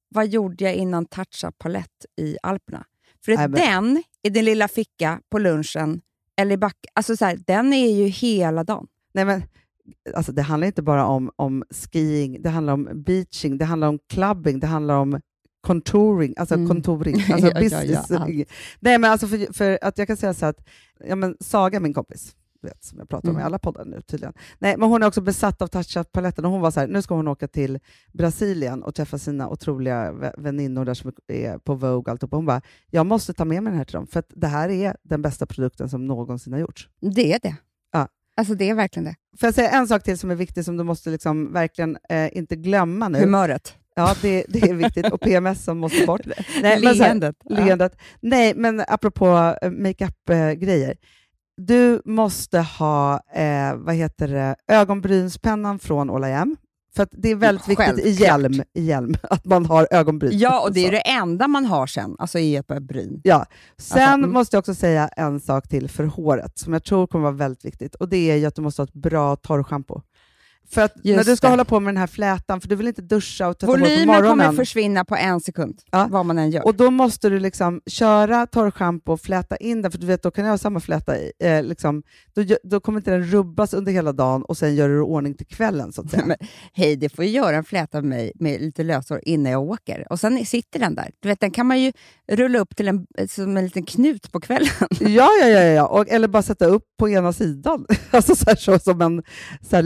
“Vad 0.09 0.27
gjorde 0.27 0.63
jag 0.63 0.75
innan 0.75 1.05
touch-up 1.05 1.57
palett 1.57 2.05
i 2.21 2.37
Alperna?” 2.43 2.85
För 3.25 3.31
att 3.31 3.51
Nej, 3.51 3.61
den 3.61 4.03
i 4.23 4.29
din 4.29 4.45
lilla 4.45 4.67
ficka 4.67 5.21
på 5.29 5.39
lunchen 5.39 6.01
eller 6.37 6.53
i 6.53 6.57
back, 6.57 6.75
alltså 6.93 7.17
så 7.17 7.25
här, 7.25 7.39
den 7.47 7.73
är 7.73 7.91
ju 7.91 8.05
hela 8.05 8.63
dagen. 8.63 8.87
Nej, 9.13 9.25
men, 9.25 9.43
alltså, 10.15 10.31
det 10.31 10.41
handlar 10.41 10.67
inte 10.67 10.81
bara 10.81 11.05
om, 11.05 11.31
om 11.35 11.63
skiing, 11.69 12.41
det 12.41 12.49
handlar 12.49 12.73
om 12.73 13.03
beaching, 13.05 13.57
det 13.57 13.65
handlar 13.65 13.87
om 13.87 13.99
clubbing, 14.09 14.59
det 14.59 14.67
handlar 14.67 14.95
om 14.95 15.21
contouring, 15.67 16.33
alltså 16.37 16.55
Mm. 16.55 16.67
contouring, 16.67 17.15
alltså 17.31 17.47
Ja, 17.47 17.51
ja, 17.55 17.59
business. 17.61 18.05
ja, 18.09 18.17
allt. 18.19 18.29
Nej, 18.79 18.97
men 18.97 19.11
alltså 19.11 19.27
för, 19.27 19.53
för 19.53 19.79
att 19.81 19.97
jag 19.97 20.07
kan 20.07 20.17
säga 20.17 20.33
så 20.33 20.45
att 20.45 20.67
ja, 21.07 21.15
men 21.15 21.37
Saga, 21.39 21.79
min 21.79 21.93
kompis, 21.93 22.35
vet, 22.61 22.83
som 22.83 22.99
jag 22.99 23.09
pratar 23.09 23.29
om 23.29 23.35
i 23.35 23.39
Mm. 23.39 23.45
alla 23.45 23.59
poddar 23.59 23.85
nu 23.85 24.01
tydligen. 24.01 24.33
Nej, 24.59 24.77
men 24.77 24.89
hon 24.89 25.03
är 25.03 25.07
också 25.07 25.21
besatt 25.21 25.61
av 25.61 25.67
touch-up-paletten 25.67 26.45
och 26.45 26.51
hon 26.51 26.61
var 26.61 26.71
så 26.71 26.79
här, 26.79 26.87
nu 26.87 27.01
ska 27.01 27.15
hon 27.15 27.27
åka 27.27 27.47
till 27.47 27.79
Brasilien 28.13 28.83
och 28.83 28.95
träffa 28.95 29.17
sina 29.17 29.49
otroliga 29.49 30.11
vä- 30.11 30.33
väninnor 30.37 30.85
där 30.85 30.93
som 30.93 31.11
är 31.27 31.57
på 31.57 31.73
Vogue 31.75 31.97
och 31.97 32.07
alltihopa. 32.09 32.35
Hon 32.35 32.45
bara, 32.45 32.61
jag 32.91 33.05
måste 33.05 33.33
ta 33.33 33.45
med 33.45 33.63
mig 33.63 33.71
den 33.71 33.77
här 33.77 33.85
till 33.85 33.93
dem, 33.95 34.07
för 34.07 34.19
att 34.19 34.31
det 34.35 34.47
här 34.47 34.69
är 34.69 34.95
den 35.03 35.21
bästa 35.21 35.45
produkten 35.45 35.89
som 35.89 36.07
någonsin 36.07 36.53
har 36.53 36.59
gjorts. 36.59 36.89
Det 37.15 37.33
är 37.33 37.39
det. 37.43 37.55
Ja. 37.91 38.07
Alltså 38.37 38.53
det 38.55 38.69
är 38.69 38.73
verkligen 38.75 39.05
det. 39.05 39.15
Får 39.39 39.47
jag 39.47 39.53
säga 39.53 39.69
en 39.69 39.87
sak 39.87 40.03
till 40.03 40.17
som 40.17 40.31
är 40.31 40.35
viktig 40.35 40.65
som 40.65 40.77
du 40.77 40.83
måste 40.83 41.09
liksom 41.09 41.53
verkligen 41.53 41.97
eh, 42.09 42.37
inte 42.37 42.55
glömma 42.55 43.09
nu? 43.09 43.19
Humöret. 43.19 43.73
Ja, 43.97 44.15
det, 44.21 44.45
det 44.49 44.61
är 44.61 44.73
viktigt. 44.73 45.11
Och 45.11 45.21
PMS 45.21 45.63
som 45.63 45.77
måste 45.77 46.05
bort. 46.05 46.21
Nej, 46.61 46.81
men 46.83 46.95
så 46.95 47.03
här, 47.03 47.09
Leendet. 47.09 47.35
Ja. 47.43 47.55
leendet. 47.65 47.97
Nej, 48.21 48.53
men 48.55 48.83
apropå 48.87 49.55
eh, 49.61 49.71
makeup-grejer. 49.71 50.95
Du 51.61 52.01
måste 52.05 52.59
ha 52.59 53.21
eh, 53.35 53.75
vad 53.75 53.95
heter 53.95 54.27
det, 54.27 54.55
ögonbrynspennan 54.67 55.79
från 55.79 56.25
I 56.25 56.33
Am. 56.33 56.55
För 56.95 57.07
det 57.11 57.31
är 57.31 57.35
väldigt 57.35 57.67
viktigt 57.67 57.99
i 57.99 58.17
Självklart. 58.17 58.19
hjälm, 58.19 58.63
i 58.73 58.83
hjälm 58.83 59.15
att 59.23 59.45
man 59.45 59.65
har 59.65 59.87
ögonbryn. 59.91 60.31
Ja, 60.33 60.61
och 60.61 60.73
det 60.73 60.87
är 60.87 60.91
det 60.91 60.99
enda 60.99 61.47
man 61.47 61.65
har 61.65 61.87
sen, 61.87 62.15
alltså 62.19 62.39
i 62.39 62.55
ett 62.55 62.67
bryn. 62.67 63.21
Ja. 63.23 63.45
Sen 63.77 64.01
Alltså, 64.01 64.17
mm. 64.17 64.33
måste 64.33 64.55
jag 64.55 64.59
också 64.59 64.75
säga 64.75 65.07
en 65.07 65.39
sak 65.39 65.67
till 65.67 65.89
för 65.89 66.03
håret, 66.03 66.57
som 66.57 66.73
jag 66.73 66.83
tror 66.83 67.07
kommer 67.07 67.23
vara 67.23 67.35
väldigt 67.35 67.65
viktigt. 67.65 67.95
Och 67.95 68.09
Det 68.09 68.31
är 68.31 68.35
ju 68.35 68.45
att 68.45 68.55
du 68.55 68.61
måste 68.61 68.81
ha 68.81 68.87
ett 68.87 68.93
bra 68.93 69.35
torrschampo. 69.35 70.01
För 70.69 70.81
att 70.81 70.95
när 70.95 71.13
Just 71.13 71.25
du 71.29 71.35
ska 71.35 71.47
det. 71.47 71.51
hålla 71.51 71.65
på 71.65 71.79
med 71.79 71.93
den 71.93 71.99
här 71.99 72.07
flätan, 72.07 72.61
för 72.61 72.67
du 72.69 72.75
vill 72.75 72.87
inte 72.87 73.01
duscha 73.01 73.47
och 73.47 73.57
tvätta 73.59 73.71
hår 73.71 73.77
på 73.77 73.83
Volymen 73.83 74.05
kommer 74.07 74.21
morgonen. 74.21 74.55
försvinna 74.55 75.05
på 75.05 75.15
en 75.15 75.39
sekund, 75.41 75.79
Ja. 75.91 76.07
vad 76.11 76.25
man 76.25 76.37
än 76.37 76.51
gör. 76.51 76.65
Och 76.65 76.75
då 76.75 76.91
måste 76.91 77.29
du 77.29 77.39
liksom 77.39 77.81
köra 77.85 78.47
torrschampo 78.47 79.11
och 79.13 79.21
fläta 79.21 79.57
in 79.57 79.81
den, 79.81 79.91
för 79.91 79.99
du 79.99 80.07
vet, 80.07 80.23
då 80.23 80.31
kan 80.31 80.45
jag 80.45 80.51
ha 80.51 80.57
samma 80.57 80.79
fläta, 80.79 81.17
i, 81.17 81.31
eh, 81.39 81.63
liksom, 81.63 82.03
då, 82.35 82.43
då 82.63 82.79
kommer 82.79 82.99
inte 82.99 83.11
den 83.11 83.23
rubbas 83.23 83.73
under 83.73 83.91
hela 83.91 84.11
dagen 84.13 84.43
och 84.43 84.57
sen 84.57 84.75
gör 84.75 84.89
du 84.89 85.01
ordning 85.01 85.33
till 85.33 85.47
kvällen. 85.47 85.91
Så 85.93 86.01
att 86.01 86.11
säga. 86.11 86.25
Men, 86.27 86.37
hej, 86.73 86.95
det 86.95 87.09
får 87.09 87.25
ju 87.25 87.31
göra 87.31 87.55
en 87.55 87.63
fläta 87.63 88.01
med 88.01 88.09
mig 88.09 88.31
med 88.39 88.61
lite 88.61 88.83
löshår 88.83 89.19
innan 89.23 89.51
jag 89.51 89.61
åker. 89.63 90.07
Och 90.09 90.19
sen 90.19 90.45
sitter 90.45 90.79
den 90.79 90.95
där. 90.95 91.11
Du 91.19 91.27
vet, 91.29 91.39
den 91.39 91.51
kan 91.51 91.65
man 91.67 91.81
ju 91.81 91.91
rulla 92.31 92.59
upp 92.59 92.75
till 92.75 92.87
en, 92.87 93.05
som 93.29 93.57
en 93.57 93.63
liten 93.65 93.83
knut 93.85 94.31
på 94.31 94.39
kvällen. 94.39 94.69
Ja, 94.99 95.29
ja, 95.41 95.47
ja, 95.47 95.61
ja. 95.61 95.87
Och, 95.87 96.09
eller 96.09 96.27
bara 96.27 96.43
sätta 96.43 96.65
upp 96.65 96.83
på 96.99 97.09
ena 97.09 97.33
sidan, 97.33 97.85
alltså 98.11 98.35
så, 98.35 98.45
här, 98.47 98.55
så 98.55 98.79
som 98.79 99.01
en 99.01 99.23
så 99.69 99.81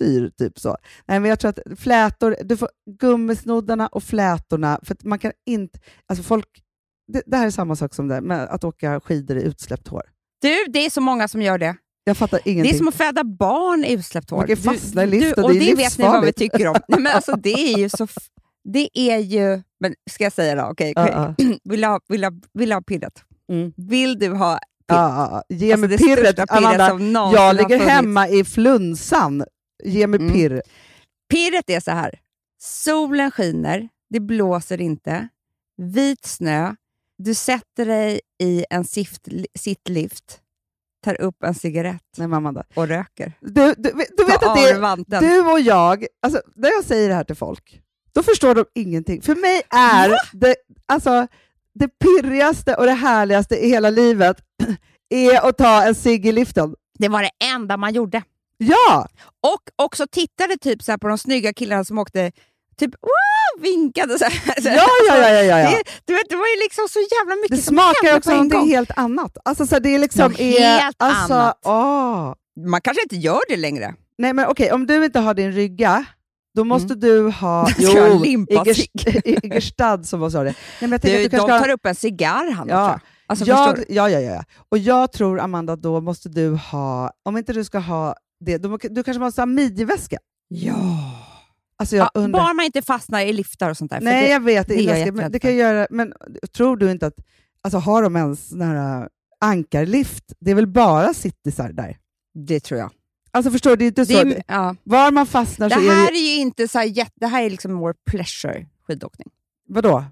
Leia-frisyr. 0.00 0.30
Typ 0.38 0.58
så. 0.58 0.76
Nej, 1.06 1.20
men 1.20 1.28
jag 1.28 1.38
tror 1.40 1.48
att 1.48 1.78
flätor, 1.80 2.36
du 2.44 2.56
får 2.56 2.68
gummisnoddarna 3.00 3.86
och 3.86 4.02
flätorna, 4.02 4.80
för 4.82 4.94
att 4.94 5.04
man 5.04 5.18
kan 5.18 5.32
inte... 5.46 5.78
Alltså 6.06 6.22
folk, 6.22 6.46
det, 7.12 7.22
det 7.26 7.36
här 7.36 7.46
är 7.46 7.50
samma 7.50 7.76
sak 7.76 7.94
som 7.94 8.08
det 8.08 8.20
med 8.20 8.42
att 8.48 8.64
åka 8.64 9.00
skidor 9.00 9.36
i 9.36 9.42
utsläppt 9.42 9.88
hår. 9.88 10.02
Du, 10.42 10.56
det 10.72 10.86
är 10.86 10.90
så 10.90 11.00
många 11.00 11.28
som 11.28 11.42
gör 11.42 11.58
det. 11.58 11.76
Jag 12.04 12.16
fattar 12.16 12.40
Det 12.44 12.50
ingenting. 12.50 12.74
är 12.74 12.78
som 12.78 12.88
att 12.88 12.94
föda 12.94 13.24
barn 13.24 13.84
i 13.84 13.92
utsläppt 13.92 14.30
hår. 14.30 14.36
Man 14.38 14.46
kan 14.46 14.56
fastna 14.56 15.04
i 15.04 15.06
liften, 15.06 15.44
och 15.44 15.52
det 15.52 15.58
det 15.58 15.74
vet 15.74 15.98
ni 15.98 16.04
vad 16.04 16.24
vi 16.24 16.32
tycker 16.32 16.68
om. 16.68 16.76
Nej, 16.88 17.00
men 17.00 17.12
alltså, 17.12 17.36
det 17.36 17.52
är 17.52 17.78
ju 17.78 17.88
så... 17.88 18.08
Det 18.64 18.88
är 18.94 19.18
ju 19.18 19.62
Men 19.80 19.94
ska 20.10 20.24
jag 20.24 20.32
säga 20.32 20.54
då? 20.54 20.70
Okej, 20.70 20.92
Ja, 20.96 21.28
okej. 21.32 21.58
Vill, 21.64 21.80
du 21.80 21.86
ha, 21.86 22.00
vill, 22.08 22.24
ha, 22.24 22.32
vill 22.54 22.72
ha 22.72 22.82
pirret? 22.82 23.12
Mm. 23.52 23.72
Vill 23.76 24.18
du 24.18 24.28
ha 24.28 24.54
pirr? 24.88 24.96
Ja, 24.96 25.08
ja, 25.30 25.42
ja. 25.48 25.56
Ge 25.56 25.72
Alltså 25.72 25.80
mig 25.80 25.88
det 25.98 26.04
pirret, 26.04 26.36
pirret 26.36 26.50
Amanda. 26.50 27.32
Jag 27.34 27.56
ligger 27.56 27.78
hemma 27.78 28.28
i 28.28 28.44
flunsan. 28.44 29.44
Ge 29.84 30.06
mig 30.06 30.20
Mm. 30.20 30.32
pirr. 30.32 30.62
Pirret 31.30 31.70
är 31.70 31.80
så 31.80 31.90
här. 31.90 32.20
Solen 32.62 33.30
skiner, 33.30 33.88
det 34.10 34.20
blåser 34.20 34.80
inte, 34.80 35.28
vit 35.76 36.26
snö, 36.26 36.74
du 37.18 37.34
sätter 37.34 37.86
dig 37.86 38.20
i 38.42 38.64
en 38.70 38.84
sift, 38.84 39.28
sittlift, 39.58 40.40
tar 41.04 41.20
upp 41.20 41.42
en 41.42 41.54
cigarett 41.54 42.02
Nej, 42.16 42.28
men 42.28 42.36
Amanda. 42.36 42.64
och 42.74 42.88
röker. 42.88 43.32
Du, 43.40 43.50
du, 43.50 43.92
du 44.16 44.24
vet 44.24 44.42
att 44.42 44.56
det 44.56 44.70
är, 45.16 45.20
du 45.20 45.40
och 45.52 45.60
jag, 45.60 46.06
alltså, 46.22 46.42
när 46.56 46.68
jag 46.70 46.84
säger 46.84 47.08
det 47.08 47.14
här 47.14 47.24
till 47.24 47.36
folk, 47.36 47.80
då 48.14 48.22
förstår 48.22 48.54
de 48.54 48.64
ingenting. 48.74 49.22
För 49.22 49.34
mig 49.34 49.62
är 49.70 50.16
det, 50.32 50.56
alltså, 50.86 51.26
det 51.74 51.88
pirrigaste 51.88 52.74
och 52.74 52.86
det 52.86 52.92
härligaste 52.92 53.56
i 53.56 53.68
hela 53.68 53.90
livet 53.90 54.36
är 55.10 55.48
att 55.48 55.58
ta 55.58 55.82
en 55.82 55.94
cigg 55.94 56.26
i 56.26 56.32
liften. 56.32 56.74
Det 56.98 57.08
var 57.08 57.22
det 57.22 57.30
enda 57.54 57.76
man 57.76 57.94
gjorde. 57.94 58.22
Ja! 58.62 59.06
Och 59.40 59.84
också 59.84 60.06
tittade 60.06 60.56
typ 60.56 60.82
så 60.82 60.98
på 60.98 61.08
de 61.08 61.18
snygga 61.18 61.52
killarna 61.52 61.84
som 61.84 61.98
åkte, 61.98 62.32
typ 62.78 62.90
wow, 62.90 63.62
vinkade. 63.62 64.18
Så 64.18 64.24
här. 64.24 64.42
Ja, 64.56 64.86
ja, 65.08 65.16
ja, 65.16 65.42
ja, 65.42 65.58
ja. 65.60 65.70
Det, 65.70 65.82
du 66.04 66.14
vet, 66.14 66.28
det 66.28 66.36
var 66.36 66.46
ju 66.46 66.62
liksom 66.62 66.88
så 66.88 66.98
jävla 66.98 67.36
mycket 67.36 67.56
Det 67.56 67.62
som 67.62 67.74
smakar 67.74 68.16
också 68.16 68.30
någonting 68.30 68.68
helt 68.68 68.90
annat. 68.96 69.36
Alltså, 69.44 69.66
så 69.66 69.78
det 69.78 69.94
är 69.94 69.98
liksom 69.98 70.34
är, 70.38 70.60
helt 70.60 70.96
alltså, 71.02 71.34
annat. 71.34 71.58
Åh. 71.64 72.34
Man 72.66 72.80
kanske 72.80 73.02
inte 73.02 73.16
gör 73.16 73.40
det 73.48 73.56
längre. 73.56 73.94
Nej 74.18 74.32
men 74.32 74.46
okej, 74.46 74.72
om 74.72 74.86
du 74.86 75.04
inte 75.04 75.20
har 75.20 75.34
din 75.34 75.52
rygga, 75.52 76.04
då 76.54 76.64
måste 76.64 76.94
du 76.94 77.28
ha... 77.28 77.62
Ha 77.62 77.68
Igerst- 77.68 79.20
Igerstad 79.44 80.04
som 80.04 80.30
sa 80.30 80.42
det. 80.42 80.54
Nej, 80.80 80.90
men 80.90 80.90
Du, 80.90 80.96
att 80.96 81.02
de 81.02 81.18
du 81.22 81.28
kanske 81.28 81.48
tar 81.48 81.58
ska... 81.64 81.72
upp 81.72 81.86
en 81.86 81.94
cigarr, 81.94 82.50
han 82.50 82.68
Ja. 82.68 83.00
Alltså, 83.26 83.44
jag, 83.44 83.84
ja, 83.88 84.10
ja, 84.10 84.20
ja. 84.20 84.44
Och 84.68 84.78
jag 84.78 85.12
tror, 85.12 85.40
Amanda, 85.40 85.76
då 85.76 86.00
måste 86.00 86.28
du 86.28 86.50
ha... 86.50 87.10
Om 87.22 87.36
inte 87.36 87.52
du 87.52 87.64
ska 87.64 87.78
ha 87.78 88.16
det, 88.44 88.68
må- 88.68 88.78
du 88.90 89.02
kanske 89.02 89.20
måste 89.20 89.40
ha 89.40 89.46
midjeväska. 89.46 90.18
Ja. 90.48 91.18
Alltså 91.76 91.96
Ja, 91.96 92.10
bara 92.14 92.54
man 92.54 92.64
inte 92.64 92.82
fastnar 92.82 93.20
i 93.20 93.32
liftar 93.32 93.70
och 93.70 93.76
sånt 93.76 93.90
där. 93.90 94.00
Nej, 94.00 94.22
det, 94.22 94.32
jag 94.32 94.40
vet. 94.40 94.68
Det, 94.68 94.74
är 94.74 94.94
är 94.94 95.06
jag 95.06 95.14
men 95.14 95.32
det 95.32 95.38
kan 95.38 95.56
göra... 95.56 95.86
Men 95.90 96.12
tror 96.56 96.76
du 96.76 96.90
inte 96.90 97.06
att... 97.06 97.14
Alltså 97.62 97.78
har 97.78 98.02
de 98.02 98.16
ens 98.16 98.48
sån 98.48 98.60
här 98.60 99.02
äh, 99.02 99.06
ankarlift? 99.40 100.32
Det 100.40 100.50
är 100.50 100.54
väl 100.54 100.66
bara 100.66 101.14
citysar 101.14 101.72
där? 101.72 101.98
det 102.34 102.60
tror 102.60 102.80
jag. 102.80 102.90
Alltså 103.30 103.50
förstår 103.50 103.70
du, 103.70 103.76
det 103.76 103.84
är 103.84 103.88
inte 103.88 104.06
så... 104.06 104.18
är, 104.18 104.42
ja. 104.48 104.76
var 104.84 105.10
man 105.10 105.26
fastnar 105.26 105.68
det 105.68 105.74
så 105.74 105.80
är 105.80 105.84
här 105.88 106.10
det... 106.12 106.18
är 106.18 106.34
ju 106.34 106.40
inte 106.40 106.68
så 106.68 106.78
här, 106.78 107.08
det 107.14 107.26
här 107.26 107.42
är 107.42 107.50
liksom 107.50 107.72
more 107.72 107.94
pleasure 108.10 108.66
skidåkning. 108.86 109.28
Vadå? 109.68 110.04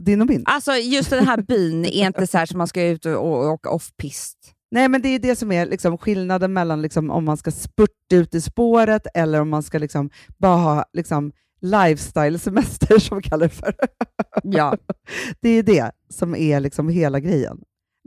Din 0.00 0.20
och 0.20 0.26
min? 0.26 0.42
Alltså 0.46 0.72
just 0.72 1.10
den 1.10 1.26
här 1.26 1.42
byn 1.42 1.84
är 1.84 2.06
inte 2.06 2.26
så 2.26 2.38
här 2.38 2.46
som 2.46 2.58
man 2.58 2.68
ska 2.68 2.82
ut 2.82 3.06
och, 3.06 3.12
och 3.12 3.52
åka 3.52 3.70
off-pist. 3.70 4.53
Nej, 4.74 4.88
men 4.88 5.02
det 5.02 5.08
är 5.08 5.18
det 5.18 5.36
som 5.36 5.52
är 5.52 5.66
liksom 5.66 5.98
skillnaden 5.98 6.52
mellan 6.52 6.82
liksom 6.82 7.10
om 7.10 7.24
man 7.24 7.36
ska 7.36 7.50
spurta 7.50 8.14
ut 8.14 8.34
i 8.34 8.40
spåret 8.40 9.06
eller 9.14 9.40
om 9.40 9.48
man 9.48 9.62
ska 9.62 9.78
liksom 9.78 10.10
bara 10.38 10.56
ha 10.56 10.84
liksom 10.92 11.32
lifestyle-semester, 11.62 12.98
som 13.08 13.16
vi 13.16 13.22
kallar 13.22 13.46
det 13.46 13.54
för. 13.54 13.74
Ja. 14.42 14.76
Det 15.40 15.48
är 15.48 15.62
det 15.62 15.90
som 16.10 16.34
är 16.34 16.60
liksom 16.60 16.88
hela 16.88 17.20
grejen. 17.20 17.58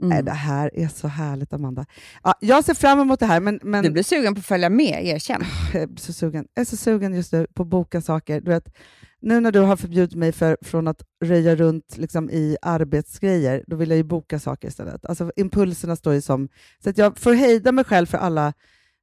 Mm. 0.02 0.08
Nej, 0.08 0.22
det 0.22 0.30
här 0.30 0.70
är 0.74 0.88
så 0.88 1.08
härligt, 1.08 1.52
Amanda. 1.52 1.86
Ja, 2.22 2.34
jag 2.40 2.64
ser 2.64 2.74
fram 2.74 3.00
emot 3.00 3.20
det 3.20 3.26
här, 3.26 3.40
men, 3.40 3.60
men 3.62 3.84
Du 3.84 3.90
blir 3.90 4.02
sugen 4.02 4.34
på 4.34 4.38
att 4.38 4.46
följa 4.46 4.70
med, 4.70 5.06
erkänn. 5.06 5.44
jag, 5.72 5.82
är 5.82 5.88
så 5.96 6.12
sugen. 6.12 6.46
jag 6.54 6.60
är 6.60 6.66
så 6.66 6.76
sugen 6.76 7.14
just 7.14 7.32
nu 7.32 7.46
på 7.54 7.62
att 7.62 7.68
boka 7.68 8.00
saker. 8.00 8.40
Du 8.40 8.50
vet, 8.50 8.74
nu 9.20 9.40
när 9.40 9.52
du 9.52 9.60
har 9.60 9.76
förbjudit 9.76 10.14
mig 10.14 10.32
för, 10.32 10.58
från 10.62 10.88
att 10.88 11.02
röja 11.24 11.56
runt 11.56 11.96
liksom, 11.96 12.30
i 12.30 12.56
arbetsgrejer, 12.62 13.64
då 13.66 13.76
vill 13.76 13.90
jag 13.90 13.96
ju 13.96 14.02
boka 14.02 14.38
saker 14.38 14.68
istället. 14.68 15.04
Alltså, 15.04 15.32
impulserna 15.36 15.96
står 15.96 16.14
ju 16.14 16.20
som... 16.20 16.48
Så 16.82 16.90
att 16.90 16.98
jag 16.98 17.18
får 17.18 17.32
hejda 17.32 17.72
mig 17.72 17.84
själv 17.84 18.06
för 18.06 18.18
alla... 18.18 18.52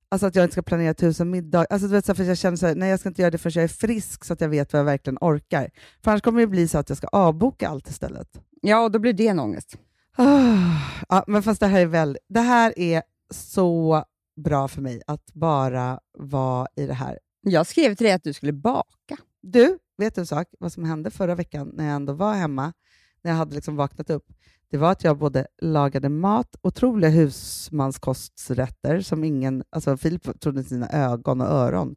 Alltså 0.09 0.27
att 0.27 0.35
jag 0.35 0.45
inte 0.45 0.53
ska 0.53 0.61
planera 0.61 0.93
tusen 0.93 1.29
middagar. 1.29 1.67
Alltså, 1.69 1.87
du 1.87 1.93
vet, 1.93 2.05
så 2.05 2.11
här, 2.11 2.15
för 2.15 2.23
jag 2.23 2.37
känner 2.37 2.57
så 2.57 2.67
här, 2.67 2.75
nej 2.75 2.89
jag 2.89 2.99
ska 2.99 3.09
inte 3.09 3.21
göra 3.21 3.31
det 3.31 3.37
förrän 3.37 3.53
jag 3.55 3.63
är 3.63 3.67
frisk 3.67 4.25
så 4.25 4.33
att 4.33 4.41
jag 4.41 4.49
vet 4.49 4.73
vad 4.73 4.79
jag 4.79 4.85
verkligen 4.85 5.17
orkar. 5.21 5.69
För 6.03 6.11
annars 6.11 6.21
kommer 6.21 6.41
det 6.41 6.47
bli 6.47 6.67
så 6.67 6.77
att 6.77 6.89
jag 6.89 6.97
ska 6.97 7.07
avboka 7.07 7.69
allt 7.69 7.89
istället. 7.89 8.27
Ja, 8.61 8.83
och 8.83 8.91
då 8.91 8.99
blir 8.99 9.13
det 9.13 9.27
en 9.27 9.39
ångest. 9.39 9.77
Ah, 10.17 10.79
ja, 11.09 11.23
men 11.27 11.43
fast 11.43 11.59
det 11.59 11.67
här 11.67 11.79
är 11.79 11.85
väl, 11.85 12.17
det 12.29 12.39
här 12.39 12.79
är 12.79 13.03
så 13.33 14.03
bra 14.43 14.67
för 14.67 14.81
mig 14.81 15.01
att 15.07 15.33
bara 15.33 15.99
vara 16.17 16.67
i 16.75 16.85
det 16.85 16.93
här. 16.93 17.19
Jag 17.41 17.67
skrev 17.67 17.95
till 17.95 18.05
dig 18.05 18.13
att 18.13 18.23
du 18.23 18.33
skulle 18.33 18.53
baka. 18.53 19.17
Du, 19.41 19.77
vet 19.97 20.15
du 20.15 20.21
en 20.21 20.27
sak? 20.27 20.47
Vad 20.59 20.73
som 20.73 20.83
hände 20.83 21.11
förra 21.11 21.35
veckan 21.35 21.71
när 21.73 21.85
jag 21.85 21.95
ändå 21.95 22.13
var 22.13 22.33
hemma, 22.33 22.73
när 23.21 23.31
jag 23.31 23.37
hade 23.37 23.55
liksom 23.55 23.75
vaknat 23.75 24.09
upp? 24.09 24.25
Det 24.71 24.77
var 24.77 24.91
att 24.91 25.03
jag 25.03 25.17
både 25.17 25.47
lagade 25.61 26.09
mat, 26.09 26.55
otroliga 26.61 27.09
husmanskosträtter 27.09 29.01
som 29.01 29.23
ingen, 29.23 29.63
alltså 29.69 29.97
Filip 29.97 30.39
trodde 30.39 30.63
sina 30.63 30.89
ögon 30.89 31.41
och 31.41 31.47
öron, 31.47 31.95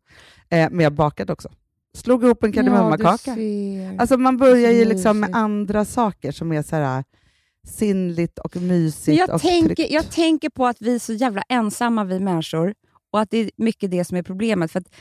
eh, 0.49 0.70
men 0.70 0.80
jag 0.80 0.92
bakade 0.92 1.32
också. 1.32 1.49
Slog 1.94 2.24
ihop 2.24 2.44
en 2.44 2.53
kardemummakaka. 2.53 3.36
Alltså 3.99 4.16
man 4.16 4.36
börjar 4.36 4.72
ju 4.72 4.84
liksom 4.84 5.20
med 5.20 5.30
andra 5.32 5.84
saker 5.84 6.32
som 6.32 6.53
är 6.53 6.62
så 6.62 6.76
här 6.76 7.05
sinnligt 7.66 8.38
och 8.38 8.57
mysigt 8.57 9.18
jag, 9.18 9.34
och 9.34 9.40
tänker, 9.40 9.74
tryggt. 9.74 9.92
jag 9.92 10.11
tänker 10.11 10.51
på 10.51 10.66
att 10.66 10.76
vi 10.80 10.94
är 10.94 10.99
så 10.99 11.12
jävla 11.12 11.42
ensamma, 11.49 12.05
vi 12.05 12.20
människor, 12.20 12.74
och 13.11 13.20
att 13.20 13.30
det 13.30 13.38
är 13.38 13.51
mycket 13.57 13.90
det 13.90 14.05
som 14.05 14.16
är 14.16 14.22
problemet. 14.22 14.72
För 14.72 14.80
att 14.80 14.94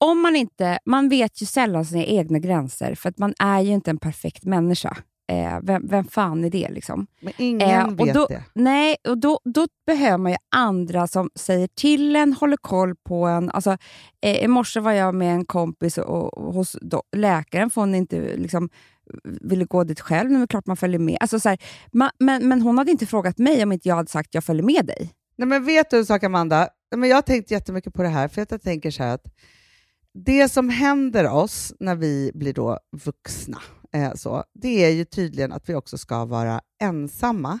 om 0.00 0.20
man 0.20 0.36
inte, 0.36 0.78
man 0.84 1.08
vet 1.08 1.42
ju 1.42 1.46
sällan 1.46 1.84
sina 1.84 2.04
egna 2.04 2.38
gränser, 2.38 2.94
för 2.94 3.08
att 3.08 3.18
man 3.18 3.34
är 3.38 3.60
ju 3.60 3.72
inte 3.72 3.90
en 3.90 3.98
perfekt 3.98 4.44
människa. 4.44 4.96
Eh, 5.30 5.58
vem, 5.62 5.86
vem 5.88 6.04
fan 6.04 6.44
är 6.44 6.50
det? 6.50 6.68
liksom? 6.68 7.06
Men 7.20 7.32
ingen 7.38 7.70
Eh, 7.70 7.90
vet 7.90 8.14
då, 8.14 8.26
det. 8.26 8.44
Nej, 8.54 8.96
och 9.08 9.18
då, 9.18 9.40
då 9.44 9.66
behöver 9.86 10.18
man 10.18 10.32
ju 10.32 10.38
andra 10.56 11.06
som 11.06 11.30
säger 11.34 11.68
till 11.74 12.16
en, 12.16 12.32
håller 12.32 12.56
koll 12.56 12.94
på 12.96 13.26
en. 13.26 13.50
Alltså, 13.50 13.76
eh, 14.22 14.44
I 14.44 14.48
morse 14.48 14.80
var 14.80 14.92
jag 14.92 15.14
med 15.14 15.34
en 15.34 15.44
kompis 15.44 15.98
och, 15.98 16.38
och 16.38 16.54
hos 16.54 16.76
do, 16.82 17.02
läkaren, 17.16 17.70
för 17.70 17.80
hon 17.80 17.94
inte 17.94 18.36
liksom, 18.36 18.68
ville 19.24 19.64
gå 19.64 19.84
dit 19.84 20.00
själv. 20.00 20.30
Men 20.30 20.40
det 20.40 20.44
är 20.44 20.46
klart 20.46 20.66
man 20.66 20.76
följer 20.76 20.98
med. 20.98 21.16
Alltså, 21.20 21.40
så 21.40 21.48
här, 21.48 21.58
ma, 21.92 22.10
men, 22.18 22.48
men 22.48 22.62
hon 22.62 22.78
hade 22.78 22.90
inte 22.90 23.06
frågat 23.06 23.38
mig 23.38 23.62
om 23.62 23.72
inte 23.72 23.88
jag 23.88 23.96
hade 23.96 24.10
sagt 24.10 24.34
jag 24.34 24.44
följer 24.44 24.62
med 24.64 24.86
dig. 24.86 25.10
Nej, 25.36 25.48
men 25.48 25.64
vet 25.64 25.90
du 25.90 25.98
en 25.98 26.06
sak, 26.06 26.24
Amanda? 26.24 26.68
Men 26.96 27.08
jag 27.08 27.16
har 27.16 27.22
tänkt 27.22 27.50
jättemycket 27.50 27.94
på 27.94 28.02
det 28.02 28.08
här, 28.08 28.28
för 28.28 28.42
att 28.42 28.50
jag 28.50 28.62
tänker 28.62 28.90
så 28.90 29.02
här 29.02 29.14
att 29.14 29.24
det 30.14 30.48
som 30.48 30.68
händer 30.68 31.30
oss 31.30 31.72
när 31.80 31.94
vi 31.94 32.30
blir 32.34 32.52
då 32.52 32.78
vuxna, 33.04 33.62
eh, 33.92 34.14
så, 34.14 34.44
det 34.54 34.84
är 34.84 34.90
ju 34.90 35.04
tydligen 35.04 35.52
att 35.52 35.68
vi 35.68 35.74
också 35.74 35.98
ska 35.98 36.24
vara 36.24 36.60
ensamma 36.82 37.58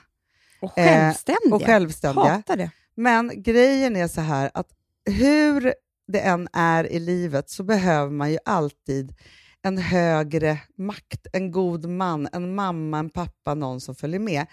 Och 0.62 0.78
Eh, 0.78 0.84
självständiga. 0.84 1.54
och 1.54 1.62
självständiga. 1.62 2.24
Hatar 2.32 2.56
det. 2.56 2.70
Men 2.94 3.42
grejen 3.42 3.96
är 3.96 4.08
så 4.08 4.20
här 4.20 4.50
att 4.54 4.68
hur 5.04 5.74
det 6.12 6.20
än 6.20 6.48
är 6.52 6.92
i 6.92 6.98
livet 7.00 7.50
så 7.50 7.62
behöver 7.62 8.10
man 8.12 8.30
ju 8.32 8.38
alltid 8.44 9.14
en 9.62 9.78
högre 9.78 10.58
makt, 10.76 11.26
en 11.32 11.50
god 11.52 11.86
man, 11.88 12.28
en 12.32 12.54
mamma, 12.54 12.98
en 12.98 13.10
pappa, 13.10 13.54
någon 13.54 13.80
som 13.80 13.94
följer 13.94 14.20
med. 14.20 14.46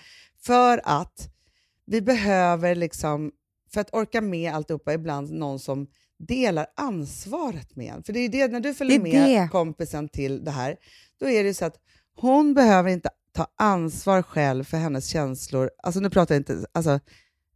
För 0.45 0.81
att 0.83 1.29
vi 1.85 2.01
behöver, 2.01 2.75
liksom, 2.75 3.31
för 3.73 3.81
att 3.81 3.93
orka 3.93 4.21
med 4.21 4.53
alltihopa, 4.53 4.93
ibland 4.93 5.31
någon 5.31 5.59
som 5.59 5.87
delar 6.19 6.67
ansvaret 6.75 7.75
med 7.75 7.93
en. 7.93 8.03
För 8.03 8.13
det 8.13 8.19
är 8.19 8.29
det, 8.29 8.47
när 8.51 8.59
du 8.59 8.73
följer 8.73 8.99
med 8.99 9.29
det. 9.29 9.49
kompisen 9.51 10.09
till 10.09 10.43
det 10.43 10.51
här, 10.51 10.75
då 11.19 11.29
är 11.29 11.43
det 11.43 11.53
så 11.53 11.65
att 11.65 11.75
hon 12.15 12.53
behöver 12.53 12.89
inte 12.89 13.09
ta 13.31 13.47
ansvar 13.57 14.21
själv 14.21 14.63
för 14.63 14.77
hennes 14.77 15.07
känslor. 15.07 15.69
Alltså 15.83 15.99
nu 15.99 16.09
pratar 16.09 16.35
jag 16.35 16.39
inte, 16.39 16.65
alltså, 16.71 16.99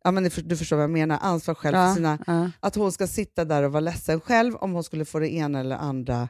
ja, 0.03 0.11
men 0.11 0.23
du 0.23 0.29
för- 0.29 0.41
du 0.41 0.57
förstår 0.57 0.75
vad 0.75 0.83
jag 0.83 0.89
menar, 0.89 1.19
ansvar 1.21 1.55
själv 1.55 1.73
för 1.75 1.93
sina 1.93 2.17
ja. 2.27 2.51
att 2.59 2.75
hon 2.75 2.91
ska 2.91 3.07
sitta 3.07 3.45
där 3.45 3.63
och 3.63 3.71
vara 3.71 3.79
ledsen 3.81 4.21
själv 4.21 4.55
om 4.55 4.71
hon 4.73 4.83
skulle 4.83 5.05
få 5.05 5.19
det 5.19 5.33
ena 5.33 5.59
eller 5.59 5.75
andra 5.75 6.29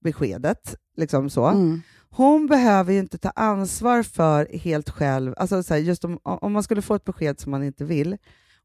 beskedet. 0.00 0.74
Liksom 0.96 1.30
så. 1.30 1.46
Mm. 1.46 1.82
Hon 2.10 2.46
behöver 2.46 2.92
ju 2.92 2.98
inte 2.98 3.18
ta 3.18 3.30
ansvar 3.30 4.02
för 4.02 4.58
helt 4.58 4.90
själv, 4.90 5.34
alltså 5.36 5.62
så 5.62 5.74
här, 5.74 5.80
just 5.80 6.04
om, 6.04 6.18
om 6.22 6.52
man 6.52 6.62
skulle 6.62 6.82
få 6.82 6.94
ett 6.94 7.04
besked 7.04 7.40
som 7.40 7.50
man 7.50 7.64
inte 7.64 7.84
vill, 7.84 8.16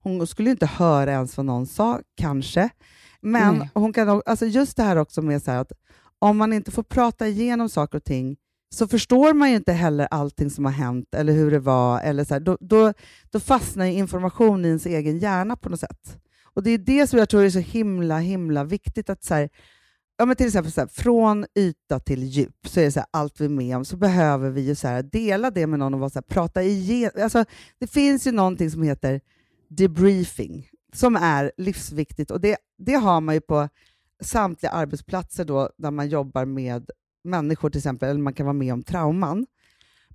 hon 0.08 0.28
skulle 0.28 0.52
inte 0.52 0.66
höra 0.66 1.12
ens 1.12 1.38
vad 1.38 1.46
någon 1.46 1.68
sa, 1.68 2.00
kanske. 2.18 2.70
Men 3.22 3.58
Nej. 3.58 3.70
hon 3.74 3.94
kan, 3.94 4.22
alltså 4.26 4.46
just 4.46 4.78
det 4.78 4.84
här 4.84 4.96
också 4.96 5.22
med 5.22 5.44
så 5.44 5.52
att 5.52 5.72
om 6.20 6.38
man 6.38 6.54
inte 6.54 6.72
får 6.72 6.84
prata 6.84 7.28
igenom 7.28 7.70
saker 7.70 7.98
och 7.98 8.04
ting 8.04 8.38
så 8.76 8.88
förstår 8.88 9.34
man 9.34 9.50
ju 9.50 9.56
inte 9.56 9.74
heller 9.74 10.08
allting 10.12 10.50
som 10.50 10.66
har 10.66 10.72
hänt 10.72 11.14
eller 11.16 11.34
hur 11.34 11.52
det 11.52 11.60
var. 11.60 12.02
Eller 12.02 12.24
så 12.24 12.34
här, 12.34 12.42
då, 12.42 12.58
då, 12.60 12.94
då 13.32 13.40
fastnar 13.40 13.86
ju 13.86 13.94
information 13.94 14.66
i 14.66 14.68
ens 14.68 14.86
egen 14.86 15.20
hjärna 15.20 15.56
på 15.56 15.70
något 15.70 15.80
sätt. 15.80 16.18
Och 16.44 16.64
Det 16.64 16.72
är 16.72 16.78
det 16.78 17.08
som 17.08 17.20
jag 17.20 17.30
tror 17.30 17.44
är 17.44 17.50
så 17.50 17.60
himla 17.60 18.20
himla 18.20 18.64
viktigt. 18.64 19.10
att 19.10 19.24
så 19.24 19.34
här, 19.34 19.50
ja, 20.18 20.26
men 20.26 20.36
Till 20.36 20.48
exempel 20.48 20.72
så 20.72 20.82
här, 20.82 20.88
från 20.88 21.46
yta 21.60 22.00
till 22.00 22.24
djup, 22.24 22.68
så 22.68 22.80
är 22.80 22.86
det 22.86 22.92
så 22.92 23.00
här, 23.00 23.08
allt 23.12 23.42
vi 23.42 23.46
är 23.46 23.50
med 23.50 23.78
om, 23.78 23.86
så 23.86 23.98
behöver 23.98 24.50
vi 24.50 24.62
ju 24.62 24.76
så 24.76 25.02
dela 25.12 25.52
det 25.52 25.68
med 25.68 25.80
någon 25.80 25.94
och 25.94 26.00
vara 26.00 26.10
så 26.10 26.22
prata 26.22 26.64
igenom. 26.64 27.24
Alltså, 27.24 27.46
det 27.80 27.88
finns 27.88 28.28
ju 28.28 28.32
någonting 28.32 28.72
som 28.72 28.84
heter 28.84 29.22
debriefing, 29.70 30.70
som 30.94 31.16
är 31.16 31.52
livsviktigt. 31.58 32.32
Och 32.32 32.42
det, 32.42 32.58
det 32.78 32.94
har 32.94 33.22
man 33.22 33.36
ju 33.36 33.42
på 33.42 33.70
samtliga 34.24 34.72
arbetsplatser 34.72 35.46
då, 35.46 35.70
där 35.78 35.92
man 35.92 36.10
jobbar 36.10 36.46
med 36.46 36.90
människor 37.24 37.70
till 37.70 37.80
exempel, 37.80 38.10
eller 38.10 38.20
man 38.20 38.34
kan 38.34 38.46
vara 38.46 38.54
med 38.54 38.74
om 38.74 38.84
trauman. 38.84 39.46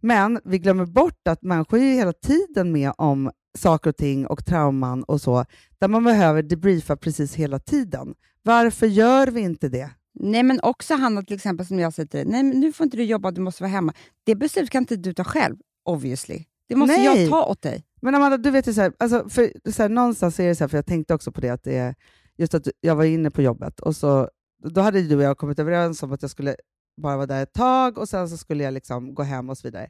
Men 0.01 0.41
vi 0.45 0.59
glömmer 0.59 0.87
bort 0.87 1.29
att 1.29 1.43
människor 1.43 1.79
är 1.79 1.83
ju 1.83 1.95
hela 1.95 2.13
tiden 2.13 2.73
med 2.73 2.93
om 2.99 3.31
saker 3.59 3.91
och 3.91 3.97
ting 3.97 4.27
och 4.27 4.45
trauman 4.45 5.03
och 5.03 5.21
så, 5.21 5.45
där 5.79 5.89
man 5.89 6.05
behöver 6.05 6.43
debriefa 6.43 6.97
precis 6.97 7.35
hela 7.35 7.59
tiden. 7.59 8.15
Varför 8.43 8.87
gör 8.87 9.27
vi 9.27 9.41
inte 9.41 9.69
det? 9.69 9.91
Nej, 10.15 10.43
men 10.43 10.61
också 10.63 10.95
Hanna, 10.95 11.23
till 11.23 11.37
exempel, 11.37 11.67
som 11.67 11.79
jag 11.79 11.93
säger 11.95 12.07
till 12.07 12.19
dig, 12.19 12.27
nej, 12.27 12.43
nu 12.43 12.73
får 12.73 12.85
inte 12.85 12.97
du 12.97 13.05
jobba, 13.05 13.31
du 13.31 13.41
måste 13.41 13.63
vara 13.63 13.71
hemma. 13.71 13.95
Det 14.25 14.35
beslutet 14.35 14.71
kan 14.71 14.83
inte 14.83 14.97
du 14.97 15.15
ta 15.15 15.25
själv, 15.25 15.57
obviously. 15.85 16.45
Det 16.69 16.77
måste 16.77 16.97
Nej. 16.97 17.05
jag 17.23 17.31
ta 17.31 17.45
åt 17.45 17.63
dig. 17.63 17.85
Men 18.03 18.15
Amanda, 18.15 18.37
du 18.37 18.51
vet 18.51 18.67
ju 18.69 18.75
så 18.75 18.81
här, 18.81 18.93
alltså 18.99 19.29
för, 19.29 19.53
så 19.73 19.83
här, 19.83 19.89
någonstans 19.89 20.41
är 20.41 20.49
det 20.49 20.55
så 20.55 20.65
här, 20.65 20.69
för 20.69 20.79
jag 20.79 20.87
tänkte 20.87 21.15
också 21.15 21.33
på 21.33 21.41
det, 21.41 21.49
att 21.51 21.63
det 21.65 21.77
är 21.77 21.95
just 22.39 22.55
att 22.55 22.69
jag 22.81 22.97
var 22.97 23.05
inne 23.05 23.31
på 23.31 23.43
jobbet 23.43 23.81
och 23.81 23.97
så, 23.97 24.29
då 24.65 24.81
hade 24.81 25.03
du 25.03 25.17
och 25.17 25.23
jag 25.23 25.39
kommit 25.39 25.59
överens 25.59 26.03
om 26.03 26.13
att 26.13 26.23
jag 26.23 26.31
skulle 26.31 26.57
bara 27.03 27.17
vara 27.17 27.27
där 27.27 27.43
ett 27.43 27.53
tag 27.53 27.99
och 27.99 28.09
sen 28.09 28.29
så 28.29 28.37
skulle 28.37 28.65
jag 28.65 28.75
liksom 28.75 29.15
gå 29.15 29.23
hem 29.23 29.51
och 29.51 29.59
så 29.59 29.67
vidare. 29.69 29.89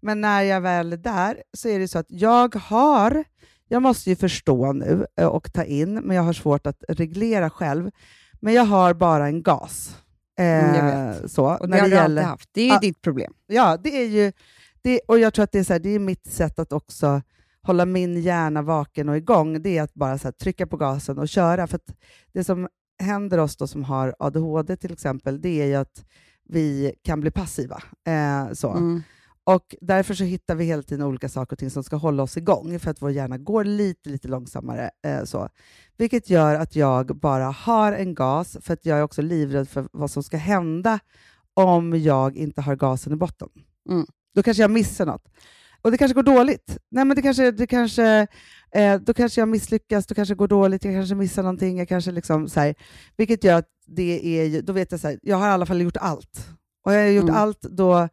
Men 0.00 0.20
när 0.20 0.42
jag 0.42 0.60
väl 0.60 0.92
är 0.92 0.96
där 0.96 1.42
så 1.52 1.68
är 1.68 1.78
det 1.78 1.88
så 1.88 1.98
att 1.98 2.06
jag 2.08 2.54
har, 2.54 3.24
jag 3.68 3.82
måste 3.82 4.10
ju 4.10 4.16
förstå 4.16 4.72
nu 4.72 5.06
eh, 5.16 5.26
och 5.26 5.52
ta 5.52 5.64
in, 5.64 5.94
men 5.94 6.16
jag 6.16 6.22
har 6.22 6.32
svårt 6.32 6.66
att 6.66 6.84
reglera 6.88 7.50
själv. 7.50 7.90
Men 8.40 8.54
jag 8.54 8.64
har 8.64 8.94
bara 8.94 9.26
en 9.26 9.42
gas. 9.42 9.96
Mm, 10.38 10.74
Eh. 10.86 11.26
Så, 11.26 11.44
Och 11.56 11.58
det 11.60 11.66
när 11.68 11.80
har 11.80 11.88
det 11.88 11.94
du 11.94 11.98
alltid 11.98 12.16
gäller, 12.16 12.22
haft. 12.22 12.48
Det 12.52 12.60
är 12.60 12.64
ju 12.64 12.70
Ja. 12.72 12.78
ditt 12.78 13.02
problem. 13.02 13.32
Ja, 13.46 13.76
det 13.76 14.02
är 14.02 14.06
ju... 14.08 14.32
Det, 14.82 15.00
och 15.08 15.18
jag 15.18 15.34
tror 15.34 15.42
att 15.42 15.52
det 15.52 15.58
är, 15.58 15.64
så 15.64 15.72
här, 15.72 15.80
det 15.80 15.88
är 15.94 15.98
mitt 15.98 16.26
sätt 16.26 16.58
att 16.58 16.72
också 16.72 17.22
hålla 17.62 17.86
min 17.86 18.22
hjärna 18.22 18.62
vaken 18.62 19.08
och 19.08 19.16
igång. 19.16 19.62
Det 19.62 19.78
är 19.78 19.82
att 19.82 19.94
bara 19.94 20.18
så 20.18 20.24
här, 20.24 20.32
trycka 20.32 20.66
på 20.66 20.76
gasen 20.76 21.18
och 21.18 21.28
köra. 21.28 21.66
För 21.66 21.76
att 21.76 21.94
det 22.32 22.44
som 22.44 22.68
händer 23.02 23.38
oss 23.38 23.56
då 23.56 23.66
som 23.66 23.84
har 23.84 24.14
ADHD 24.18 24.76
till 24.76 24.92
exempel, 24.92 25.40
det 25.40 25.62
är 25.62 25.66
ju 25.66 25.74
att 25.74 26.04
vi 26.48 26.94
kan 27.02 27.20
bli 27.20 27.30
passiva. 27.30 27.82
Eh, 28.06 28.52
så. 28.52 28.70
Mm. 28.70 29.02
Och 29.44 29.74
därför 29.80 30.14
så 30.14 30.24
hittar 30.24 30.54
vi 30.54 30.64
hela 30.64 30.82
tiden 30.82 31.06
olika 31.06 31.28
saker 31.28 31.54
och 31.54 31.58
ting 31.58 31.70
som 31.70 31.84
ska 31.84 31.96
hålla 31.96 32.22
oss 32.22 32.36
igång, 32.36 32.78
för 32.78 32.90
att 32.90 33.02
vår 33.02 33.10
hjärna 33.10 33.38
går 33.38 33.64
lite, 33.64 34.10
lite 34.10 34.28
långsammare. 34.28 34.90
Eh, 35.06 35.24
så. 35.24 35.48
Vilket 35.96 36.30
gör 36.30 36.54
att 36.54 36.76
jag 36.76 37.06
bara 37.06 37.44
har 37.44 37.92
en 37.92 38.14
gas, 38.14 38.56
för 38.60 38.74
att 38.74 38.86
jag 38.86 38.98
är 38.98 39.02
också 39.02 39.22
livrädd 39.22 39.68
för 39.68 39.88
vad 39.92 40.10
som 40.10 40.22
ska 40.22 40.36
hända 40.36 40.98
om 41.54 42.00
jag 42.00 42.36
inte 42.36 42.60
har 42.60 42.76
gasen 42.76 43.12
i 43.12 43.16
botten. 43.16 43.48
Mm. 43.88 44.06
Då 44.34 44.42
kanske 44.42 44.62
jag 44.62 44.70
missar 44.70 45.06
något. 45.06 45.28
Och 45.82 45.90
det 45.90 45.98
kanske 45.98 46.14
går 46.14 46.22
dåligt. 46.22 46.78
Nej, 46.90 47.04
men 47.04 47.16
det 47.16 47.22
kanske, 47.22 47.50
det 47.50 47.66
kanske, 47.66 48.26
eh, 48.74 49.00
då 49.00 49.14
kanske 49.14 49.40
jag 49.40 49.48
misslyckas, 49.48 50.06
då 50.06 50.14
kanske 50.14 50.34
det 50.34 50.38
går 50.38 50.48
dåligt, 50.48 50.84
jag 50.84 50.94
kanske 50.94 51.14
missar 51.14 51.42
någonting. 51.42 51.78
Jag 51.78 51.88
kanske 51.88 52.12
liksom, 52.12 52.48
så 52.48 52.60
här, 52.60 52.74
vilket 53.16 53.44
gör 53.44 53.58
att 53.58 53.68
det 53.86 54.38
är, 54.38 54.62
då 54.62 54.72
vet 54.72 54.90
jag 54.90 55.00
så 55.00 55.08
här, 55.08 55.18
jag 55.22 55.36
har 55.36 55.48
i 55.48 55.50
alla 55.50 55.66
fall 55.66 55.80
gjort 55.80 55.96
allt. 55.96 56.48
Och 56.84 56.94
jag 56.94 56.98
har 57.00 57.06
gjort 57.06 57.22
Mm. 57.24 57.34
allt, 57.36 57.60
då 57.62 58.08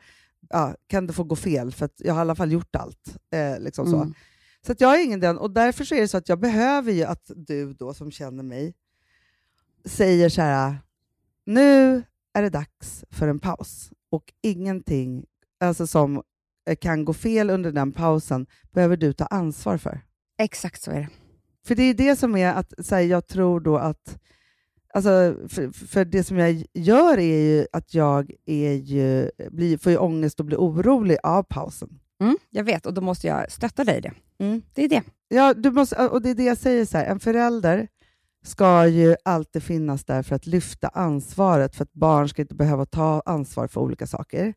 ja, 0.49 0.75
kan 0.87 1.07
det 1.07 1.13
få 1.13 1.23
gå 1.23 1.35
fel, 1.35 1.71
för 1.71 1.85
att 1.85 1.95
jag 1.97 2.13
har 2.13 2.19
i 2.19 2.21
alla 2.21 2.35
fall 2.35 2.51
gjort 2.51 2.75
allt. 2.75 3.17
Eh, 3.33 3.59
liksom 3.59 3.85
så. 3.91 3.95
Mm. 3.97 4.13
Så 4.65 4.71
att 4.71 4.81
jag 4.81 4.87
har 4.87 5.03
ingen 5.03 5.19
den, 5.19 5.37
och 5.37 5.51
därför 5.51 5.83
så 5.85 5.95
är 5.95 6.01
det 6.01 6.07
så 6.07 6.17
att 6.17 6.29
jag 6.29 6.39
behöver 6.39 6.91
ju 6.91 7.03
att 7.03 7.31
du 7.35 7.73
då 7.73 7.93
som 7.93 8.11
känner 8.11 8.43
mig 8.43 8.73
säger 9.85 10.29
så 10.29 10.41
här, 10.41 10.75
nu 11.45 12.03
är 12.33 12.41
det 12.41 12.49
dags 12.49 13.05
för 13.09 13.27
en 13.27 13.39
paus 13.39 13.89
och 14.11 14.33
ingenting 14.41 15.25
alltså 15.59 15.87
som 15.87 16.21
kan 16.75 17.05
gå 17.05 17.13
fel 17.13 17.49
under 17.49 17.71
den 17.71 17.91
pausen 17.91 18.45
behöver 18.71 18.97
du 18.97 19.13
ta 19.13 19.25
ansvar 19.25 19.77
för. 19.77 20.01
Exakt 20.37 20.81
så 20.81 20.91
är 20.91 20.99
det. 20.99 21.09
För 21.67 21.75
det 21.75 21.83
är 21.83 21.93
det 21.93 22.15
som 22.15 22.35
är 22.35 22.53
att 22.53 22.73
så 22.85 22.95
här, 22.95 23.01
jag 23.01 23.27
tror 23.27 23.59
då 23.59 23.77
att 23.77 24.19
Alltså, 24.93 25.35
för, 25.49 25.71
för 25.87 26.05
det 26.05 26.23
som 26.23 26.37
jag 26.37 26.63
gör 26.73 27.17
är 27.17 27.39
ju 27.39 27.67
att 27.71 27.93
jag 27.93 28.31
är 28.45 28.73
ju, 28.73 29.29
blir, 29.51 29.77
får 29.77 29.91
ju 29.91 29.97
ångest 29.97 30.39
och 30.39 30.45
blir 30.45 30.57
orolig 30.57 31.17
av 31.23 31.43
pausen. 31.43 31.99
Mm, 32.21 32.37
jag 32.49 32.63
vet, 32.63 32.85
och 32.85 32.93
då 32.93 33.01
måste 33.01 33.27
jag 33.27 33.51
stötta 33.51 33.83
dig 33.83 33.97
i 33.97 34.01
det. 34.01 34.13
Mm. 34.39 34.61
Det 34.73 34.83
är 34.83 34.89
det. 34.89 35.03
Ja, 35.27 35.53
du 35.53 35.71
måste, 35.71 36.07
och 36.07 36.21
det 36.21 36.29
är 36.29 36.35
det 36.35 36.43
jag 36.43 36.57
säger, 36.57 36.85
så 36.85 36.97
här, 36.97 37.05
en 37.05 37.19
förälder 37.19 37.87
ska 38.45 38.87
ju 38.87 39.15
alltid 39.25 39.63
finnas 39.63 40.05
där 40.05 40.23
för 40.23 40.35
att 40.35 40.47
lyfta 40.47 40.87
ansvaret, 40.87 41.75
för 41.75 41.83
att 41.83 41.93
barn 41.93 42.29
ska 42.29 42.41
inte 42.41 42.55
behöva 42.55 42.85
ta 42.85 43.21
ansvar 43.25 43.67
för 43.67 43.81
olika 43.81 44.07
saker. 44.07 44.53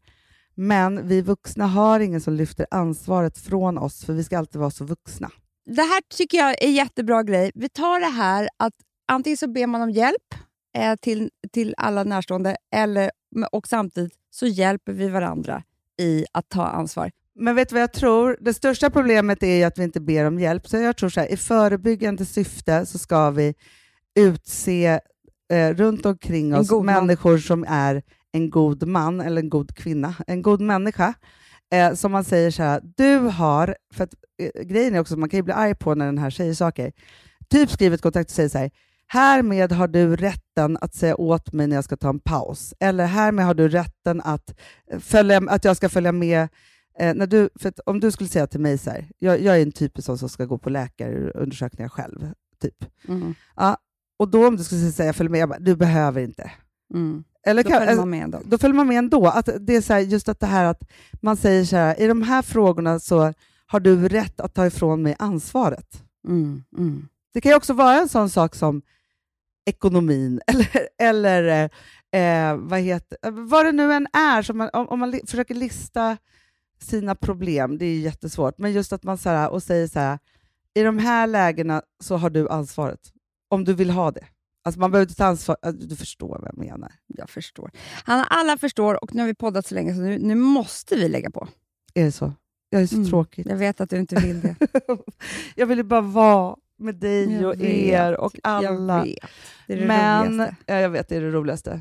Men 0.55 1.09
vi 1.09 1.23
vuxna 1.23 1.67
har 1.67 2.01
ingen 2.01 2.21
som 2.21 2.35
lyfter 2.35 2.67
ansvaret 2.71 3.39
från 3.39 3.79
oss, 3.79 4.05
för 4.05 4.13
vi 4.13 4.25
ska 4.25 4.39
alltid 4.39 4.61
vara 4.61 4.71
så 4.71 4.85
vuxna. 4.85 5.31
Det 5.67 5.83
här 5.83 6.01
tycker 6.17 6.39
jag 6.39 6.51
är 6.51 6.67
en 6.67 6.73
jättebra 6.73 7.23
grej. 7.23 7.51
Vi 7.55 7.69
tar 7.69 8.01
det 8.01 8.07
här 8.07 8.49
att 8.57 8.75
antingen 9.09 9.37
så 9.37 9.49
ber 9.49 9.67
man 9.67 9.83
om 9.83 9.91
hjälp 9.91 10.35
eh, 10.77 10.97
till, 11.01 11.31
till 11.53 11.75
alla 11.77 12.05
närstående 12.05 12.57
eller, 12.75 13.11
och 13.53 13.69
samtidigt 13.69 14.13
så 14.31 14.47
hjälper 14.47 14.93
vi 14.93 15.09
varandra 15.09 15.63
i 16.01 16.25
att 16.33 16.49
ta 16.49 16.67
ansvar. 16.67 17.11
Men 17.35 17.55
vet 17.55 17.69
du 17.69 17.75
vad 17.75 17.83
jag 17.83 17.93
tror? 17.93 18.37
Det 18.41 18.55
största 18.55 18.91
problemet 18.91 19.43
är 19.43 19.57
ju 19.57 19.65
att 19.65 19.79
vi 19.79 19.83
inte 19.83 20.01
ber 20.01 20.25
om 20.25 20.39
hjälp. 20.39 20.69
Så 20.69 20.77
jag 20.77 20.97
tror 20.97 21.09
så 21.09 21.21
här, 21.21 21.33
i 21.33 21.37
förebyggande 21.37 22.25
syfte 22.25 22.87
så 22.87 22.99
ska 22.99 23.31
vi 23.31 23.55
utse 24.15 25.01
eh, 25.53 25.75
runt 25.75 26.07
omkring 26.07 26.55
oss 26.55 26.71
människor 26.83 27.39
som 27.39 27.65
är 27.69 28.03
en 28.33 28.51
god 28.51 28.87
man 28.87 29.21
eller 29.21 29.43
en 29.43 29.51
god 29.51 29.77
kvinna, 29.77 30.15
en 30.27 30.43
god 30.43 30.61
människa. 30.61 31.15
Eh, 31.73 31.95
som 31.95 32.13
man 32.13 32.25
säger 32.25 32.51
så 32.51 32.63
här, 32.63 32.81
du 32.97 33.17
har, 33.19 33.77
för 33.95 34.05
att 34.05 34.15
eh, 34.39 34.63
grejen 34.63 34.95
är 34.95 35.01
också 35.01 35.17
man 35.17 35.29
kan 35.29 35.39
ju 35.39 35.43
bli 35.43 35.55
arg 35.55 35.75
på 35.75 35.95
när 35.95 36.07
den 36.07 36.19
här 36.19 36.31
säger 36.31 36.55
saker. 36.55 36.93
Typ 37.51 37.71
skriver 37.71 37.95
ett 37.95 38.03
kontrakt 38.03 38.31
och 38.31 38.35
säger 38.35 38.49
så 38.49 38.59
här, 38.59 38.71
härmed 39.07 39.73
har 39.73 39.89
du 39.89 40.17
rätten 40.17 40.79
att 40.81 40.95
säga 40.95 41.17
åt 41.17 41.53
mig 41.53 41.67
när 41.67 41.77
jag 41.77 41.85
ska 41.85 41.97
ta 41.97 42.09
en 42.09 42.21
paus. 42.21 42.75
Eller 42.81 43.07
härmed 43.07 43.45
har 43.45 43.55
du 43.55 43.69
rätten 43.69 44.21
att, 44.21 44.55
följa, 45.01 45.43
att 45.49 45.65
jag 45.65 45.77
ska 45.77 45.89
följa 45.89 46.13
med 46.13 46.49
Eh, 46.99 47.15
när 47.15 47.27
du, 47.27 47.49
för 47.55 47.73
om 47.87 48.01
du 48.01 48.11
skulle 48.11 48.29
säga 48.29 48.47
till 48.47 48.61
mig 48.61 48.79
så 48.79 48.91
här, 48.91 49.09
jag, 49.19 49.41
jag 49.41 49.59
är 49.59 49.63
en 49.63 49.73
typ 49.73 49.93
sån 49.99 50.19
som 50.19 50.29
ska 50.29 50.45
gå 50.45 50.59
på 50.59 50.71
läkarundersökningar 50.71 51.89
själv, 51.89 52.33
typ. 52.61 52.85
Mm. 53.09 53.35
Ja, 53.57 53.77
och 54.19 54.29
då 54.29 54.47
om 54.47 54.57
du 54.57 54.65
skulle 54.65 54.93
säga 54.93 55.13
följ 55.13 55.29
med, 55.29 55.41
jag 55.41 55.49
bara, 55.49 55.59
du 55.59 55.77
behöver 55.77 56.21
inte. 56.21 56.51
Mm. 56.95 57.25
Eller 57.47 57.63
Då 57.63 57.71
kan, 57.71 57.79
följer 57.79 57.97
man 57.97 58.11
med 58.11 58.23
ändå. 58.25 58.41
då 58.45 58.59
följer 58.59 58.75
man 58.75 58.87
med 58.87 58.99
ändå. 58.99 59.27
Att 59.27 59.49
det 59.61 59.77
är 59.77 59.81
så 59.81 59.93
här, 59.93 60.01
just 60.01 60.29
att 60.29 60.41
det 60.41 60.47
här 60.47 60.65
att 60.65 60.83
man 61.21 61.37
säger 61.37 61.65
så 61.65 61.77
här, 61.77 62.01
i 62.01 62.07
de 62.07 62.23
här 62.23 62.43
frågorna 62.43 62.99
så 62.99 63.33
har 63.67 63.81
du 63.81 64.09
rätt 64.09 64.41
att 64.41 64.55
ta 64.55 64.67
ifrån 64.67 65.03
mig 65.03 65.17
ansvaret. 65.19 66.03
Mm. 66.29 66.65
Mm. 66.79 67.09
Det 67.35 67.41
kan 67.41 67.51
ju 67.53 67.57
också 67.57 67.73
vara 67.73 68.01
en 68.01 68.09
sån 68.09 68.31
sak 68.31 68.55
som 68.55 68.83
ekonomin, 69.65 70.41
eller, 70.47 70.89
eller 70.99 71.71
eh, 72.13 72.57
vad, 72.57 72.81
heter, 72.81 73.31
vad 73.31 73.65
det 73.67 73.73
nu 73.73 73.93
än 73.93 74.07
är. 74.13 74.43
Som 74.43 74.59
man, 74.59 74.71
om, 74.73 74.89
om 74.89 74.99
man 74.99 75.11
li, 75.11 75.21
försöker 75.27 75.55
lista 75.55 76.17
sina 76.81 77.15
problem, 77.15 77.79
det 77.79 77.87
är 77.87 77.99
jättesvårt, 77.99 78.59
men 78.59 78.73
just 78.73 78.93
att 78.93 79.03
man 79.03 79.19
så 79.19 79.29
här, 79.29 79.51
och 79.51 79.63
säger 79.63 79.89
så 79.89 79.99
här, 79.99 80.19
i 80.75 80.83
de 80.83 80.99
här 80.99 81.27
lägena 81.27 81.83
så 82.01 82.17
har 82.17 82.31
du 82.31 82.49
ansvaret, 82.49 83.01
om 83.49 83.65
du 83.65 83.75
vill 83.75 83.91
ha 83.91 84.11
det. 84.11 84.25
Alltså 84.65 84.81
man 84.81 84.91
behöver 84.91 85.05
inte 85.09 85.17
ta 85.17 85.25
ansvar, 85.25 85.57
alltså, 85.63 85.87
du 85.87 85.97
förstår 85.97 86.29
vad 86.29 86.49
jag 86.49 86.59
menar. 86.59 86.93
Jag 87.07 87.31
förstår. 87.31 87.71
Hanna, 88.05 88.25
alla 88.25 88.57
förstår 88.59 89.05
och 89.05 89.15
nu 89.15 89.21
har 89.23 89.27
vi 89.27 89.35
poddat 89.35 89.67
så 89.67 89.75
länge 89.75 89.95
så 89.95 90.01
nu, 90.01 90.19
nu 90.19 90.35
måste 90.35 90.97
vi 90.97 91.09
lägga 91.09 91.31
på. 91.31 91.49
Är 91.95 92.05
det 92.05 92.13
så? 92.13 92.33
Jag 92.71 92.83
är 92.83 92.87
så 92.87 92.97
Mm. 92.97 93.09
tråkig. 93.09 93.47
Jag 93.47 93.57
vet 93.57 93.81
att 93.81 93.91
du 93.91 93.97
inte 93.99 94.15
vill 94.17 94.41
det. 94.41 94.57
jag 95.57 95.67
ville 95.67 95.85
bara 95.85 96.01
vara 96.01 96.57
med 96.79 96.95
dig 96.95 97.33
Jag 97.33 97.45
och 97.55 97.61
vet. 97.61 97.69
er 97.69 98.21
och 98.21 98.39
alla. 98.43 98.99
Jag 98.99 99.05
vet. 99.05 99.19
Det 99.67 99.73
är 99.73 99.77
det 99.81 99.87
Men, 99.87 100.27
roligaste. 100.29 100.57
ja, 100.67 100.75
jag 100.81 100.91
vet, 100.91 101.09
det 101.09 101.17
är 101.17 101.21
det 101.21 101.31
roligaste. 101.31 101.81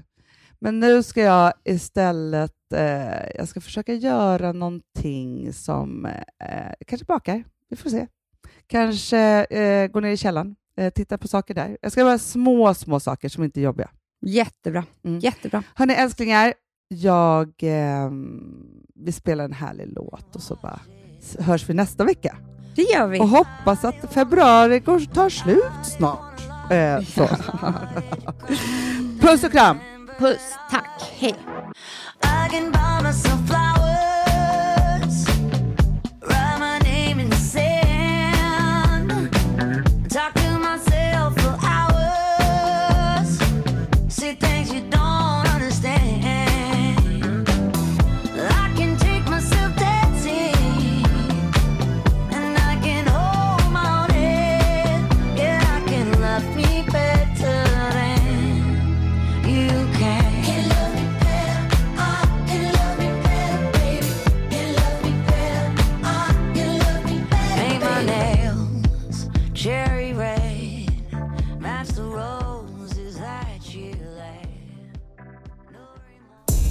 Men 0.60 0.80
nu 0.80 1.04
ska 1.04 1.22
jag 1.22 1.54
istället 1.64 2.74
eh, 2.74 3.30
jag 3.36 3.48
ska 3.48 3.62
försöka 3.62 3.94
göra 3.94 4.52
någonting 4.52 5.54
som 5.54 6.06
eh, 6.06 6.74
kanske 6.88 7.06
bakar. 7.06 7.44
Vi 7.70 7.76
får 7.76 7.90
se. 7.90 8.08
Kanske 8.68 9.20
eh, 9.46 9.88
gå 9.88 10.00
ner 10.00 10.12
i 10.12 10.18
källaren, 10.18 10.56
eh, 10.78 10.94
titta 10.94 11.18
på 11.18 11.28
saker 11.28 11.54
där. 11.54 11.78
Jag 11.82 11.92
ska 11.92 12.02
göra 12.02 12.18
små, 12.18 12.74
små 12.74 13.00
saker 13.00 13.30
som 13.30 13.44
inte 13.44 13.60
är 13.60 13.62
jobbiga. 13.62 13.90
Jättebra. 14.26 14.84
Mm. 15.06 15.20
Jättebra. 15.20 15.64
Hörni 15.76 15.94
älsklingar, 15.94 16.54
jag, 16.88 17.48
eh, 17.64 18.12
vi 18.96 19.12
spelar 19.12 19.46
en 19.46 19.54
härlig 19.54 19.88
låt 19.88 20.36
och 20.36 20.42
så 20.42 20.56
bara 20.56 20.80
hörs 21.40 21.70
vi 21.70 21.74
nästa 21.74 22.04
vecka. 22.04 22.36
Det 22.76 22.82
gör 22.82 23.08
vi. 23.08 23.20
Och 23.20 23.28
hoppas 23.28 23.86
att 23.86 24.14
februari 24.14 24.80
går, 24.80 25.00
tar 25.00 25.30
slut 25.30 25.86
snart. 25.98 26.42
Eh, 26.72 27.02
så. 27.04 27.28
Puss 29.22 29.44
och 29.44 29.52
kram! 29.52 29.78
Puss. 30.20 30.56
Tack. 30.72 31.12
Hej. 31.20 31.36